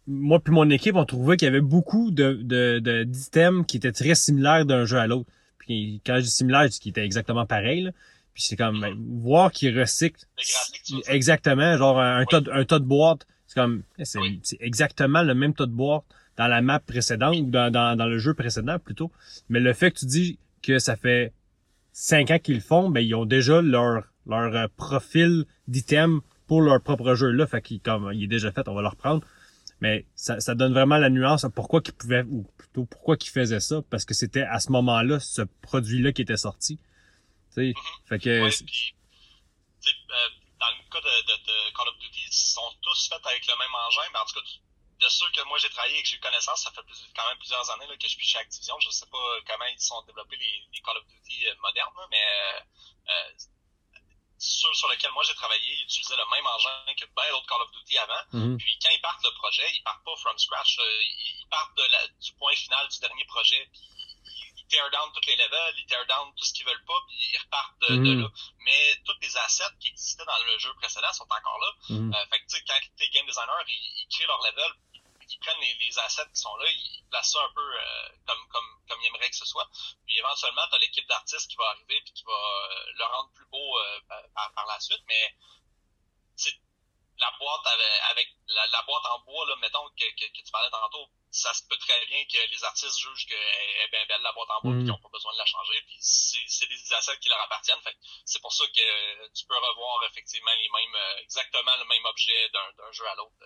moi 0.07 0.40
puis 0.40 0.53
mon 0.53 0.69
équipe, 0.71 0.97
on 0.97 1.05
trouvait 1.05 1.37
qu'il 1.37 1.47
y 1.47 1.49
avait 1.49 1.61
beaucoup 1.61 2.11
de, 2.11 2.40
de, 2.43 3.05
d'items 3.05 3.64
qui 3.67 3.79
étaient 3.79 3.93
très 3.93 4.14
similaires 4.14 4.67
d'un 4.67 4.85
jeu 4.85 4.99
à 4.99 5.07
l'autre. 5.07 5.31
Puis 5.59 6.03
quand 6.05 6.17
je 6.17 6.23
dis 6.23 6.31
similaire, 6.31 6.67
c'est 6.71 6.81
qui 6.81 6.90
était 6.90 7.05
exactement 7.05 7.47
pareil, 7.47 7.83
là. 7.83 7.90
Puis 8.35 8.43
c'est 8.43 8.57
comme, 8.57 8.81
ben, 8.81 8.95
voir 9.23 9.53
qu'ils 9.53 9.79
recyclent. 9.79 10.27
Exactement, 11.07 11.77
genre 11.77 12.01
un, 12.01 12.25
tas, 12.25 12.40
de, 12.40 12.51
un 12.51 12.64
tas 12.64 12.81
de 12.81 12.85
boîtes. 12.85 13.27
C'est 13.47 13.55
comme, 13.55 13.85
c'est, 14.03 14.19
c'est 14.43 14.57
exactement 14.61 15.23
le 15.23 15.35
même 15.35 15.55
tas 15.55 15.67
de 15.67 15.71
boîtes 15.71 16.03
dans 16.37 16.49
la 16.49 16.61
map 16.61 16.81
précédente 16.81 17.37
ou 17.37 17.51
dans, 17.51 17.71
dans, 17.71 17.97
dans 17.97 18.07
le 18.07 18.19
jeu 18.19 18.35
précédent 18.35 18.81
plutôt. 18.81 19.12
Mais 19.49 19.61
le 19.61 19.73
fait 19.73 19.93
que 19.93 20.01
tu 20.01 20.07
dis 20.07 20.38
que 20.64 20.79
ça 20.79 20.96
fait 20.96 21.33
cinq 21.92 22.31
ans 22.31 22.38
qu'ils 22.38 22.57
le 22.57 22.61
font, 22.61 22.90
ben 22.90 23.00
ils 23.00 23.14
ont 23.14 23.27
déjà 23.27 23.62
leur 23.62 24.05
leur 24.27 24.55
euh, 24.55 24.66
profil 24.77 25.44
d'item 25.68 26.20
pour 26.46 26.62
leur 26.62 26.83
propre 26.83 27.14
jeu 27.14 27.31
là, 27.31 27.46
fait 27.46 27.62
qu'il 27.62 27.81
comme 27.81 28.12
il 28.12 28.24
est 28.24 28.29
déjà 28.29 28.53
fait, 28.53 28.68
on 28.68 28.74
va 28.74 28.83
le 28.83 28.88
reprendre. 28.88 29.27
Mais 29.81 30.07
ça, 30.14 30.40
ça 30.40 30.55
donne 30.55 30.72
vraiment 30.72 30.96
la 30.96 31.11
nuance 31.11 31.44
à 31.44 31.50
pourquoi 31.50 31.83
qu'ils 31.83 31.94
pouvaient 31.94 32.24
ou 32.29 32.46
plutôt 32.57 32.85
pourquoi 32.87 33.16
qu'ils 33.16 33.31
faisaient 33.31 33.61
ça 33.61 33.83
parce 33.90 34.05
que 34.05 34.14
c'était 34.14 34.42
à 34.42 34.61
ce 34.61 34.70
moment-là 34.72 35.20
ce 35.20 35.42
produit 35.62 36.00
là 36.00 36.12
qui 36.12 36.22
était 36.22 36.37
sorti. 36.37 36.79
Tu 36.79 37.55
sais, 37.55 37.61
mm-hmm. 37.62 38.09
fait 38.09 38.18
que 38.18 38.42
ouais, 38.42 38.50
puis, 38.50 39.92
euh, 40.09 40.29
dans 40.61 40.72
le 40.72 40.90
cas 40.90 41.00
de, 41.00 41.14
de, 41.29 41.37
de, 41.44 41.77
Call 41.77 41.88
of 41.88 41.98
Duty, 42.00 42.20
ils 42.27 42.33
sont 42.33 42.72
tous 42.81 43.09
faits 43.09 43.20
avec 43.27 43.46
le 43.46 43.53
même 43.59 43.74
engin, 43.87 44.09
mais 44.12 44.18
en 44.18 44.24
tout 44.24 44.40
cas 44.40 44.46
de 45.05 45.09
ceux 45.11 45.31
que 45.31 45.43
moi 45.43 45.59
j'ai 45.59 45.69
travaillé 45.69 45.99
et 45.99 46.03
que 46.03 46.09
j'ai 46.09 46.17
eu 46.17 46.21
connaissance, 46.21 46.62
ça 46.62 46.71
fait 46.73 46.85
quand 47.14 47.29
même 47.29 47.38
plusieurs 47.38 47.69
années 47.71 47.87
là, 47.87 47.97
que 47.97 48.09
je 48.09 48.14
suis 48.14 48.27
chez 48.27 48.38
Activision. 48.38 48.79
Je 48.81 48.90
sais 48.90 49.07
pas 49.07 49.37
comment 49.47 49.67
ils 49.67 49.81
sont 49.81 50.01
développés 50.03 50.37
les, 50.37 50.69
les 50.73 50.81
Call 50.81 50.97
of 50.97 51.07
Duty 51.07 51.47
euh, 51.47 51.55
modernes, 51.61 52.07
mais 52.11 52.25
euh, 52.25 52.61
euh, 53.11 53.31
ceux 54.38 54.73
sur 54.75 54.88
lesquels 54.88 55.12
moi 55.12 55.23
j'ai 55.25 55.35
travaillé, 55.35 55.75
ils 55.75 55.85
utilisaient 55.85 56.17
le 56.17 56.27
même 56.35 56.47
engin 56.47 56.95
que 56.97 57.05
bien 57.14 57.31
d'autres 57.31 57.47
Call 57.47 57.61
of 57.61 57.71
Duty 57.73 57.99
avant. 57.99 58.25
Mhm. 58.33 58.57
Puis 58.59 58.79
quand 58.83 58.90
ils 58.90 59.01
partent 59.01 59.25
le 59.25 59.33
projet, 59.33 59.71
ils 59.75 59.83
partent 59.83 60.05
pas 60.05 60.17
from 60.17 60.38
scratch. 60.38 60.79
Ils 60.79 61.47
partent 61.51 61.77
de 61.77 61.85
la, 61.85 62.09
du 62.09 62.33
point 62.35 62.55
final 62.57 62.88
du 62.88 62.99
dernier 62.99 63.25
projet. 63.27 63.69
Puis 63.73 63.83
ils 64.57 64.67
tear 64.69 64.90
down 64.90 65.12
tous 65.12 65.27
les 65.27 65.37
levels, 65.37 65.75
ils 65.79 65.87
tear 65.87 66.07
down 66.07 66.33
tout 66.35 66.45
ce 66.45 66.53
qu'ils 66.55 66.67
veulent 66.67 66.85
pas, 66.87 66.99
puis 67.07 67.17
ils 67.33 67.38
repartent 67.38 67.79
de, 67.83 67.88
de 67.88 68.14
mhm. 68.14 68.23
là. 68.23 68.29
Mais 68.64 68.97
tous 69.05 69.17
les 69.21 69.37
assets 69.37 69.77
qui 69.81 69.88
existaient 69.88 70.25
dans 70.25 70.38
le 70.45 70.59
jeu 70.59 70.73
précédent 70.81 71.12
sont 71.12 71.25
encore 71.25 71.59
là. 71.61 71.71
Euh, 71.90 72.27
fait 72.31 72.38
que 72.40 72.47
tu 72.49 72.57
sais, 72.57 72.64
quand 72.67 72.81
tes 72.97 73.09
game 73.11 73.27
designers, 73.27 73.64
ils, 73.69 74.03
ils 74.03 74.09
créent 74.09 74.27
leur 74.27 74.40
level 74.43 74.73
ils 75.31 75.39
prennent 75.39 75.61
les, 75.61 75.75
les, 75.75 75.99
assets 75.99 76.29
qui 76.35 76.41
sont 76.41 76.55
là, 76.57 76.67
ils 76.69 77.05
placent 77.11 77.33
ça 77.33 77.43
un 77.43 77.53
peu 77.55 77.61
euh, 77.61 78.09
comme, 78.27 78.49
comme, 78.49 78.83
comme 78.89 79.01
ils 79.03 79.07
aimeraient 79.07 79.31
que 79.31 79.37
ce 79.37 79.45
soit. 79.45 79.69
Puis 80.07 80.19
éventuellement, 80.19 80.63
tu 80.69 80.77
as 80.77 80.79
l'équipe 80.79 81.07
d'artistes 81.09 81.49
qui 81.49 81.57
va 81.57 81.67
arriver 81.71 82.01
puis 82.03 82.13
qui 82.13 82.25
va 82.25 82.33
euh, 82.33 82.85
le 82.97 83.05
rendre 83.05 83.31
plus 83.35 83.47
beau 83.47 83.79
euh, 83.79 84.01
par, 84.09 84.53
par, 84.55 84.67
la 84.67 84.81
suite. 84.81 85.03
Mais 85.07 85.35
la 87.17 87.31
boîte 87.39 87.67
avec, 87.67 88.01
avec 88.11 88.29
la, 88.49 88.67
la, 88.67 88.83
boîte 88.83 89.07
en 89.07 89.21
bois, 89.21 89.47
là, 89.47 89.55
mettons 89.57 89.89
que, 89.91 90.05
que, 90.19 90.27
que, 90.33 90.43
tu 90.43 90.51
parlais 90.51 90.71
tantôt, 90.71 91.09
ça 91.31 91.55
se 91.55 91.63
peut 91.69 91.77
très 91.77 92.05
bien 92.07 92.25
que 92.25 92.51
les 92.51 92.65
artistes 92.65 92.99
jugent 92.99 93.27
qu'elle 93.27 93.39
est 93.39 93.89
bien 93.89 94.05
belle 94.07 94.23
la 94.23 94.33
boîte 94.33 94.51
en 94.51 94.61
bois 94.63 94.73
mm. 94.73 94.79
qu'ils 94.79 94.89
n'ont 94.89 94.99
pas 94.99 95.09
besoin 95.13 95.33
de 95.33 95.39
la 95.39 95.47
changer. 95.47 95.81
Puis 95.87 95.97
c'est 96.01 96.67
des 96.67 96.93
assets 96.93 97.19
qui 97.21 97.29
leur 97.29 97.41
appartiennent. 97.43 97.81
Fait 97.83 97.97
c'est 98.25 98.43
pour 98.43 98.53
ça 98.53 98.67
que 98.67 99.29
tu 99.33 99.47
peux 99.47 99.57
revoir 99.57 100.03
effectivement 100.11 100.55
les 100.59 100.69
mêmes 100.69 100.97
exactement 101.21 101.77
le 101.77 101.85
même 101.85 102.05
objet 102.07 102.49
d'un 102.51 102.93
jeu 102.93 103.07
à 103.07 103.15
l'autre 103.15 103.37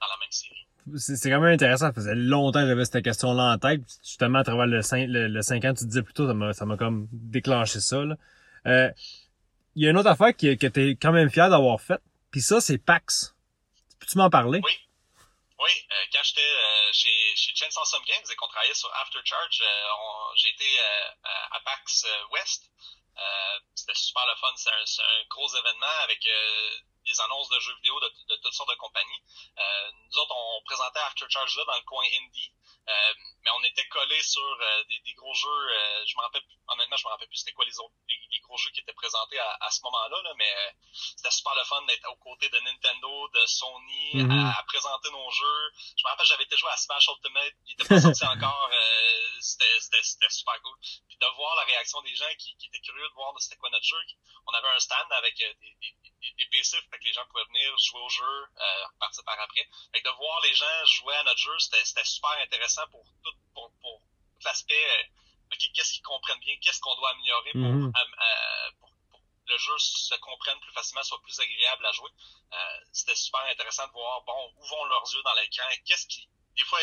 dans 0.00 0.08
la 0.08 0.16
même 0.18 0.32
série 0.32 0.66
c'est 0.96 1.30
quand 1.30 1.40
même 1.40 1.54
intéressant. 1.54 1.86
Ça 1.86 1.92
faisait 1.92 2.14
longtemps 2.14 2.62
que 2.62 2.68
j'avais 2.68 2.84
cette 2.84 3.04
question-là 3.04 3.54
en 3.54 3.58
tête. 3.58 3.82
Justement, 4.02 4.38
à 4.38 4.44
travers 4.44 4.66
le 4.66 4.82
5, 4.82 5.06
le, 5.08 5.42
5 5.42 5.64
ans, 5.64 5.74
tu 5.74 5.84
disais 5.84 6.02
plutôt, 6.02 6.26
ça 6.26 6.34
m'a, 6.34 6.52
ça 6.52 6.64
m'a 6.64 6.76
comme 6.76 7.06
déclenché 7.12 7.80
ça. 7.80 7.98
Là. 7.98 8.16
Euh, 8.66 8.90
il 9.76 9.84
y 9.84 9.86
a 9.86 9.90
une 9.90 9.98
autre 9.98 10.08
affaire 10.08 10.34
qui, 10.34 10.56
que 10.58 10.66
tu 10.66 10.90
es 10.90 10.96
quand 10.96 11.12
même 11.12 11.30
fier 11.30 11.48
d'avoir 11.48 11.80
faite. 11.80 12.02
Puis 12.30 12.42
ça, 12.42 12.60
c'est 12.60 12.78
PAX. 12.78 13.34
Peux-tu 13.98 14.18
m'en 14.18 14.30
parler? 14.30 14.60
Oui. 14.64 14.72
Oui, 15.60 15.70
euh, 15.92 16.04
quand 16.12 16.22
j'étais 16.24 16.40
euh, 16.40 16.90
chez, 16.92 17.36
chez 17.36 17.52
Chainsaw 17.54 17.84
Some 17.84 18.02
Games 18.06 18.24
et 18.32 18.34
qu'on 18.34 18.48
travaillait 18.48 18.74
sur 18.74 18.90
Aftercharge, 18.94 19.60
euh, 19.60 20.34
j'ai 20.36 20.48
été 20.48 20.64
euh, 20.64 21.28
à 21.52 21.60
PAX 21.60 22.06
West. 22.32 22.70
c'était 23.74 23.94
super 23.94 24.22
le 24.26 24.40
fun. 24.40 24.52
C'est 24.56 24.70
un, 24.70 25.04
un, 25.04 25.28
gros 25.28 25.48
événement 25.54 25.96
avec 26.04 26.26
des 27.06 27.20
annonces 27.20 27.48
de 27.48 27.58
jeux 27.60 27.74
vidéo 27.76 27.98
de, 28.00 28.08
de 28.28 28.36
toutes 28.42 28.52
sortes 28.52 28.70
de 28.70 28.76
compagnies. 28.76 29.22
Euh, 29.58 29.90
nous 29.92 30.18
autres, 30.18 30.34
on 30.36 30.62
présentait 30.64 31.00
Aftercharge 31.00 31.56
là 31.56 31.64
dans 31.66 31.76
le 31.76 31.82
coin 31.82 32.04
indie, 32.22 32.52
mais 33.42 33.50
on 33.58 33.64
était 33.64 33.86
collés 33.88 34.22
sur 34.22 34.42
euh, 34.42 34.84
des, 34.88 34.98
des, 35.00 35.14
gros 35.14 35.32
jeux. 35.34 35.48
Euh, 35.48 36.04
je 36.06 36.14
me 36.16 36.22
rappelle, 36.22 36.42
honnêtement, 36.68 36.96
je 36.96 37.04
me 37.06 37.10
rappelle 37.10 37.28
plus 37.28 37.38
c'était 37.38 37.52
quoi 37.52 37.64
les 37.64 37.78
autres, 37.78 37.94
les, 38.08 38.40
gros 38.40 38.56
jeux 38.58 38.70
qui 38.70 38.80
étaient 38.80 38.94
présentés 38.94 39.38
à, 39.38 39.58
à 39.60 39.70
ce 39.70 39.80
moment-là, 39.82 40.22
là, 40.22 40.34
mais 40.36 40.50
euh, 40.50 40.70
c'était 41.16 41.30
super 41.30 41.54
le 41.54 41.64
fun 41.64 41.82
d'être 41.82 42.08
aux 42.10 42.16
côtés 42.16 42.48
de 42.48 42.58
Nintendo, 42.58 43.28
de 43.28 43.46
Sony, 43.46 44.10
mm-hmm. 44.14 44.58
à, 44.58 44.62
présenter 44.64 45.10
nos 45.10 45.30
jeux. 45.30 45.70
Je 45.96 46.02
me 46.04 46.10
rappelle, 46.10 46.26
j'avais 46.26 46.44
été 46.44 46.56
joué 46.56 46.70
à 46.70 46.76
Smash 46.76 47.08
Ultimate, 47.08 47.54
il 47.66 47.72
était 47.74 47.86
pas 47.86 48.00
sorti 48.00 48.24
encore. 48.26 48.70
c'était 49.40 50.30
super 50.30 50.60
cool. 50.62 50.76
Puis 51.08 51.16
de 51.16 51.26
voir 51.36 51.54
la 51.56 51.64
réaction 51.64 52.00
des 52.02 52.14
gens 52.14 52.32
qui, 52.38 52.56
qui 52.56 52.66
étaient 52.66 52.80
curieux 52.80 53.08
de 53.08 53.14
voir 53.14 53.32
c'était 53.38 53.56
quoi 53.56 53.70
notre 53.70 53.86
jeu. 53.86 53.98
On 54.46 54.52
avait 54.52 54.68
un 54.68 54.80
stand 54.80 55.12
avec 55.12 55.36
des, 55.36 55.54
des 55.80 55.94
des, 56.20 56.32
des 56.36 56.46
PC, 56.46 56.76
fait 56.90 56.98
que 56.98 57.04
les 57.04 57.12
gens 57.12 57.24
pouvaient 57.30 57.44
venir 57.48 57.72
jouer 57.78 58.00
au 58.00 58.08
jeu, 58.08 58.24
euh, 58.24 58.86
repartir 58.92 59.24
par 59.24 59.40
après. 59.40 59.66
Fait 59.92 60.02
que 60.02 60.08
de 60.08 60.14
voir 60.16 60.40
les 60.42 60.54
gens 60.54 60.84
jouer 60.86 61.14
à 61.16 61.24
notre 61.24 61.38
jeu, 61.38 61.58
c'était 61.58 62.04
super 62.04 62.30
intéressant 62.42 62.59
pour 62.90 63.04
tout, 63.22 63.36
pour, 63.54 63.70
pour 63.80 64.00
tout 64.00 64.44
l'aspect, 64.44 64.74
euh, 64.74 65.56
qu'est-ce 65.74 65.92
qu'ils 65.92 66.02
comprennent 66.02 66.40
bien, 66.40 66.56
qu'est-ce 66.62 66.80
qu'on 66.80 66.94
doit 66.96 67.10
améliorer 67.10 67.52
pour, 67.52 67.60
mm 67.60 67.90
-hmm. 67.90 67.92
euh, 67.96 68.70
pour, 68.80 68.90
pour, 69.10 69.20
le 69.46 69.58
jeu 69.58 69.78
se 69.78 70.14
comprenne 70.16 70.58
plus 70.60 70.72
facilement, 70.72 71.02
soit 71.02 71.22
plus 71.22 71.38
agréable 71.40 71.86
à 71.86 71.92
jouer. 71.92 72.10
Euh, 72.52 72.78
c'était 72.92 73.16
super 73.16 73.40
intéressant 73.52 73.86
de 73.86 73.92
voir, 73.92 74.22
bon, 74.22 74.52
où 74.56 74.64
vont 74.66 74.84
leurs 74.84 75.06
yeux 75.14 75.22
dans 75.22 75.34
l'écran, 75.34 75.68
qu'est-ce 75.86 76.06
qui, 76.06 76.28
des 76.56 76.64
fois, 76.64 76.80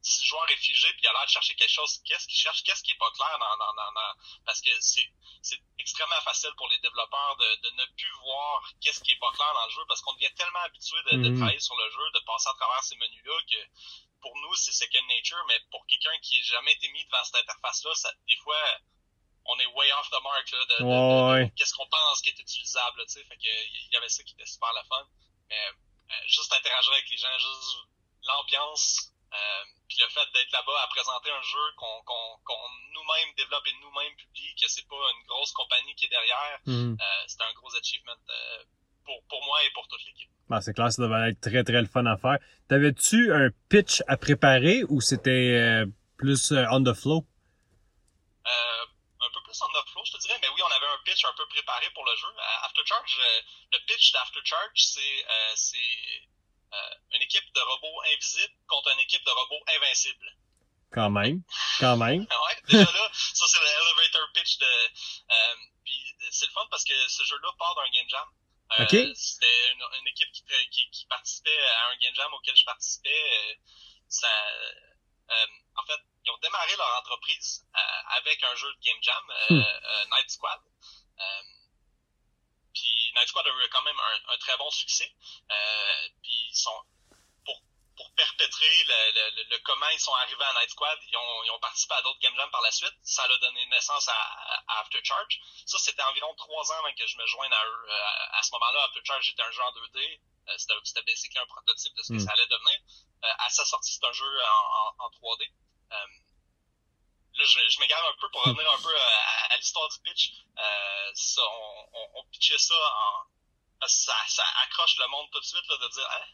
si 0.00 0.22
le 0.22 0.26
joueur 0.28 0.48
est 0.50 0.56
figé 0.56 0.88
puis 0.92 1.02
il 1.02 1.08
a 1.08 1.12
l'air 1.12 1.26
de 1.26 1.30
chercher 1.30 1.54
quelque 1.54 1.72
chose, 1.72 2.00
qu'est-ce 2.04 2.26
qu'il 2.26 2.38
cherche, 2.38 2.62
qu'est-ce 2.62 2.82
qui 2.82 2.92
est 2.92 2.98
pas 2.98 3.10
clair 3.10 3.36
dans, 3.38 3.56
dans, 3.58 3.74
dans, 3.74 3.92
dans 3.92 4.12
parce 4.46 4.60
que 4.60 4.70
c'est 4.80 5.08
c'est 5.42 5.60
extrêmement 5.78 6.20
facile 6.22 6.50
pour 6.56 6.68
les 6.68 6.78
développeurs 6.78 7.36
de, 7.36 7.56
de 7.64 7.70
ne 7.80 7.84
plus 7.96 8.12
voir 8.22 8.62
qu'est-ce 8.80 9.00
qui 9.02 9.12
est 9.12 9.18
pas 9.18 9.30
clair 9.32 9.52
dans 9.54 9.66
le 9.66 9.72
jeu 9.72 9.84
parce 9.88 10.00
qu'on 10.02 10.14
devient 10.14 10.32
tellement 10.34 10.60
habitué 10.60 10.96
de, 11.10 11.16
de, 11.18 11.28
mhm. 11.28 11.38
travailler 11.38 11.60
sur 11.60 11.76
le 11.76 11.90
jeu, 11.90 12.10
de 12.14 12.20
passer 12.20 12.48
à 12.48 12.54
travers 12.54 12.82
ces 12.84 12.96
menus-là 12.96 13.36
que 13.50 13.60
pour 14.20 14.32
nous 14.36 14.54
c'est 14.56 14.72
second 14.72 15.06
nature, 15.08 15.44
mais 15.48 15.58
pour 15.70 15.86
quelqu'un 15.86 16.16
qui 16.22 16.38
n'a 16.38 16.44
jamais 16.44 16.72
été 16.72 16.88
mis 16.90 17.04
devant 17.04 17.24
cette 17.24 17.42
interface-là, 17.42 17.94
ça, 17.94 18.10
des 18.28 18.36
fois 18.36 18.60
on 19.50 19.58
est 19.60 19.66
way 19.66 19.92
off 19.92 20.10
the 20.10 20.22
mark 20.22 20.50
là, 20.52 20.64
de, 20.64 20.84
ouais. 20.84 21.52
qu'est-ce 21.56 21.74
qu'on 21.74 21.88
pense 21.88 22.20
qui 22.22 22.30
est 22.30 22.38
utilisable, 22.38 23.04
tu 23.06 23.14
sais, 23.14 23.24
fait 23.24 23.36
que 23.36 23.48
il 23.48 23.92
y 23.92 23.96
avait 23.96 24.08
ça 24.08 24.22
qui 24.22 24.34
était 24.34 24.46
super 24.46 24.72
le 24.74 24.86
fun, 24.88 25.06
mais 25.48 25.56
euh, 25.56 26.14
juste 26.26 26.52
interagir 26.52 26.92
avec 26.92 27.08
les 27.10 27.16
gens, 27.16 27.38
juste 27.38 27.78
l'ambiance 28.24 29.12
euh, 29.28 29.64
puis 29.88 29.98
le 30.00 30.08
fait 30.08 30.24
d'être 30.32 30.52
là-bas 30.52 30.80
à 30.84 30.88
présenter 30.88 31.30
un 31.30 31.42
jeu 31.42 31.66
qu'on 31.76 32.00
qu'on 32.04 32.40
qu'on 32.44 32.64
nous-mêmes 32.96 33.34
développe 33.36 33.66
et 33.66 33.76
nous-mêmes 33.80 34.16
publie, 34.16 34.54
que 34.56 34.68
c'est 34.68 34.88
pas 34.88 34.96
une 34.96 35.26
grosse 35.26 35.52
compagnie 35.52 35.94
qui 35.96 36.06
est 36.06 36.08
derrière, 36.08 36.60
mm. 36.64 36.96
euh, 36.96 37.22
c'est 37.26 37.42
un 37.42 37.52
gros 37.54 37.74
achievement 37.76 38.16
euh, 38.16 38.64
pour, 39.04 39.20
pour 39.28 39.44
moi 39.44 39.62
et 39.64 39.70
pour 39.70 39.86
toute 39.88 40.04
l'équipe. 40.06 40.30
Ben, 40.48 40.60
c'est 40.62 40.72
clair, 40.72 40.90
ça 40.90 41.02
devait 41.02 41.30
être 41.30 41.40
très 41.40 41.62
très 41.62 41.80
le 41.80 41.88
fun 41.88 42.06
à 42.06 42.16
faire. 42.16 42.38
T'avais-tu 42.68 43.32
un 43.32 43.48
pitch 43.70 44.02
à 44.08 44.18
préparer 44.18 44.84
ou 44.90 45.00
c'était 45.00 45.56
euh, 45.56 45.86
plus 46.18 46.52
euh, 46.52 46.68
on 46.70 46.84
the 46.84 46.92
flow? 46.92 47.24
Euh, 48.44 48.84
un 49.24 49.30
peu 49.32 49.40
plus 49.42 49.56
on 49.62 49.68
the 49.72 49.88
flow, 49.88 50.04
je 50.04 50.12
te 50.12 50.18
dirais, 50.20 50.38
mais 50.42 50.48
oui, 50.52 50.60
on 50.60 50.72
avait 50.76 50.92
un 50.92 51.00
pitch 51.02 51.24
un 51.24 51.32
peu 51.32 51.46
préparé 51.48 51.88
pour 51.94 52.04
le 52.04 52.14
jeu. 52.16 52.28
After 52.64 52.82
Charge, 52.84 53.18
le 53.72 53.78
pitch 53.86 54.12
d'After 54.12 54.40
Charge, 54.44 54.84
c'est 54.84 55.24
c'est 55.54 55.78
une 57.14 57.22
équipe 57.22 57.54
de 57.54 57.60
robots 57.60 58.02
invisibles 58.12 58.54
contre 58.66 58.92
une 58.92 59.00
équipe 59.00 59.24
de 59.24 59.30
robots 59.30 59.64
invincibles. 59.76 60.36
Quand 60.92 61.10
même, 61.10 61.42
quand 61.80 61.96
même. 61.96 62.20
ouais, 62.48 62.62
déjà 62.68 62.92
là, 62.92 63.10
ça 63.12 63.46
c'est 63.48 63.60
l'elevator 63.60 64.28
pitch 64.34 64.58
de. 64.58 64.72
Puis 65.84 66.16
c'est 66.30 66.46
le 66.46 66.52
fun 66.52 66.66
parce 66.70 66.84
que 66.84 66.92
ce 67.08 67.24
jeu-là 67.24 67.48
part 67.58 67.74
d'un 67.76 67.90
game 67.90 68.08
jam. 68.10 68.28
Euh, 68.72 68.84
okay. 68.84 69.14
C'était 69.14 69.72
une, 69.72 69.82
une, 70.00 70.06
équipe 70.08 70.30
qui, 70.32 70.42
qui, 70.70 70.90
qui, 70.90 71.06
participait 71.06 71.58
à 71.58 71.88
un 71.88 71.96
game 71.96 72.14
jam 72.14 72.32
auquel 72.34 72.54
je 72.54 72.64
participais. 72.64 73.08
Euh, 73.10 73.54
ça, 74.08 74.28
euh, 75.30 75.46
en 75.76 75.84
fait, 75.86 76.00
ils 76.24 76.30
ont 76.30 76.38
démarré 76.38 76.76
leur 76.76 76.98
entreprise 76.98 77.64
euh, 77.74 78.18
avec 78.18 78.42
un 78.42 78.54
jeu 78.56 78.68
de 78.72 78.80
game 78.80 78.98
jam, 79.02 79.24
hmm. 79.50 79.62
Night 80.10 80.30
Squad. 80.30 80.60
Puis 82.74 83.12
Night 83.14 83.28
Squad 83.28 83.46
a 83.46 83.50
eu 83.50 83.68
quand 83.70 83.82
même 83.82 83.98
un, 83.98 84.34
un 84.34 84.38
très 84.38 84.56
bon 84.58 84.70
succès. 84.70 85.10
Euh, 85.50 86.08
puis 86.22 86.48
ils 86.50 86.56
sont 86.56 86.82
pour 87.98 88.10
perpétrer 88.14 88.84
le, 88.84 89.10
le, 89.12 89.42
le, 89.50 89.58
comment 89.64 89.88
ils 89.88 89.98
sont 89.98 90.14
arrivés 90.14 90.44
à 90.44 90.52
Night 90.54 90.70
Squad, 90.70 90.98
ils 91.08 91.16
ont, 91.16 91.44
ils 91.44 91.50
ont 91.50 91.58
participé 91.58 91.94
à 91.94 92.02
d'autres 92.02 92.20
game 92.20 92.34
jams 92.36 92.50
par 92.50 92.62
la 92.62 92.70
suite. 92.70 92.94
Ça 93.02 93.24
a 93.24 93.38
donné 93.38 93.66
naissance 93.66 94.06
à, 94.08 94.14
à 94.68 94.80
After 94.80 95.00
Charge. 95.02 95.40
Ça, 95.66 95.78
c'était 95.80 96.02
environ 96.04 96.32
trois 96.36 96.72
ans 96.72 96.78
avant 96.78 96.94
que 96.94 97.06
je 97.06 97.16
me 97.18 97.26
joigne 97.26 97.52
à 97.52 97.66
eux. 97.66 97.86
Euh, 97.90 98.38
à 98.38 98.42
ce 98.42 98.52
moment-là, 98.52 98.84
After 98.84 99.00
Charge 99.04 99.28
était 99.30 99.42
un 99.42 99.50
jeu 99.50 99.62
en 99.62 99.72
2D. 99.72 100.20
Euh, 100.48 100.54
c'était, 100.56 100.74
c'était 100.84 101.02
basically 101.02 101.38
un 101.40 101.46
prototype 101.46 101.94
de 101.94 102.02
ce 102.02 102.12
que 102.12 102.18
mm. 102.18 102.26
ça 102.26 102.32
allait 102.32 102.46
devenir. 102.46 102.78
Euh, 103.24 103.28
à 103.40 103.50
sa 103.50 103.64
sortie, 103.64 103.92
c'est 103.92 104.06
un 104.06 104.12
jeu 104.12 104.42
en, 104.42 105.04
en, 105.04 105.04
en 105.06 105.10
3D. 105.10 105.42
Euh, 105.90 105.96
là, 107.34 107.44
je, 107.44 107.58
je 107.68 107.80
m'égare 107.80 108.06
un 108.06 108.16
peu 108.20 108.30
pour 108.30 108.44
revenir 108.44 108.70
un 108.70 108.80
peu 108.80 108.96
à, 108.96 109.52
à 109.52 109.56
l'histoire 109.56 109.88
du 109.88 109.98
pitch. 110.04 110.32
Ça, 111.14 111.42
on, 111.42 111.88
on, 111.94 112.08
on 112.14 112.24
pitchait 112.30 112.58
ça 112.58 112.76
en 112.76 113.37
ça, 113.86 114.14
ça 114.28 114.42
accroche 114.64 114.96
le 114.98 115.06
monde 115.08 115.26
tout 115.30 115.40
de 115.40 115.44
suite 115.44 115.62
là, 115.68 115.76
de 115.80 115.88
dire 115.92 116.08
hein, 116.10 116.24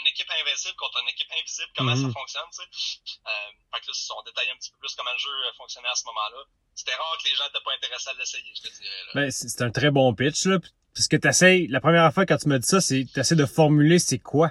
une 0.00 0.06
équipe 0.08 0.28
invincible 0.40 0.74
contre 0.76 0.98
une 1.02 1.08
équipe 1.08 1.28
invisible, 1.38 1.70
comment 1.76 1.94
Mhm. 1.94 2.06
ça 2.08 2.12
fonctionne, 2.12 2.50
tu 2.52 2.62
sais. 2.62 2.68
Euh, 3.26 3.50
fait 3.72 3.80
que 3.80 3.86
là, 3.86 4.14
on 4.18 4.22
détaillait 4.22 4.50
un 4.50 4.56
petit 4.56 4.70
peu 4.72 4.78
plus 4.78 4.94
comment 4.96 5.12
le 5.12 5.18
jeu 5.18 5.30
fonctionnait 5.56 5.88
à 5.88 5.94
ce 5.94 6.04
moment-là. 6.06 6.42
C'était 6.74 6.94
rare 6.94 7.16
que 7.22 7.28
les 7.28 7.34
gens 7.34 7.44
n'étaient 7.44 7.64
pas 7.64 7.72
intéressés 7.74 8.10
à 8.10 8.14
l'essayer, 8.14 8.52
je 8.54 8.62
te 8.68 8.74
dirais. 8.74 9.02
Là. 9.06 9.10
Ben, 9.14 9.30
c'est 9.30 9.62
un 9.62 9.70
très 9.70 9.90
bon 9.90 10.14
pitch, 10.14 10.44
là. 10.46 10.58
Parce 10.94 11.06
que 11.08 11.16
t'essayes, 11.16 11.68
la 11.68 11.80
première 11.80 12.12
fois 12.12 12.26
quand 12.26 12.36
tu 12.38 12.48
m'as 12.48 12.58
dit 12.58 12.66
ça, 12.66 12.80
c'est 12.80 13.04
t'essaies 13.14 13.36
de 13.36 13.46
formuler 13.46 13.98
c'est 14.00 14.18
quoi. 14.18 14.50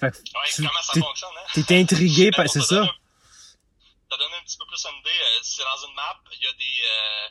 Fait 0.00 0.10
que 0.10 0.16
ouais, 0.16 0.22
tu- 0.54 0.62
comment 0.66 0.82
ça 0.82 1.00
fonctionne, 1.00 1.30
hein? 1.38 1.62
t'es 1.66 1.78
intrigué 1.80 2.30
par, 2.36 2.48
c'est 2.48 2.60
ça? 2.62 2.86
T'as 4.10 4.16
donné 4.16 4.34
un 4.36 4.42
petit 4.42 4.56
peu 4.58 4.64
plus 4.66 4.84
une 4.86 4.98
idée. 5.00 5.10
euh, 5.10 5.38
c'est 5.42 5.62
dans 5.62 5.86
une 5.86 5.94
map, 5.94 6.20
il 6.32 6.42
y 6.42 6.46
a 6.46 6.52
des... 6.52 6.82
Euh, 6.84 7.28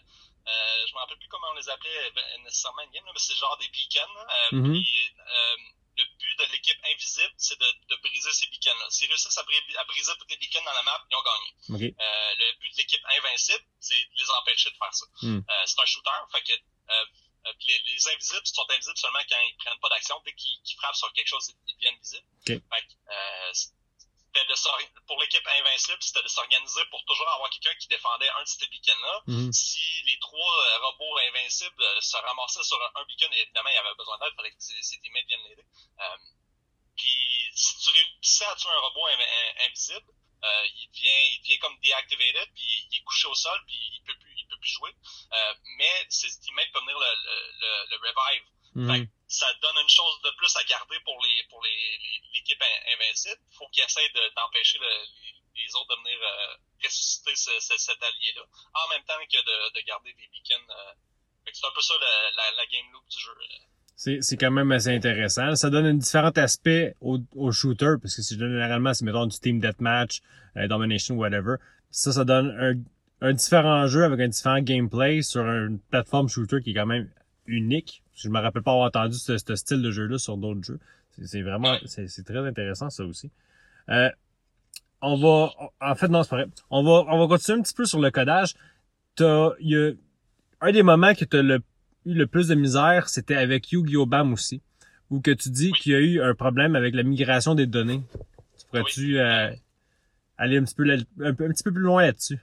euh, 0.47 0.87
je 0.87 0.93
me 0.93 0.99
rappelle 0.99 1.17
plus 1.19 1.27
comment 1.27 1.47
on 1.51 1.53
les 1.55 1.69
appelait 1.69 2.11
euh, 2.15 2.37
nécessairement 2.43 2.81
une 2.83 2.91
game, 2.91 3.05
là, 3.05 3.11
mais 3.13 3.19
c'est 3.19 3.35
genre 3.35 3.57
des 3.57 3.67
beacons. 3.69 4.17
euh, 4.17 4.55
Mhm. 4.57 4.71
puis, 4.73 5.11
euh, 5.19 5.55
le 5.99 6.05
but 6.19 6.37
de 6.39 6.43
l'équipe 6.51 6.77
invisible, 6.85 7.33
c'est 7.37 7.57
de, 7.59 7.65
de 7.89 7.95
briser 7.97 8.31
ces 8.31 8.45
beacons-là. 8.47 8.85
S'ils 8.91 9.07
réussissent 9.09 9.37
à, 9.37 9.43
bri- 9.43 9.77
à 9.77 9.83
briser 9.85 10.11
tous 10.19 10.27
les 10.29 10.37
beacons 10.37 10.63
dans 10.63 10.71
la 10.73 10.83
map, 10.83 11.03
ils 11.09 11.15
ont 11.15 11.23
gagné. 11.23 11.49
Euh, 11.99 12.35
le 12.37 12.53
but 12.59 12.69
de 12.71 12.77
l'équipe 12.77 13.01
invincible, 13.17 13.65
c'est 13.79 13.97
de 13.99 14.09
les 14.19 14.29
empêcher 14.29 14.69
de 14.69 14.77
faire 14.77 14.93
ça. 14.93 15.05
Hmm. 15.23 15.41
Euh, 15.49 15.63
c'est 15.65 15.79
un 15.81 15.85
shooter, 15.85 16.11
fait 16.31 16.41
que 16.43 16.53
euh, 16.53 17.05
puis 17.59 17.67
les, 17.69 17.79
les 17.93 18.07
invisibles 18.09 18.45
sont 18.45 18.69
invisibles 18.69 18.97
seulement 18.97 19.19
quand 19.29 19.39
ils 19.49 19.55
prennent 19.57 19.79
pas 19.79 19.89
d'action. 19.89 20.21
Dès 20.25 20.33
qu'ils 20.33 20.75
frappent 20.77 20.95
sur 20.95 21.11
quelque 21.13 21.27
chose, 21.29 21.49
ils 21.67 21.75
deviennent 21.75 21.97
visibles. 21.97 22.27
Ok. 22.41 22.45
Fait 22.47 22.61
que, 22.61 22.93
euh, 23.09 23.51
c'était 24.37 24.49
de 24.51 24.55
s'or- 24.55 24.79
pour 25.07 25.19
l'équipe 25.21 25.47
invincible, 25.47 25.97
c'était 26.01 26.21
de 26.23 26.27
s'organiser 26.27 26.85
pour 26.91 27.03
toujours 27.05 27.27
avoir 27.29 27.49
quelqu'un 27.49 27.73
qui 27.79 27.87
défendait 27.87 28.29
un 28.29 28.43
de 28.43 28.47
ces 28.47 28.67
beacons-là. 28.67 29.21
Mhm. 29.27 29.51
Si 29.53 30.03
les 30.05 30.17
trois 30.19 30.39
euh, 30.65 30.77
robots 30.79 31.17
invincibles 31.29 31.81
euh, 31.81 32.01
se 32.01 32.17
ramassaient 32.17 32.63
sur 32.63 32.81
un, 32.81 33.01
un 33.01 33.05
beacon, 33.05 33.31
et 33.33 33.41
évidemment, 33.41 33.69
il 33.69 33.75
y 33.75 33.77
avait 33.77 33.95
besoin 33.95 34.17
d'aide, 34.19 34.29
il 34.33 34.35
fallait 34.35 34.51
que 34.51 34.61
ses, 34.61 34.81
ses 34.83 34.99
teammates 34.99 35.25
viennent 35.27 35.43
l'aider. 35.49 35.65
Euh, 35.99 36.17
puis 36.95 37.49
si 37.55 37.77
tu 37.79 37.89
réussissais 37.89 38.45
à 38.45 38.55
tuer 38.55 38.69
un 38.69 38.79
robot 38.79 39.07
inv- 39.07 39.21
in- 39.21 39.65
invisible, 39.65 40.11
euh, 40.43 40.65
il 40.75 40.89
devient 40.91 41.33
il 41.35 41.41
devient 41.41 41.59
comme 41.59 41.79
deactivated, 41.81 42.49
puis 42.53 42.87
il 42.91 42.97
est 42.97 43.03
couché 43.03 43.27
au 43.27 43.35
sol, 43.35 43.59
puis 43.65 43.75
il 43.75 44.03
peut 44.05 44.17
plus 44.19 44.33
il 44.37 44.47
peut 44.47 44.57
plus 44.59 44.69
jouer. 44.71 44.91
Euh, 45.33 45.53
mais 45.77 46.05
ses 46.09 46.29
teammates 46.41 46.71
peuvent 46.71 46.83
venir 46.83 46.97
le, 46.99 47.05
le, 47.05 47.51
le, 47.59 47.87
le 47.89 47.97
revive. 47.97 48.43
Mhm. 48.75 48.87
que 49.07 49.11
ça 49.27 49.47
donne 49.61 49.75
une 49.83 49.89
chose 49.89 50.15
de 50.23 50.31
plus 50.37 50.55
à 50.55 50.63
garder 50.63 50.97
pour 51.03 51.17
les 51.23 51.43
pour 51.49 51.61
les 51.63 51.69
les- 52.03 52.21
l'équipe 52.33 52.61
in- 52.61 52.83
invincible. 52.95 53.41
Faut 53.57 53.67
qu'ils 53.69 53.83
essayent 53.83 54.11
de- 54.15 54.31
d'empêcher 54.35 54.77
le- 54.79 55.05
les, 55.23 55.63
les 55.63 55.75
autres 55.75 55.95
de 55.95 56.01
venir 56.03 56.19
euh, 56.21 56.53
ressusciter 56.83 57.35
ce- 57.35 57.59
ce- 57.59 57.77
cet 57.77 58.01
allié-là, 58.01 58.43
en 58.73 58.87
même 58.89 59.03
temps 59.05 59.19
que 59.31 59.37
de, 59.37 59.57
de 59.79 59.85
garder 59.85 60.13
des 60.13 60.27
beacons. 60.31 60.67
Euh, 60.71 60.93
c'est 61.51 61.65
un 61.65 61.71
peu 61.73 61.81
ça 61.81 61.93
la, 61.99 62.31
la, 62.35 62.51
la 62.57 62.65
game 62.67 62.85
loop 62.93 63.03
du 63.09 63.19
jeu. 63.19 63.31
euh. 63.31 63.63
C'est, 63.95 64.21
c'est 64.21 64.37
quand 64.37 64.51
même 64.51 64.71
assez 64.71 64.93
intéressant. 64.95 65.55
Ça 65.55 65.69
donne 65.69 65.85
un 65.87 65.93
différent 65.95 66.29
aspect 66.35 66.93
au, 67.01 67.17
au 67.35 67.51
shooter, 67.51 67.95
parce 68.01 68.15
que 68.15 68.21
c'est 68.21 68.37
généralement, 68.37 68.93
c'est 68.93 69.03
mettons 69.05 69.25
du 69.25 69.39
team 69.39 69.59
deathmatch, 69.59 70.19
euh, 70.57 70.67
domination, 70.67 71.15
whatever. 71.15 71.55
Ça, 71.89 72.11
ça 72.11 72.23
donne 72.25 72.55
un, 73.21 73.27
un 73.27 73.33
différent 73.33 73.87
jeu 73.87 74.03
avec 74.03 74.19
un 74.19 74.27
différent 74.27 74.59
gameplay 74.59 75.21
sur 75.23 75.41
une 75.41 75.79
plateforme 75.89 76.29
shooter 76.29 76.61
qui 76.61 76.71
est 76.71 76.73
quand 76.75 76.85
même 76.85 77.11
unique. 77.47 78.03
Je 78.17 78.29
me 78.29 78.39
rappelle 78.39 78.63
pas 78.63 78.71
avoir 78.71 78.87
entendu 78.87 79.17
ce, 79.17 79.37
ce 79.37 79.55
style 79.55 79.81
de 79.81 79.91
jeu-là 79.91 80.17
sur 80.17 80.37
d'autres 80.37 80.63
jeux. 80.63 80.79
C'est, 81.23 81.41
vraiment, 81.41 81.77
c'est, 81.85 82.23
très 82.25 82.45
intéressant, 82.45 82.89
ça 82.89 83.03
aussi. 83.03 83.31
Euh, 83.89 84.09
on 85.01 85.15
va, 85.17 85.51
en 85.79 85.95
fait, 85.95 86.07
non, 86.07 86.23
c'est 86.23 86.29
pas 86.29 86.35
vrai. 86.37 86.47
On 86.69 86.83
va, 86.83 87.05
on 87.13 87.19
va 87.19 87.27
continuer 87.27 87.59
un 87.59 87.61
petit 87.61 87.73
peu 87.73 87.85
sur 87.85 87.99
le 87.99 88.11
codage. 88.11 88.55
T'as, 89.15 89.51
il 89.59 89.69
y 89.69 89.77
a, 89.77 89.91
un 90.61 90.71
des 90.71 90.83
moments 90.83 91.13
que 91.13 91.25
t'as 91.25 91.41
le, 91.41 91.59
eu 92.05 92.13
le 92.13 92.27
plus 92.27 92.47
de 92.47 92.55
misère, 92.55 93.07
c'était 93.09 93.35
avec 93.35 93.71
Yu-Gi-Oh! 93.71 94.05
BAM 94.07 94.33
aussi. 94.33 94.61
Où 95.09 95.21
que 95.21 95.31
tu 95.31 95.49
dis 95.49 95.71
Oui. 95.71 95.79
qu'il 95.79 95.91
y 95.93 95.95
a 95.95 95.99
eu 95.99 96.21
un 96.21 96.33
problème 96.35 96.75
avec 96.75 96.93
la 96.95 97.03
migration 97.03 97.55
des 97.55 97.67
données. 97.67 98.01
Tu 98.59 98.65
pourrais-tu, 98.67 99.19
euh, 99.19 99.51
aller 100.37 100.57
un 100.57 100.63
petit 100.63 100.75
peu, 100.75 100.83
là- 100.83 100.97
un, 101.21 101.33
peu- 101.33 101.45
un 101.45 101.49
petit 101.51 101.63
peu 101.63 101.71
plus 101.71 101.81
loin 101.83 102.01
là-dessus? 102.03 102.39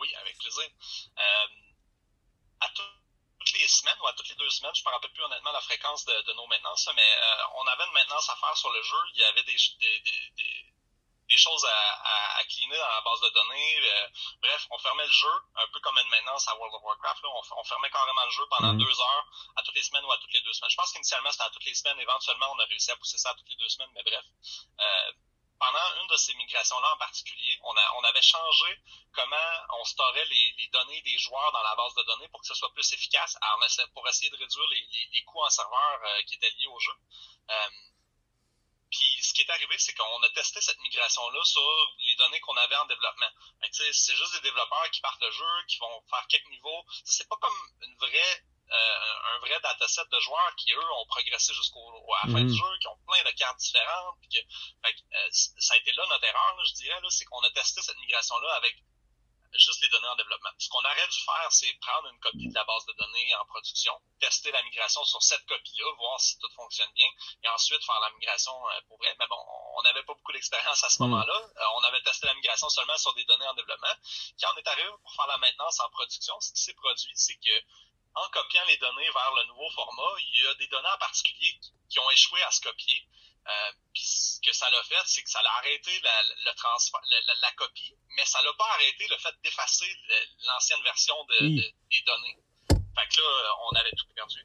Oui, 0.00 0.08
avec 0.22 0.36
plaisir. 0.38 0.62
Euh, 1.18 1.48
à 2.60 2.66
tout- 2.74 2.82
toutes 3.40 3.58
les 3.60 3.66
semaines 3.82 3.98
ou 4.00 4.06
à 4.06 4.12
toutes 4.14 4.28
les 4.28 4.34
deux 4.36 4.50
semaines, 4.50 4.74
je 4.74 4.84
me 4.86 4.90
rappelle 4.90 5.12
plus 5.12 5.24
honnêtement 5.24 5.52
la 5.52 5.60
fréquence 5.60 6.04
de, 6.04 6.14
de 6.22 6.32
nos 6.34 6.46
maintenances, 6.46 6.88
mais 6.94 7.10
euh, 7.18 7.44
on 7.60 7.66
avait 7.66 7.84
une 7.84 7.92
maintenance 7.92 8.28
à 8.30 8.36
faire 8.36 8.56
sur 8.56 8.70
le 8.70 8.82
jeu. 8.82 9.00
Il 9.14 9.20
y 9.20 9.24
avait 9.24 9.42
des, 9.42 9.56
des, 9.80 10.00
des, 10.00 10.30
des, 11.28 11.36
choses 11.36 11.64
à, 11.64 11.78
à, 12.14 12.38
à 12.38 12.44
cleaner 12.44 12.76
dans 12.76 12.94
la 12.98 13.00
base 13.00 13.20
de 13.20 13.30
données. 13.30 13.76
Euh, 13.90 14.06
bref, 14.42 14.66
on 14.70 14.78
fermait 14.78 15.06
le 15.06 15.12
jeu, 15.12 15.34
un 15.56 15.66
peu 15.72 15.80
comme 15.80 15.98
une 15.98 16.08
maintenance 16.08 16.46
à 16.48 16.54
World 16.56 16.74
of 16.76 16.82
Warcraft. 16.82 17.22
Là. 17.22 17.28
On, 17.34 17.42
on 17.60 17.64
fermait 17.64 17.90
carrément 17.90 18.24
le 18.24 18.30
jeu 18.30 18.44
pendant 18.50 18.72
Mhm. 18.74 18.78
deux 18.84 19.00
heures, 19.00 19.26
à 19.56 19.62
toutes 19.62 19.74
les 19.74 19.82
semaines 19.82 20.04
ou 20.04 20.12
à 20.12 20.18
toutes 20.18 20.32
les 20.34 20.42
deux 20.42 20.52
semaines. 20.52 20.70
Je 20.70 20.76
pense 20.76 20.92
qu'initialement, 20.92 21.32
c'était 21.32 21.44
à 21.44 21.50
toutes 21.50 21.64
les 21.64 21.74
semaines. 21.74 21.98
Éventuellement, 21.98 22.46
on 22.54 22.58
a 22.60 22.64
réussi 22.66 22.90
à 22.90 22.96
pousser 22.96 23.18
ça 23.18 23.30
à 23.30 23.34
toutes 23.34 23.48
les 23.48 23.56
deux 23.56 23.68
semaines, 23.68 23.90
mais 23.94 24.02
bref. 24.04 24.24
Euh, 24.80 25.12
pendant 25.62 26.02
une 26.02 26.08
de 26.08 26.16
ces 26.16 26.34
migrations-là 26.34 26.92
en 26.92 26.96
particulier, 26.96 27.56
on, 27.62 28.02
avait 28.02 28.20
changé 28.20 28.80
comment 29.12 29.52
on 29.78 29.84
storait 29.84 30.24
les, 30.24 30.68
données 30.72 31.00
des 31.02 31.16
joueurs 31.18 31.52
dans 31.52 31.62
la 31.62 31.76
base 31.76 31.94
de 31.94 32.02
données 32.02 32.28
pour 32.30 32.40
que 32.40 32.48
ce 32.48 32.54
soit 32.54 32.72
plus 32.74 32.92
efficace 32.92 33.38
pour 33.94 34.08
essayer 34.08 34.28
de 34.30 34.36
réduire 34.36 34.66
les, 35.12 35.22
coûts 35.22 35.40
en 35.40 35.50
serveur 35.50 36.00
euh, 36.04 36.22
qui 36.26 36.34
étaient 36.34 36.50
liés 36.50 36.66
au 36.66 36.80
jeu. 36.80 36.92
Euh, 37.50 37.68
puis 38.90 39.22
ce 39.22 39.32
qui 39.34 39.42
est 39.42 39.50
arrivé, 39.50 39.78
c'est 39.78 39.94
qu'on 39.94 40.22
a 40.24 40.30
testé 40.30 40.60
cette 40.60 40.80
migration-là 40.80 41.44
sur 41.44 41.94
les 42.08 42.16
données 42.16 42.40
qu'on 42.40 42.56
avait 42.56 42.76
en 42.76 42.86
développement. 42.86 43.30
C'est 43.70 44.16
juste 44.16 44.32
des 44.32 44.40
développeurs 44.40 44.90
qui 44.90 45.00
partent 45.00 45.22
le 45.22 45.30
jeu, 45.30 45.64
qui 45.68 45.78
vont 45.78 46.02
faire 46.10 46.26
quelques 46.26 46.50
niveaux. 46.50 46.84
C'est 47.04 47.28
pas 47.28 47.36
comme 47.36 47.56
une 47.82 47.96
vraie 47.98 48.42
un 48.70 49.38
vrai 49.40 49.58
dataset 49.60 50.04
de 50.10 50.20
joueurs 50.20 50.54
qui, 50.56 50.72
eux, 50.72 50.92
ont 51.00 51.06
progressé 51.06 51.52
jusqu'au 51.54 51.80
à 52.14 52.26
la 52.26 52.32
fin 52.32 52.40
Mhm. 52.40 52.48
du 52.50 52.56
jeu, 52.56 52.78
qui 52.80 52.88
ont 52.88 52.98
plein 53.06 53.22
de 53.24 53.30
cartes 53.36 53.58
différentes. 53.58 54.16
Puis 54.20 54.28
que, 54.30 54.38
fait 54.86 54.94
euh, 55.14 55.28
ça 55.32 55.74
a 55.74 55.76
été 55.76 55.92
là 55.92 56.06
notre 56.08 56.24
erreur, 56.24 56.56
là, 56.56 56.62
je 56.66 56.72
dirais, 56.74 57.00
là, 57.00 57.08
c'est 57.10 57.24
qu'on 57.26 57.40
a 57.42 57.50
testé 57.50 57.82
cette 57.82 57.98
migration-là 57.98 58.52
avec 58.54 58.76
juste 59.54 59.82
les 59.82 59.88
données 59.90 60.08
en 60.08 60.16
développement. 60.16 60.48
Ce 60.58 60.68
qu'on 60.70 60.78
aurait 60.80 61.08
dû 61.08 61.18
faire, 61.26 61.46
c'est 61.52 61.70
prendre 61.82 62.08
une 62.08 62.18
copie 62.20 62.48
de 62.48 62.54
la 62.54 62.64
base 62.64 62.86
de 62.86 62.94
données 62.94 63.34
en 63.34 63.44
production, 63.44 63.92
tester 64.18 64.50
la 64.50 64.62
migration 64.62 65.04
sur 65.04 65.22
cette 65.22 65.44
copie-là, 65.44 65.92
voir 65.98 66.18
si 66.18 66.38
tout 66.38 66.48
fonctionne 66.56 66.90
bien, 66.94 67.06
et 67.42 67.48
ensuite 67.48 67.84
faire 67.84 68.00
la 68.00 68.08
migration 68.12 68.52
euh, 68.70 68.80
pour 68.88 68.96
vrai. 68.96 69.14
Mais 69.18 69.26
bon, 69.28 69.36
on 69.76 69.82
n'avait 69.82 70.04
pas 70.04 70.14
beaucoup 70.14 70.32
d'expérience 70.32 70.82
à 70.84 70.88
ce 70.88 71.02
Mm. 71.02 71.06
moment-là. 71.10 71.34
Euh, 71.36 71.64
on 71.76 71.84
avait 71.84 72.00
testé 72.00 72.26
la 72.28 72.34
migration 72.34 72.66
seulement 72.70 72.96
sur 72.96 73.12
des 73.14 73.26
données 73.26 73.46
en 73.46 73.52
développement. 73.54 73.94
Quand 74.40 74.48
on 74.54 74.56
est 74.56 74.68
arrivé 74.68 74.88
pour 75.02 75.14
faire 75.14 75.26
la 75.26 75.36
maintenance 75.36 75.80
en 75.80 75.90
production, 75.90 76.40
ce 76.40 76.52
qui 76.54 76.62
s'est 76.62 76.74
produit, 76.74 77.12
c'est 77.14 77.36
que 77.36 77.60
en 78.14 78.28
copiant 78.28 78.64
les 78.68 78.76
données 78.78 79.10
vers 79.10 79.32
le 79.36 79.44
nouveau 79.48 79.70
format, 79.70 80.12
il 80.20 80.42
y 80.42 80.46
a 80.46 80.54
des 80.54 80.66
données 80.68 80.88
en 80.94 80.98
particulier 80.98 81.58
qui- 81.88 81.98
ont 81.98 82.10
échoué 82.10 82.42
à 82.42 82.50
se 82.50 82.60
copier. 82.60 83.06
Euh, 83.48 83.72
puis 83.92 84.02
ce 84.02 84.40
que 84.40 84.52
ça 84.52 84.70
l'a 84.70 84.82
fait, 84.84 85.02
c'est 85.06 85.22
que 85.22 85.28
ça 85.30 85.40
a 85.40 85.58
arrêté 85.58 85.98
la, 86.00 86.22
le 86.22 86.52
transfert, 86.54 87.00
la, 87.10 87.20
la- 87.22 87.34
la 87.40 87.52
copie, 87.52 87.94
mais 88.16 88.24
ça 88.24 88.40
l'a 88.42 88.52
pas 88.54 88.68
arrêté 88.74 89.06
le 89.08 89.16
fait 89.18 89.34
d'effacer 89.42 89.94
l'ancienne 90.46 90.82
version 90.82 91.22
de, 91.24 91.36
Oui. 91.40 91.56
de- 91.56 91.72
des 91.90 92.00
données. 92.02 92.38
Fait 92.68 93.08
que 93.08 93.20
là, 93.20 93.54
on 93.70 93.76
avait 93.76 93.90
tout 93.92 94.06
perdu. 94.14 94.38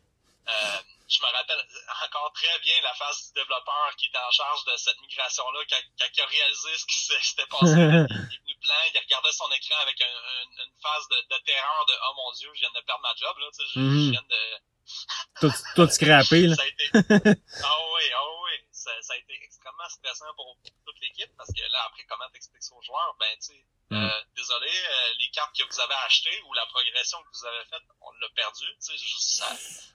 Euh, 0.47 0.77
je 1.09 1.19
me 1.21 1.27
rappelle 1.31 1.59
encore 2.05 2.31
très 2.33 2.59
bien 2.59 2.75
la 2.81 2.93
phase 2.95 3.27
du 3.27 3.33
développeur 3.41 3.95
qui 3.97 4.07
était 4.07 4.17
en 4.17 4.31
charge 4.31 4.63
de 4.65 4.75
cette 4.77 4.99
migration-là, 5.01 5.59
quand, 5.69 5.81
quand 5.99 6.07
il 6.15 6.21
a 6.21 6.25
réalisé 6.25 6.77
ce 6.77 6.85
qui 6.85 6.95
s'était 6.97 7.45
passé. 7.47 7.65
il, 7.67 7.75
est 8.35 8.39
venu 8.43 8.55
blanc, 8.61 8.83
il 8.93 8.99
regardait 8.99 9.31
son 9.31 9.49
écran 9.51 9.75
avec 9.81 10.01
un- 10.01 10.05
un- 10.05 10.63
une 10.65 10.73
phase 10.81 11.07
de, 11.09 11.15
de 11.35 11.37
terreur 11.43 11.85
de 11.87 11.93
«Oh 12.09 12.13
mon 12.15 12.31
Dieu, 12.33 12.49
je 12.55 12.59
viens 12.59 12.71
de 12.75 12.81
perdre 12.85 13.01
ma 13.03 13.13
job, 13.15 13.37
là, 13.39 13.47
tu 13.51 13.63
sais, 13.65 13.71
je, 13.73 13.79
Mhm. 13.79 14.05
je 14.05 14.11
viens 14.11 14.23
de...» 14.27 14.41
Tout, 15.41 15.51
tout 15.75 15.89
scrappé, 15.91 16.47
là. 16.47 16.55
Ça 16.55 16.63
a 16.63 16.67
été... 16.67 16.85
Ah 17.63 17.79
oui, 17.93 18.03
ah 18.15 18.23
oui, 18.43 18.51
ça, 18.71 18.91
ça 19.01 19.13
a 19.13 19.17
été 19.17 19.33
extrêmement 19.43 19.89
stressant 19.89 20.33
pour 20.35 20.57
toute 20.85 20.99
l'équipe 21.01 21.31
parce 21.37 21.51
que 21.51 21.61
là, 21.71 21.83
après, 21.87 22.03
comment 22.07 22.27
t'expliques 22.31 22.63
ça 22.63 22.75
aux 22.75 22.81
joueurs? 22.83 23.15
Ben, 23.19 23.35
tu 23.39 23.47
sais, 23.51 23.65
Mm. 23.89 24.03
euh, 24.05 24.21
désolé, 24.35 24.69
euh, 24.69 25.13
les 25.19 25.29
cartes 25.29 25.55
que 25.55 25.63
vous 25.63 25.79
avez 25.79 25.93
achetées 26.05 26.41
ou 26.43 26.53
la 26.53 26.65
progression 26.65 27.21
que 27.23 27.29
vous 27.31 27.45
avez 27.45 27.63
faite, 27.65 27.83
on 28.01 28.11
l'a 28.19 28.29
perdu. 28.35 28.65
Tu 28.65 28.75
sais, 28.79 28.97
je- 28.97 29.17
ça, 29.17 29.47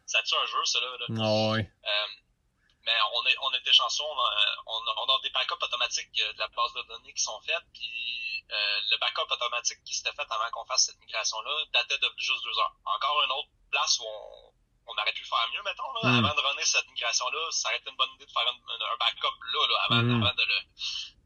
ça 0.06 0.22
tue 0.22 0.34
un 0.34 0.46
jeu, 0.46 0.62
là. 0.80 1.06
Ah 1.20 1.50
ouais. 1.52 1.70
Euh, 1.84 2.06
mais 2.84 2.92
on, 3.14 3.26
est, 3.26 3.36
on 3.42 3.52
était 3.54 3.72
chanceux, 3.72 4.02
on 4.02 4.18
a, 4.18 4.56
on, 4.66 4.80
a, 4.88 4.94
on 4.96 5.14
a 5.16 5.20
des 5.22 5.30
backups 5.30 5.62
automatiques 5.62 6.10
de 6.12 6.38
la 6.38 6.48
base 6.48 6.72
de 6.74 6.82
données 6.88 7.12
qui 7.12 7.22
sont 7.22 7.38
faites, 7.42 7.64
puis 7.74 8.44
euh, 8.50 8.80
le 8.90 8.96
backup 8.98 9.30
automatique 9.30 9.78
qui 9.84 9.94
s'était 9.94 10.12
fait 10.12 10.26
avant 10.30 10.50
qu'on 10.52 10.64
fasse 10.64 10.86
cette 10.86 10.98
migration-là 11.00 11.64
datait 11.72 11.98
de 11.98 12.10
juste 12.18 12.42
deux 12.44 12.58
heures. 12.58 12.74
Encore 12.86 13.22
une 13.24 13.30
autre 13.32 13.48
place 13.70 13.98
où 14.00 14.04
on, 14.04 14.52
on 14.86 14.92
aurait 14.98 15.12
pu 15.12 15.24
faire 15.24 15.46
mieux, 15.52 15.62
mettons, 15.62 15.92
là, 15.94 16.00
Mm. 16.10 16.24
avant 16.24 16.34
de 16.34 16.40
runner 16.40 16.64
cette 16.64 16.88
migration-là, 16.88 17.50
ça 17.52 17.68
aurait 17.68 17.78
été 17.78 17.90
une 17.90 17.96
bonne 17.96 18.10
idée 18.14 18.26
de 18.26 18.32
faire 18.32 18.48
un, 18.48 18.56
un- 18.56 18.92
un 18.92 18.96
backup 18.96 19.36
là, 19.52 19.66
là 19.68 19.76
avant, 19.84 20.02
Mm. 20.02 20.22
avant 20.22 20.34
de 20.34 20.42
le... 20.44 20.54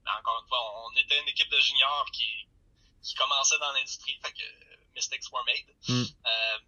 Mais 0.04 0.10
encore 0.12 0.40
une 0.42 0.48
fois, 0.48 0.60
on 0.86 0.92
était 0.96 1.18
une 1.20 1.28
équipe 1.28 1.48
de 1.50 1.58
juniors 1.58 2.06
qui, 2.12 2.46
qui 3.02 3.14
commençait 3.14 3.58
dans 3.58 3.72
l'industrie, 3.72 4.18
fait 4.22 4.32
que 4.32 4.42
euh, 4.42 4.76
mistakes 4.94 5.30
were 5.32 5.44
made. 5.44 5.68
Mm. 5.88 6.04
Euh, 6.26 6.58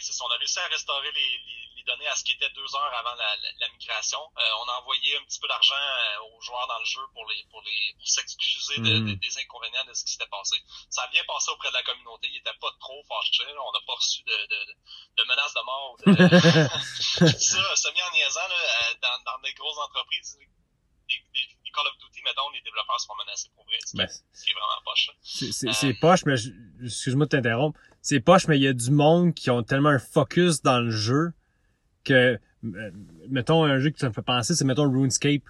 c'est 0.00 0.12
ça, 0.12 0.24
on 0.26 0.30
a 0.32 0.36
réussi 0.36 0.58
à 0.58 0.66
restaurer 0.68 1.12
les, 1.12 1.20
les, 1.20 1.68
les, 1.76 1.82
données 1.84 2.08
à 2.08 2.16
ce 2.16 2.24
qui 2.24 2.32
était 2.32 2.48
deux 2.50 2.74
heures 2.74 2.94
avant 2.94 3.14
la, 3.14 3.36
la, 3.36 3.68
migration. 3.68 4.18
Euh, 4.18 4.42
on 4.64 4.68
a 4.68 4.80
envoyé 4.80 5.16
un 5.16 5.24
petit 5.24 5.38
peu 5.38 5.46
d'argent 5.46 5.74
euh, 5.76 6.20
aux 6.32 6.40
joueurs 6.40 6.66
dans 6.66 6.78
le 6.78 6.84
jeu 6.84 7.00
pour 7.12 7.28
les 7.28 7.44
pour 7.50 7.60
les 7.62 7.94
pour 7.98 8.08
s'excuser 8.08 8.78
de, 8.78 8.98
Mhm. 8.98 9.16
des 9.16 9.38
inconvénients 9.38 9.84
de 9.84 9.92
ce 9.94 10.04
qui 10.04 10.12
s'était 10.12 10.26
passé. 10.28 10.56
Ça 10.90 11.02
a 11.02 11.08
bien 11.08 11.22
passé 11.24 11.50
auprès 11.50 11.68
de 11.68 11.74
la 11.74 11.82
communauté. 11.82 12.28
Ils 12.32 12.38
étaient 12.38 12.58
pas 12.60 12.72
trop 12.80 13.04
fâchés. 13.04 13.44
On 13.58 13.72
n'a 13.72 13.80
pas 13.86 13.94
reçu 13.94 14.22
de, 14.22 14.32
de, 14.32 14.74
de 15.18 15.24
menaces 15.28 15.54
de 15.54 15.60
mort. 15.64 15.92
ou 15.92 16.10
De, 16.10 16.12
dis 17.36 17.44
ça 17.44 17.76
semi 17.76 18.02
en 18.02 18.10
niaisant 18.12 18.48
là, 18.48 18.56
euh, 18.56 18.94
dans, 19.02 19.22
dans 19.24 19.38
des 19.42 19.52
grosses 19.54 19.78
entreprises. 19.78 20.38
Les, 21.08 21.22
les 21.34 21.63
Call 21.74 21.86
of 21.86 21.98
Duty, 21.98 22.20
mettons, 22.24 22.48
les 22.54 22.60
développeurs 22.62 23.00
se 23.00 23.06
font 23.06 23.14
menacer 23.26 23.48
pour 23.54 23.64
vrai. 23.64 23.76
Ce 23.84 23.90
qui, 23.92 23.96
Ben, 23.98 24.08
ce 24.08 24.44
qui 24.44 24.50
est 24.50 24.54
vraiment 24.54 24.82
poche. 24.84 25.10
c'est- 25.22 25.52
c'est 25.52 25.68
Euh. 25.68 25.72
c'est 25.72 25.94
poche, 25.94 26.24
mais 26.26 26.36
je- 26.36 26.50
excuse-moi 26.84 27.26
de 27.26 27.30
t'interrompre. 27.30 27.78
C'est 28.00 28.20
poche, 28.20 28.46
mais 28.48 28.58
il 28.58 28.62
y 28.62 28.68
a 28.68 28.72
du 28.72 28.90
monde 28.90 29.34
qui 29.34 29.50
ont 29.50 29.62
tellement 29.62 29.88
un 29.90 29.98
focus 29.98 30.62
dans 30.62 30.78
le 30.80 30.90
jeu 30.90 31.32
que, 32.04 32.38
mettons, 33.28 33.64
un 33.64 33.78
jeu 33.78 33.90
qui 33.90 33.98
ça 33.98 34.08
me 34.08 34.12
fait 34.14 34.22
penser, 34.22 34.54
c'est 34.54 34.64
mettons 34.64 34.90
RuneScape. 34.90 35.42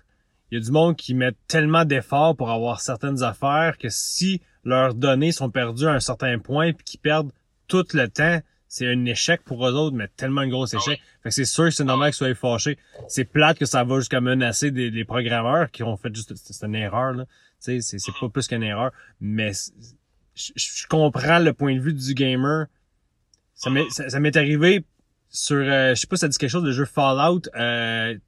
Il 0.51 0.59
y 0.59 0.61
a 0.61 0.64
du 0.64 0.70
monde 0.70 0.97
qui 0.97 1.14
met 1.14 1.33
tellement 1.49 1.85
d'efforts 1.85 2.37
pour 2.37 2.51
avoir 2.51 2.81
certaines 2.81 3.22
affaires 3.22 3.77
que 3.79 3.89
si 3.89 4.41
leurs 4.62 4.95
données 4.95 5.33
sont 5.33 5.51
perdues 5.51 5.87
à 5.87 5.93
un 5.93 6.01
certain 6.01 6.39
point 6.39 6.72
puis 6.72 6.85
qu'ils 6.85 7.01
perdent 7.01 7.33
tout 7.66 7.85
le 7.93 8.09
temps, 8.09 8.41
c'est 8.75 8.89
un 8.89 9.05
échec 9.05 9.45
pour 9.45 9.64
eux 9.68 9.72
autres, 9.72 9.95
mais 9.95 10.09
tellement 10.16 10.41
un 10.41 10.49
gros 10.49 10.64
Ah 10.64 10.77
échec. 10.77 11.01
Fait 11.22 11.29
que 11.29 11.35
c'est 11.35 11.45
sûr 11.45 11.66
que 11.66 11.70
c'est 11.70 11.85
normal 11.85 12.11
qu'ils 12.11 12.16
soient 12.16 12.35
fâchés. 12.35 12.77
C'est 13.07 13.25
plate 13.25 13.57
que 13.57 13.66
ça 13.66 13.85
va 13.85 14.01
jusqu'à 14.01 14.20
menacer 14.20 14.72
des, 14.72 14.91
des 14.91 15.05
programmeurs 15.05 15.70
qui 15.70 15.85
ont 15.85 15.97
fait 15.97 16.12
juste, 16.12 16.33
c'est 16.35 16.66
une 16.66 16.75
erreur, 16.75 17.12
là. 17.12 17.25
Tu 17.25 17.31
sais, 17.61 17.81
c'est, 17.81 17.99
c'est 18.01 18.11
pas 18.18 18.29
plus 18.29 18.49
qu'une 18.49 18.64
erreur. 18.64 18.91
Mais 19.20 19.53
je, 20.35 20.87
comprends 20.89 21.39
le 21.39 21.53
point 21.53 21.77
de 21.77 21.81
vue 21.81 21.93
du 21.93 22.14
gamer. 22.14 22.66
Ça 23.55 23.70
m'est, 23.70 23.89
ça, 23.91 24.09
ça 24.09 24.18
m'est 24.18 24.37
arrivé 24.37 24.85
sur, 25.31 25.55
euh, 25.55 25.95
je 25.95 26.01
sais 26.01 26.09
pas 26.09 26.16
si 26.16 26.22
ça 26.22 26.29
dit 26.29 26.37
quelque 26.37 26.51
chose, 26.51 26.64
le 26.64 26.72
jeu 26.72 26.85
Fallout, 26.85 27.43
euh, 27.55 28.18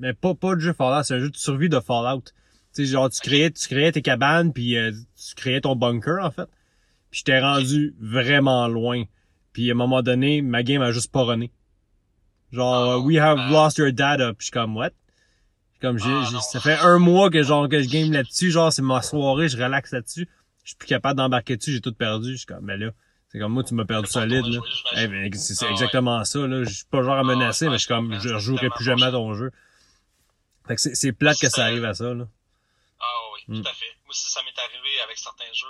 mais 0.00 0.14
pas, 0.14 0.34
pas 0.34 0.54
le 0.54 0.60
jeu 0.60 0.72
Fallout, 0.72 1.04
c'est 1.04 1.14
un 1.14 1.20
jeu 1.20 1.30
de 1.30 1.36
survie 1.36 1.68
de 1.68 1.78
Fallout. 1.78 2.22
Tu 2.22 2.32
sais, 2.72 2.86
genre, 2.86 3.08
tu 3.08 3.20
créais, 3.20 3.52
tu 3.52 3.68
créais 3.68 3.92
tes 3.92 4.02
cabanes, 4.02 4.52
puis 4.52 4.76
euh, 4.76 4.90
tu 4.90 5.36
créais 5.36 5.60
ton 5.60 5.76
bunker, 5.76 6.24
en 6.24 6.32
fait. 6.32 6.48
Puis 7.12 7.20
j'étais 7.24 7.38
rendu 7.38 7.94
vraiment 8.00 8.66
loin. 8.66 9.04
Puis 9.56 9.70
à 9.70 9.72
un 9.72 9.74
moment 9.76 10.02
donné, 10.02 10.42
ma 10.42 10.62
game 10.62 10.82
a 10.82 10.92
juste 10.92 11.10
pas 11.10 11.22
runné. 11.22 11.50
Genre, 12.52 12.74
Ah, 12.74 12.98
we 12.98 13.16
have 13.16 13.38
lost 13.50 13.78
your 13.78 13.90
data. 13.90 14.34
Puis 14.34 14.40
je 14.40 14.44
suis 14.44 14.50
comme, 14.52 14.76
what? 14.76 14.90
Comme 15.80 15.96
j'ai, 15.98 16.10
Ah, 16.12 16.40
ça 16.42 16.60
fait 16.60 16.76
un 16.76 16.98
mois 16.98 17.30
que 17.30 17.42
genre 17.42 17.66
que 17.66 17.80
je 17.80 17.88
game 17.88 18.12
là-dessus, 18.12 18.50
genre 18.50 18.70
c'est 18.70 18.82
ma 18.82 19.00
soirée, 19.00 19.48
je 19.48 19.56
relaxe 19.56 19.92
là-dessus. 19.92 20.28
Je 20.62 20.68
suis 20.70 20.76
plus 20.76 20.86
capable 20.88 21.16
d'embarquer 21.16 21.56
dessus, 21.56 21.72
j'ai 21.72 21.80
tout 21.80 21.94
perdu. 21.94 22.32
Je 22.32 22.36
suis 22.36 22.46
comme, 22.46 22.66
mais 22.66 22.76
là, 22.76 22.90
c'est 23.32 23.38
comme 23.38 23.52
moi, 23.54 23.64
tu 23.64 23.72
m'as 23.72 23.86
perdu 23.86 24.10
solide, 24.10 24.44
là. 24.44 24.52
jouer, 24.52 24.68
Eh 24.96 25.06
ben, 25.08 25.32
c'est 25.32 25.54
Ah, 25.62 25.64
ouais. 25.68 25.72
exactement 25.72 26.22
ça, 26.26 26.38
là. 26.46 26.64
Je 26.64 26.74
suis 26.74 26.84
pas 26.84 27.02
genre 27.02 27.16
à 27.16 27.24
menacer, 27.24 27.66
mais 27.70 27.76
je 27.78 27.78
suis 27.78 27.88
comme, 27.88 28.12
je 28.20 28.28
rejouerai 28.28 28.68
plus 28.68 28.84
jamais 28.84 29.04
à 29.04 29.10
ton 29.10 29.32
jeu. 29.32 29.52
Fait 30.68 30.74
que 30.74 30.80
c'est, 30.82 30.94
c'est 30.94 31.12
plate 31.12 31.38
que 31.40 31.48
ça 31.48 31.56
Ça- 31.56 31.64
arrive 31.64 31.84
à 31.86 31.94
ça, 31.94 32.12
là. 32.12 32.26
Ah 33.00 33.04
oui, 33.34 33.40
Mm. 33.56 33.62
tout 33.62 33.68
à 33.68 33.72
fait. 33.72 33.86
Moi 34.04 34.10
aussi, 34.10 34.30
ça 34.30 34.40
m'est 34.44 34.58
arrivé 34.60 35.00
avec 35.02 35.16
certains 35.16 35.44
jeux. 35.54 35.66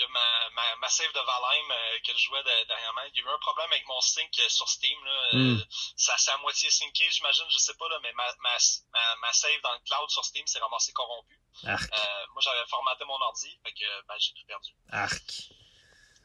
Il 0.00 0.04
y 0.04 0.06
a 0.06 0.08
ma, 0.16 0.50
ma, 0.56 0.76
ma 0.80 0.88
save 0.88 1.12
de 1.12 1.20
Valheim 1.20 1.68
euh, 1.70 1.98
que 2.06 2.12
je 2.16 2.24
jouais 2.24 2.40
de- 2.42 2.66
dernièrement. 2.68 3.02
Il 3.12 3.18
y 3.18 3.20
a 3.20 3.24
eu 3.30 3.34
un 3.34 3.38
problème 3.44 3.68
avec 3.70 3.86
mon 3.86 4.00
sync 4.00 4.30
euh, 4.38 4.48
sur 4.48 4.66
Steam. 4.66 4.96
Là. 5.04 5.10
Euh, 5.34 5.36
Mm. 5.60 5.62
ça 5.96 6.14
c'est 6.16 6.30
à 6.30 6.38
moitié 6.38 6.70
synché, 6.70 7.04
j'imagine, 7.12 7.44
je 7.52 7.58
sais 7.58 7.74
pas, 7.78 7.86
là, 7.90 7.98
mais 8.02 8.12
ma, 8.14 8.24
ma, 8.40 8.56
ma, 8.92 9.16
ma 9.20 9.32
save 9.34 9.60
dans 9.62 9.72
le 9.72 9.78
cloud 9.84 10.08
sur 10.08 10.24
Steam 10.24 10.46
s'est 10.46 10.58
ramassée 10.58 10.92
corrompue. 10.94 11.38
Arc, 11.66 11.82
Euh, 11.92 12.26
moi, 12.32 12.40
j'avais 12.42 12.64
formaté 12.70 13.04
mon 13.04 13.20
ordi, 13.20 13.50
fait 13.62 13.72
que 13.72 14.06
ben, 14.08 14.14
j'ai 14.18 14.32
tout 14.32 14.46
perdu. 14.48 14.70
arc. 14.90 15.22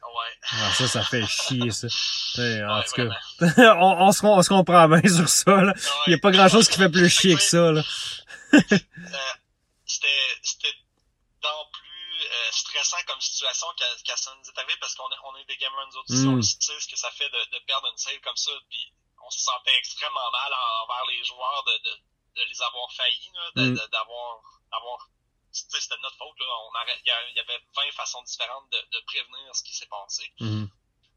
Ouais. 0.02 0.38
Ah, 0.52 0.72
ça, 0.72 0.88
ça 0.88 1.02
fait 1.04 1.26
chier, 1.26 1.70
ça. 1.70 1.88
En 2.68 2.82
tout 2.82 2.92
cas, 2.94 3.08
on, 3.76 4.06
on, 4.08 4.12
se, 4.12 4.24
on 4.24 4.42
se 4.42 4.48
comprend 4.48 4.88
bien 4.88 5.02
sur 5.02 5.28
ça, 5.28 5.56
là. 5.62 5.74
Il 6.06 6.12
y 6.12 6.14
a 6.14 6.18
pas 6.18 6.30
grand 6.30 6.48
chose 6.48 6.68
qui 6.68 6.78
fait 6.78 6.88
plus 6.88 7.08
chier 7.10 7.34
que 7.34 7.42
ça, 7.42 7.72
là. 7.72 7.82
Euh, 8.52 8.78
c'était 9.84 10.74
dans 11.42 11.64
plus 11.72 11.85
euh, 12.30 12.50
stressant 12.52 12.96
comme 13.06 13.20
situation 13.20 13.66
qu'à 13.76 13.86
qu'à 14.04 14.16
ça 14.16 14.34
nous 14.36 14.44
est 14.50 14.58
arrivé 14.58 14.76
parce 14.80 14.94
qu'on 14.94 15.10
est, 15.10 15.16
on 15.24 15.36
est 15.36 15.44
des 15.44 15.56
gamers 15.56 15.86
nous 15.86 15.96
autres 15.98 16.12
aussi, 16.12 16.26
Mm. 16.26 16.38
on 16.38 16.42
sait 16.42 16.80
ce 16.80 16.88
que 16.88 16.96
ça 16.96 17.10
fait 17.12 17.28
de, 17.30 17.44
de 17.52 17.58
perdre 17.66 17.88
une 17.90 17.96
save 17.98 18.20
comme 18.20 18.36
ça, 18.36 18.52
puis 18.68 18.92
on 19.24 19.30
se 19.30 19.40
sentait 19.40 19.76
extrêmement 19.78 20.30
mal 20.30 20.52
en- 20.52 20.84
envers 20.84 21.04
les 21.06 21.24
joueurs 21.24 21.64
de, 21.64 21.78
de, 21.78 21.96
de 22.36 22.42
les 22.48 22.62
avoir 22.62 22.92
faillis, 22.92 23.30
Mm. 23.54 23.74
de- 23.74 23.86
d'avoir 23.88 24.40
d'avoir 24.70 25.08
tu 25.54 25.62
sais, 25.70 25.80
c'était 25.80 25.96
de 25.96 26.02
notre 26.02 26.16
faute, 26.18 26.38
là. 26.38 26.46
On 26.46 26.70
il 27.04 27.34
y, 27.34 27.40
avait 27.40 27.60
20 27.74 27.90
façons 27.92 28.22
différentes 28.24 28.68
de, 28.70 28.78
de 28.92 29.00
prévenir 29.06 29.56
ce 29.56 29.62
qui 29.62 29.74
s'est 29.74 29.86
passé. 29.86 30.30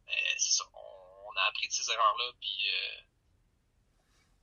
Mais 0.06 0.36
c'est 0.38 0.54
ça, 0.54 0.64
on, 0.74 1.28
on 1.28 1.36
a 1.38 1.44
appris 1.44 1.68
de 1.68 1.74
ces 1.74 1.92
erreurs-là, 1.92 2.32
puis 2.40 2.70
euh, 2.70 3.02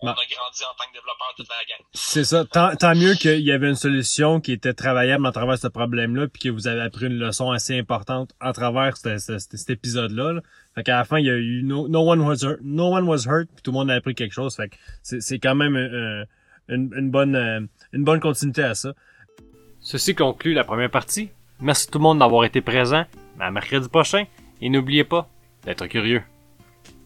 on 0.01 0.09
a 0.09 0.13
grandi 0.15 0.63
en 0.63 0.75
tant 0.77 0.89
que 0.89 0.93
développeur 0.93 1.35
toute 1.37 1.49
la 1.49 1.55
gang. 1.69 1.87
C'est 1.95 2.25
ça. 2.25 2.45
Tant, 2.45 2.77
tant 2.77 2.95
mieux 2.95 3.15
qu'il 3.15 3.41
y 3.41 3.51
avait 3.53 3.69
une 3.69 3.75
solution 3.77 4.41
qui 4.41 4.53
était 4.53 4.75
travaillable 4.75 5.27
à 5.27 5.33
travers 5.33 5.57
ce 5.59 5.69
problème-là, 5.69 6.29
puis 6.29 6.43
que 6.43 6.49
vous 6.51 6.69
avez 6.69 6.83
appris 6.83 7.07
une 7.07 7.19
leçon 7.19 7.51
assez 7.51 7.79
importante 7.79 8.33
à 8.41 8.53
travers 8.53 8.97
ce- 8.97 9.17
ce- 9.19 9.39
ce- 9.39 9.57
cet 9.57 9.71
épisode-là. 9.71 10.33
là. 10.35 10.41
Fait 10.75 10.83
qu'à 10.83 10.97
la 10.99 11.05
fin, 11.05 11.19
il 11.19 11.25
y 11.27 11.31
a 11.31 11.37
eu 11.37 11.63
no, 11.63 11.89
no 11.89 12.01
one 12.11 12.21
was 12.21 12.45
hurt, 12.45 12.61
no 12.63 12.95
one 12.95 13.05
was 13.09 13.25
hurt, 13.27 13.49
puis 13.55 13.63
tout 13.63 13.71
le 13.71 13.79
monde 13.79 13.91
a 13.91 13.95
appris 13.95 14.15
quelque 14.15 14.33
chose. 14.35 14.55
Fait 14.55 14.69
que 14.69 14.77
c'est, 15.03 15.21
c'est 15.23 15.39
quand 15.39 15.55
même 15.55 15.75
euh, 15.77 16.25
une, 16.69 16.93
une 16.97 17.11
bonne 17.11 17.35
euh, 17.35 17.61
une 17.93 18.05
bonne 18.05 18.21
continuité 18.21 18.63
à 18.65 18.75
ça. 18.75 18.93
Ceci 19.81 20.15
conclut 20.15 20.53
la 20.53 20.65
première 20.65 20.91
partie. 20.91 21.31
Merci 21.61 21.87
tout 21.91 21.99
le 21.99 22.03
monde 22.03 22.19
d'avoir 22.19 22.45
été 22.45 22.61
présent. 22.61 23.07
À 23.41 23.51
mercredi 23.51 23.89
prochain. 23.89 24.25
Et 24.61 24.69
n'oubliez 24.69 25.05
pas 25.05 25.29
d'être 25.65 25.87
curieux. 25.87 26.23